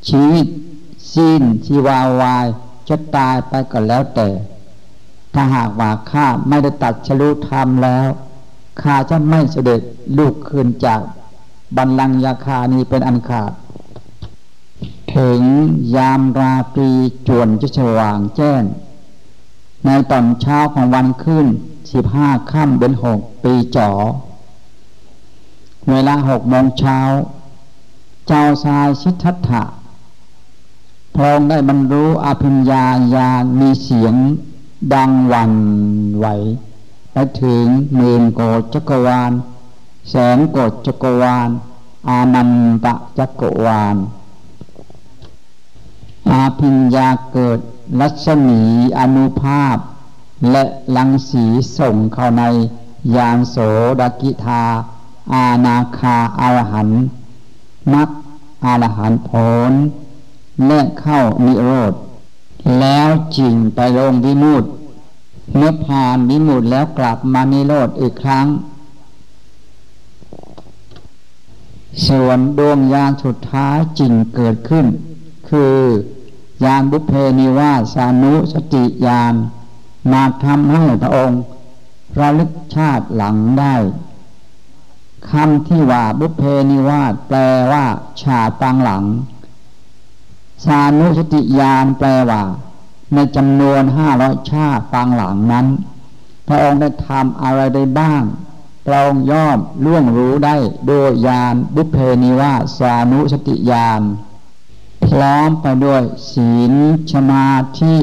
[0.10, 0.46] ชีวิต
[1.14, 2.46] สิ้นชีวาวาย
[2.90, 4.30] จะตายไปก็แล้วแต่
[5.34, 8.10] ถ้าหากว่าข้าไม่ได้ตัดชลุธรรมแล้ว
[8.82, 9.82] ข้าจะไม่เสด็จ
[10.18, 11.02] ลูกคืนจาก
[11.76, 13.52] บันลังยาคานี้เป็นอันขาด
[15.16, 15.42] ถึง
[15.96, 16.92] ยามราตรี
[17.28, 18.64] จวนจะสว่างแจ้ง
[19.86, 21.46] ในตอนเช้าของวันขึ้น
[21.94, 23.90] สิบห้าค่ำเดือนหกปีจอ
[25.90, 27.00] เวลาหกโมงเช้า
[28.28, 29.64] เจ้าชายชิทัตถะ
[31.16, 32.86] พระองค์ได้บรรลุอภิญญา
[33.16, 34.16] ญาณมีเสียง
[34.94, 35.52] ดังวัน
[36.18, 36.28] ไหว
[37.20, 37.66] ไปถึง
[37.96, 39.32] หมื่นโกดจักรวาล
[40.10, 41.50] แสนโกดจักรวาล
[42.08, 42.52] อานัน
[42.86, 42.88] ต
[43.18, 43.96] จักรวาล
[46.30, 47.60] อาภิญญาเกิด
[48.00, 48.62] รัศมี
[49.00, 49.78] อนุภาพ
[50.52, 50.64] และ
[50.96, 51.46] ลังสี
[51.78, 52.44] ส่งเข้าใน
[53.16, 53.58] ยานโส
[54.00, 54.64] ดกิธา
[55.34, 56.90] อาณาคาอารหัน
[57.94, 58.10] มัก
[58.66, 59.32] อารหันผ
[59.70, 59.72] ล
[60.66, 61.94] และเข้านิโรธ
[62.80, 68.48] แล้วจริงไปลงวิมุตเมื่อผานวิมุตแล้วกลับมานิโรธอีกครั้ง
[72.08, 74.86] ส่วนดวงยานสุดท้ายจริงเกิดขึ้น
[75.50, 75.76] คือ
[76.64, 79.34] ยานบุเพนิวาสานุสติยาน
[80.12, 81.42] มาทำให้พระองค์
[82.20, 83.76] ระลึกชาติหลังได้
[85.32, 87.38] คำที่ว่าบุเพนิวาสแปล
[87.72, 87.86] ว่า
[88.22, 89.04] ชาตังหลัง
[90.66, 92.42] สานุสติยานแปลว่า
[93.14, 95.68] ในจำนวนห้าร้อยชาตังหลังนั้น
[96.48, 98.24] พระองค์ได้ทำอะไรได้บ้าง
[98.86, 100.56] พระองค์ย่อมล่วงรู้ได้
[100.88, 104.02] โดยยานบุพเพนิวาสานุสติยาน
[105.06, 106.04] พร้อมไปด้วย
[106.34, 106.74] ศีล
[107.12, 107.96] ชมาธิ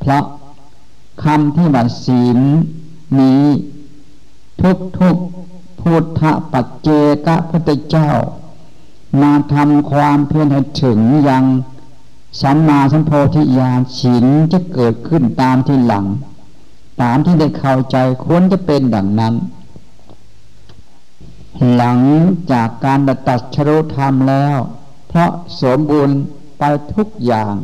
[0.00, 0.24] เพราะ
[1.24, 2.38] คำที่ว่าศีล
[3.20, 3.44] นี้
[4.60, 5.16] ทุกทุก
[5.80, 6.88] พุทธปัจเจ
[7.26, 8.10] กพุทธเจ้า
[9.22, 11.44] มาทำความเพียรให้ถึงยัง
[12.40, 16.06] สัมมาสัมโพธิญาณศีลจะเกิดขึ้นตามที่หลัง
[17.02, 19.34] ตามที่ได้เข้าใจควรจะเป็นดังนั้น
[21.74, 21.98] หลัง
[22.52, 22.98] จากการ
[23.28, 24.56] ตัดชรุธรรมแล้ว
[25.08, 25.30] เพราะ
[25.62, 26.18] สมบูรณ์
[26.58, 26.62] ไป
[26.94, 27.54] ทุกอย่าง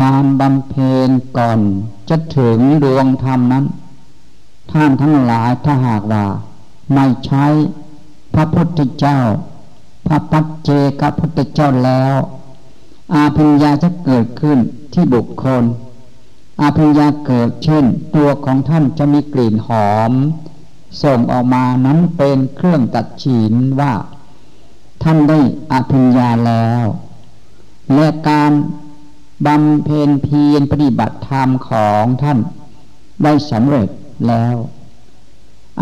[0.00, 1.60] การบำเพ็ญก่อน
[2.08, 3.64] จะถึงดวงธรรมนั้น
[4.72, 6.26] ท่านทั้งหลายถ้าหากว่า
[6.94, 7.46] ไม่ใช้
[8.34, 9.18] พระพุทธเจ้า
[10.06, 10.70] พระปัจเจ
[11.00, 12.16] กพุทธเจ้าแล้ว
[13.14, 14.58] อาภิญญาจะเกิดขึ้น
[14.92, 15.62] ที่บุคคล
[16.60, 17.84] อาภิญญาเกิดเช่น
[18.14, 20.12] ตัวของท่านจะมีกลิ่นหอม
[21.02, 23.92] ส่งออกมานั้นเป็นเครื่องตัดฉินว่า
[25.02, 25.38] ท่านได้
[25.72, 26.86] อาภิญญาแล้ว
[27.94, 28.52] และการ
[29.46, 32.38] บำเพ็ญเพียรปฏิบัติธรรมของท่าน
[33.24, 33.88] ได้สำเร็จ
[34.28, 34.56] แล้ว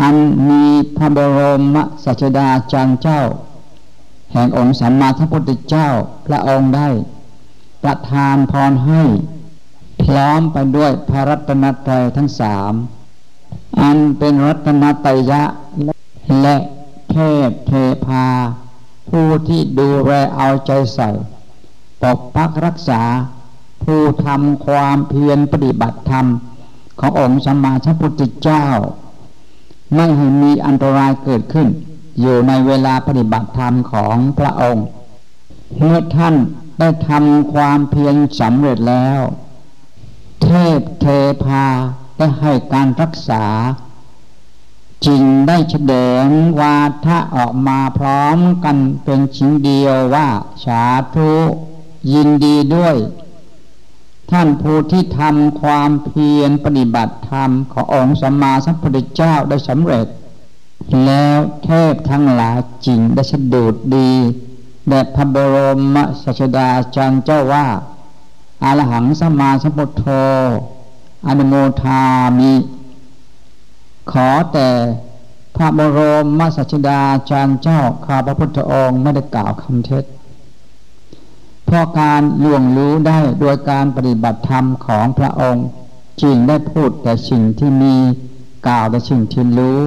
[0.01, 0.15] อัน
[0.49, 0.65] มี
[0.97, 1.39] พระบร
[1.75, 3.21] มศาสดาจารย์เจ้า
[4.31, 5.89] แห่งองค์สัมมาสัมพุทธเจ้า
[6.27, 6.87] พระองค์ได้
[7.83, 9.01] ประทานพรให้
[10.03, 12.73] พร้อมไปด้วยพระรัตนตรัยทั้งสาม
[13.81, 15.43] อันเป็นรัตนตยะ
[16.41, 16.55] และ
[17.11, 17.73] เทพเท
[18.05, 18.27] พา
[19.09, 21.09] ผู้ที่ดูแลเอาใจใส่
[22.01, 23.01] ปกปักรักษา
[23.83, 26.25] ผู้ทำความเพียรปฏิบัติธรรม
[26.99, 28.65] ขององค์สมมาสัมพุทธเจ้า
[29.95, 31.67] ไม่ให้มีอันตรายเกิดขึ้น
[32.19, 34.85] อยู่ในเวลาปฏิบัติธรรมของพระองค์
[35.77, 36.35] เมื่อท่าน
[36.79, 39.21] ได้ทำความเพียรสำเร็จแล้ว
[40.43, 40.47] เท
[40.77, 41.05] พเท
[41.43, 41.65] พา
[42.17, 43.45] ได้ให้การรักษา
[45.05, 46.25] จริงได้แสดง
[46.59, 50.27] วาทะออกมาพร้อมกันเป็นชิ้นเดียวว่า
[50.65, 50.83] สา
[51.15, 51.31] ธุ
[52.13, 52.95] ยินดีด้วย
[54.31, 60.07] ท่านผู้ที่ทำความเพียรปฏิบัติธรรมขององค์สัมมาสัมพุทธเจ้าได้สำเร็จ
[61.05, 64.11] แล้วเทพทั้งหลายจริงได้สะดุดดี
[64.89, 65.57] แด่พระบร
[65.95, 67.65] มสัชดาจารย์เจ้าว่า
[68.63, 70.05] อารหังสมาสัมพุทโธ
[71.27, 72.03] อนุโมทา
[72.39, 72.53] มิ
[74.11, 74.69] ขอแต่
[75.55, 80.03] พระบรมมาสัชดาจารย์เจ้าข้าพระพุทธองค์ไม่ได้กล่าวคำเท็จ
[81.65, 85.65] เพราะการล่วงรู้ได้โดยการปฏิบัติธรรมของพระองค์
[86.21, 87.95] จริงได้พูดแต่สิ่งที่มี
[88.67, 89.79] กล่าวแต่สิ่งที่รู้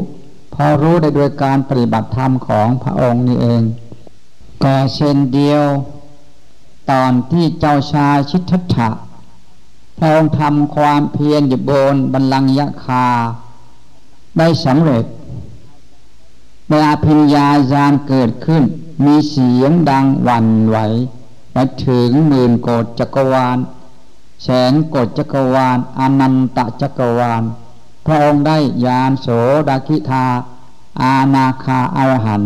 [0.55, 3.63] พอรู้ได้โดยการปฏิบัติธรรมของพระองค์นี่เอง
[4.65, 5.65] ก็เช่นเดียว
[6.91, 8.91] ตอนที่เจ้าชายชิทธัตถะ
[9.99, 13.07] พระองค์ทำความเพียรอยู่บนบันลังยะคา
[14.39, 15.05] ได้สำเร็จ
[16.69, 18.63] เวลาพิญญาญาณเกิดขึ้น
[19.05, 20.79] มีเสียงดังวันไหว
[21.53, 21.57] ไป
[21.87, 23.59] ถึงหมื่นโกดจักรวาล
[24.43, 27.43] แสนโกดจักรวาลอนันตจักรวาล
[28.07, 29.29] พระองค์ได้ยานโส
[29.69, 30.27] ดาคิทา
[31.03, 32.43] อาณาคาอารหัน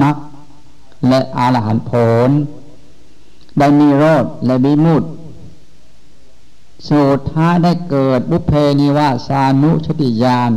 [0.00, 0.16] มัก
[1.08, 1.92] และอรหันผ
[2.28, 2.30] ล
[3.58, 5.04] ได้มีโรดและบิมุต
[6.88, 10.52] สุดท้ายได้เกิดบุเพนิวาสานุชติยาน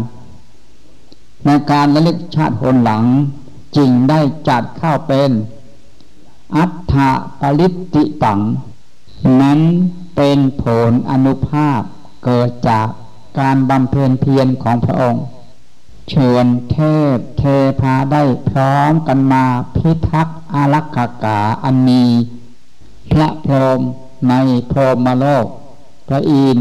[1.45, 3.03] ในการระลึกชาติหนหลัง
[3.75, 5.29] จริงได้จัดเข้าเป็น
[6.55, 6.95] อัฏฐ
[7.39, 8.39] ปริติตัง
[9.41, 9.59] นั้น
[10.15, 11.81] เป็นผลอนุภาพ
[12.25, 12.87] เกิดจาก
[13.39, 15.23] การบำเพ็ญเพียรของพระองค์
[16.09, 16.77] เชิญเท
[17.15, 17.43] พเท
[17.81, 19.45] พาได้พร้อมกันมา
[19.75, 22.03] พิทักษ์อารักขากาอันมี
[23.11, 23.81] พระพรหม
[24.29, 24.33] ใน
[24.71, 25.45] พรหมโลก
[26.07, 26.57] พระอิน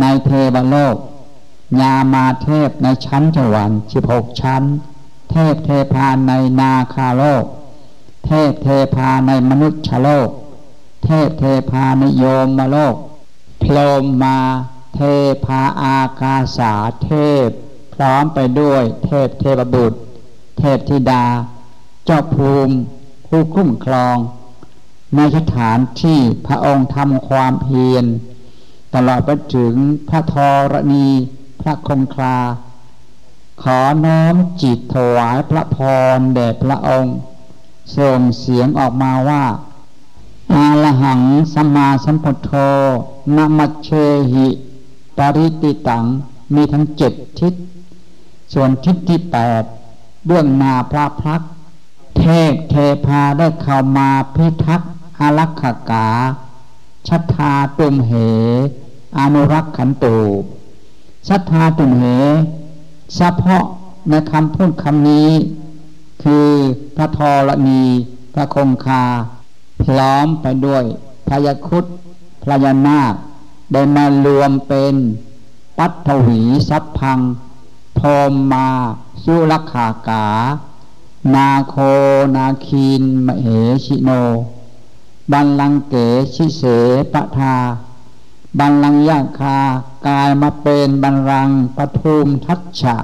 [0.00, 0.96] ในเทวโลก
[1.80, 4.62] ยามาเทพในชั้นจวันสิบหกชั้น
[5.30, 7.44] เทพเทพาในนาคาโลก
[8.26, 10.28] เทพเทพาในมนุษย์ชโลก
[11.04, 12.94] เทพเทพาในโยมมโลก
[13.62, 14.38] พรหมมา
[14.94, 15.00] เท
[15.44, 16.72] พาอากาสา
[17.04, 17.10] เท
[17.46, 17.48] พ
[18.02, 19.98] ร้อมไปด้วยเทพเทพบุตร
[20.58, 21.24] เทพธิดา
[22.06, 22.74] เจ้าภูมิ
[23.26, 24.16] ผู้คุ้มครอง
[25.16, 28.04] ในสถานที่พระองค์ทำความเพียร
[28.94, 29.74] ตลอดไปถึง
[30.08, 30.36] พระธ
[30.72, 31.08] รณี
[31.60, 32.36] พระคงคา
[33.62, 35.78] ขอน้อมจิตถวายพระพ
[36.16, 37.16] รแด่พระองค์
[37.96, 39.44] ส่งเสียงออกมาว่า
[40.52, 41.20] อาลหัง
[41.54, 42.52] สัมมาสัมพุทโธ
[43.36, 43.90] นามัเช
[44.32, 44.48] หิ
[45.18, 46.04] ปริติตัง
[46.54, 47.54] มีทั้งเจ็ดทิศ
[48.52, 49.62] ส่วนทิศที่แปด
[50.26, 51.40] เบื้องนาพระพัก
[52.18, 52.74] เทพเท
[53.06, 56.08] พาได้เข้ามาพิทักษ์อารักขากา
[57.08, 58.12] ชัทธาตุมเห
[59.18, 60.18] อนุรักขันตู
[61.28, 62.04] ศรัทธาตุเห
[63.14, 63.64] เฉพาะ
[64.08, 65.30] ในคำพูดคำนี้
[66.22, 66.48] คือ
[66.96, 67.82] พระทรณี
[68.34, 69.04] พระคงคา
[69.82, 70.84] พร้อมไปด้วย
[71.28, 71.84] พยาคุต
[72.42, 73.14] พระยานาค
[73.72, 74.94] ได้มารวมเป็น
[75.78, 77.18] ปัตถวีสัพพัง
[78.02, 78.68] พมมา
[79.24, 80.26] สุรขากา
[81.34, 81.76] นาโค
[82.36, 83.46] นาคีนมเห
[83.84, 84.10] ชิโน
[85.32, 85.94] บันลังเก
[86.34, 86.62] ชิเส
[87.12, 87.56] ปทา
[88.58, 89.58] บัลลังยาคา
[90.06, 92.96] กลายมาเป็นบัลลังปทุมทัชฉะ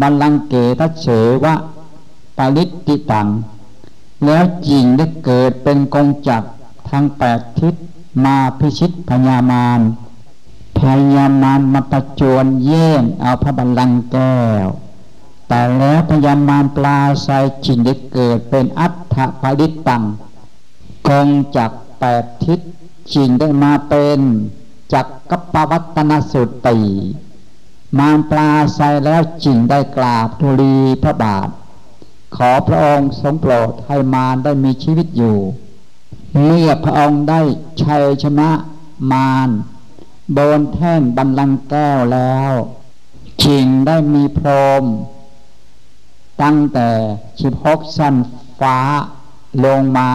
[0.00, 1.06] บัลลังเกทัเฉ
[1.44, 1.54] วะ
[2.36, 3.28] ปริตติตัง
[4.24, 6.42] แล้วจริงได้เกิดเป็นกองจัก
[6.88, 7.74] ทางแปดทิศ
[8.24, 9.80] มาพิชิตพญามาร
[10.78, 10.80] พ
[11.14, 14.66] ญามารมาประจวนเย่งเอาพระบัลลังก์แก้ว
[15.48, 17.28] แต่แล้วพญามารปลาใส
[17.66, 20.04] จริงได้เกิดเป็นอัฏฐปริตตัง
[21.08, 22.60] กงจักแปดทิศ
[23.12, 24.20] ชิงได้มาเป็น
[24.92, 26.78] จักกปวัตนสุตตี
[27.98, 31.48] มารปลาใสแล้วจิงได้กราบทูลีพระบาท
[32.36, 35.38] ขอพระองค์ทรงโปรดให้มารได้มีชีวิตอยู่
[36.44, 37.40] เมื่อพระองค์ได้
[37.82, 38.50] ชัยชนะ
[39.12, 39.48] มาร
[40.36, 42.52] บนแท่นบันลังแก้วแล้ว
[43.42, 44.48] จิงได้มีพร
[44.82, 44.84] ม
[46.42, 46.88] ตั้งแต่
[47.38, 48.14] ชิบหกสั้น
[48.60, 48.78] ฟ้า
[49.64, 50.10] ลงมา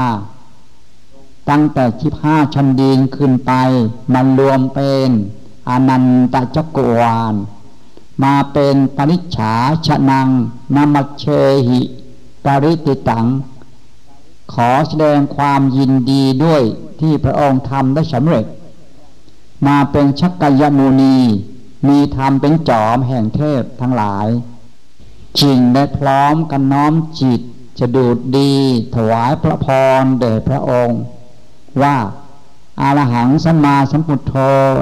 [1.50, 3.52] ตั้งแต่ชิบห้าชั้นดีนขึ้นไป
[4.14, 5.10] มันรวมเป็น
[5.70, 7.36] อนันตจักรวาล
[8.24, 9.54] มาเป็นปริฉา
[9.88, 10.28] ชนัง
[10.76, 11.26] นามัเช
[11.68, 11.82] หิ
[12.46, 13.26] ปริติตัง
[14.54, 16.64] ขอแสดงความยินดีด้วย
[17.00, 18.46] ที่พระองค์ทำได้สำเร็จ
[19.68, 21.18] มาเป็นชักกยมูนี
[21.88, 24.28] มีธรรมเป็นจอมแห่งเทพทั้งหลาย
[25.40, 27.42] จริงได้พร้อมกันน้อมจิต
[27.80, 28.54] จะดูดดี
[28.96, 29.68] ถวายพระพ
[30.02, 31.02] รเดชพระองค์
[31.82, 31.98] ว่า
[32.82, 34.34] อารหังสัมมาสัมพุทโธ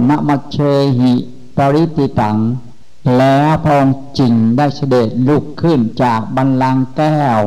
[0.10, 0.58] นมัเช
[0.99, 1.14] หิ
[1.58, 2.38] ปริติตัง
[3.18, 7.41] แล้วพระองค์จริงได้เสด็จลุกขึ้นจากบันลังแก้ว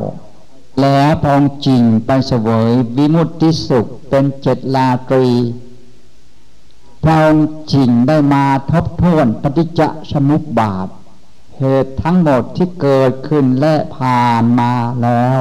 [0.81, 5.27] แล้วพระองค์จริงไปเสวยวิมุตติสุขเป็นเจ็ดลาตรี
[7.03, 9.81] พระองค์จริงได้มาทบทวนปฏิจจ
[10.13, 10.89] สมุปบาท
[11.59, 14.73] เหตุทั้งหมดที่เกิดขึ้นและผ่านมา
[15.03, 15.41] แล้ว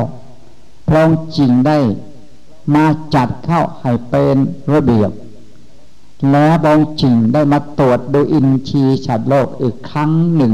[0.88, 1.80] พระองค์จริงได้
[2.76, 4.36] มาจัดเข้าให้เป็น
[4.74, 5.12] ระเบียบ
[6.32, 10.54] แล้วบองจริงได้มาตรวจดูอินทรีย์สัตว์โลกอีกครั้งหนึ่ง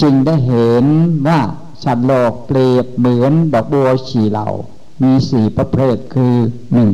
[0.00, 0.84] จึงได้เห็น
[1.26, 1.40] ว่า
[1.84, 4.46] สัตว์โลกเปรียบเหมือนดอกบัวฉีเหลา
[5.02, 6.36] มีสี่ประเภทคือ
[6.74, 6.90] หนึ่ง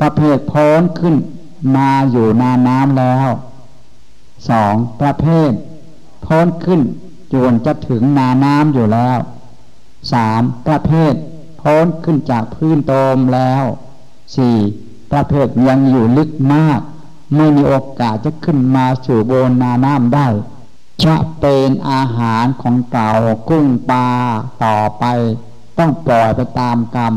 [0.00, 1.14] ประเภทพ้นขึ้น
[1.76, 3.28] มาอยู่นาน้ำแล้ว
[4.50, 5.50] สองประเภท
[6.26, 6.80] พ้นขึ้น
[7.32, 9.18] จนจะถึงนาน้ำอยู่แล้ว
[10.12, 11.14] สามประเภท
[11.60, 13.64] พ้นขึ้นจากพื้นโตมแล้ว
[14.36, 14.56] สี่
[15.12, 16.80] ประเภทยังอยู่ลึกมาก
[17.34, 20.28] ไม่มีโอกาสจะขึ้นมาสู่บนนาน้ำได้
[21.04, 23.10] จะเป็นอาหารของเต่า
[23.48, 24.06] กุ้งปลา
[24.64, 25.04] ต่อไป
[25.78, 27.14] ต้องปล่อยไปตามกรรม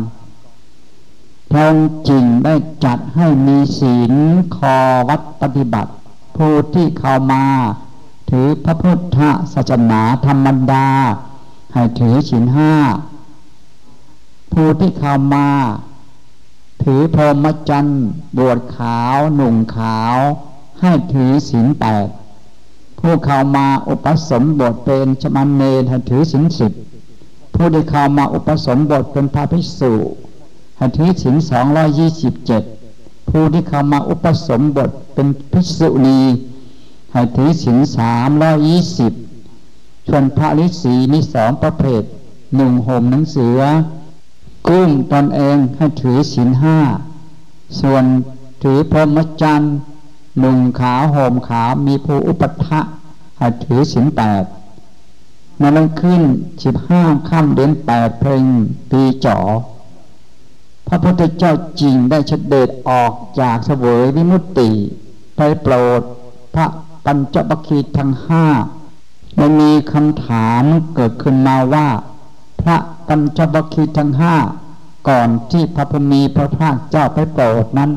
[1.51, 2.55] พระองค์จริงได้
[2.85, 4.13] จัดให้มีศีล
[4.55, 4.77] คอ
[5.09, 5.91] วัดปฏิบัติ
[6.37, 7.43] ผู้ที่เข้ามา
[8.29, 9.19] ถือพระพุทธ
[9.53, 10.87] ศาสนาธรรมดา
[11.73, 12.73] ให้ถือศีลห้า
[14.53, 15.47] ผู้ที่เข้ามา
[16.83, 18.03] ถือพรหมจรรย์
[18.37, 20.15] บวชขาวหนุ่งขาว
[20.81, 22.07] ให้ถือศีลแปด
[22.99, 26.71] ผู้เข้ามาอุปสมบทเป็นชมันเนรให้ถือศีลสิบ
[27.55, 29.93] ผู้ที่เข้ามาอุปสมบทเป็นพระภิกษุ
[30.79, 32.63] ให้ถือศีลสองร้อยยี่สิบเจ็ด
[33.29, 36.19] ผู้ที่เข้ามาอุปสมบทเป็นภิกษุณี
[37.13, 39.13] ให้ถือศีลสามร้อยยี่สิบ
[40.07, 42.03] ชวนพระฤาษีมีสองประเภท
[42.55, 43.59] หนึ่งห่มหนังเสือ
[44.67, 46.77] กุ้งตนเองให้ถือศีลห้า
[47.79, 48.03] ส่วน
[48.63, 49.73] ถือพรหมจรรย์
[50.39, 52.79] หนุ่งขาวห่มขาวมีผู้อุปทะ
[53.37, 54.43] ให้ถือศีลแปด
[55.59, 56.21] ในวันขึ้น
[56.63, 58.45] สิบห้าค่ำเดือนแปดเพลง
[58.91, 59.37] ปีจ่อ
[60.89, 64.69] พระพุทธเจ้าจริงได้เฉด็จออกจากเสวยวิมุตติ
[65.37, 66.01] ไปโปรด
[66.55, 66.65] พระ
[67.05, 68.45] ปัญจบคีทั้งห้า
[69.39, 70.63] มันมีคำถาม
[70.95, 71.87] เกิดขึ้นมาว่า
[72.61, 74.35] พระปัญจวัคคีย์ทั้งห้า
[75.09, 77.91] ก่อนที่พระพุมีพระภาคเจ้าไปโปรดนั้น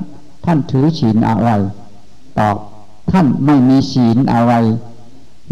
[0.44, 1.50] ท่านถือศีลอะไร
[2.38, 2.56] ตอบ
[3.10, 4.54] ท่านไม่มีศีลอะไร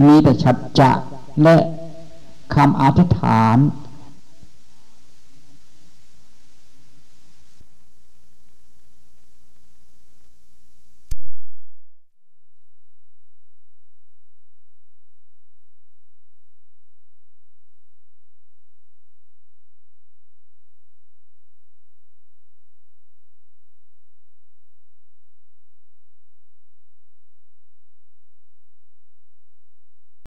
[0.06, 0.90] มีแต่ชัดจะ
[1.42, 1.56] และ
[2.54, 3.56] คำอธิษฐาน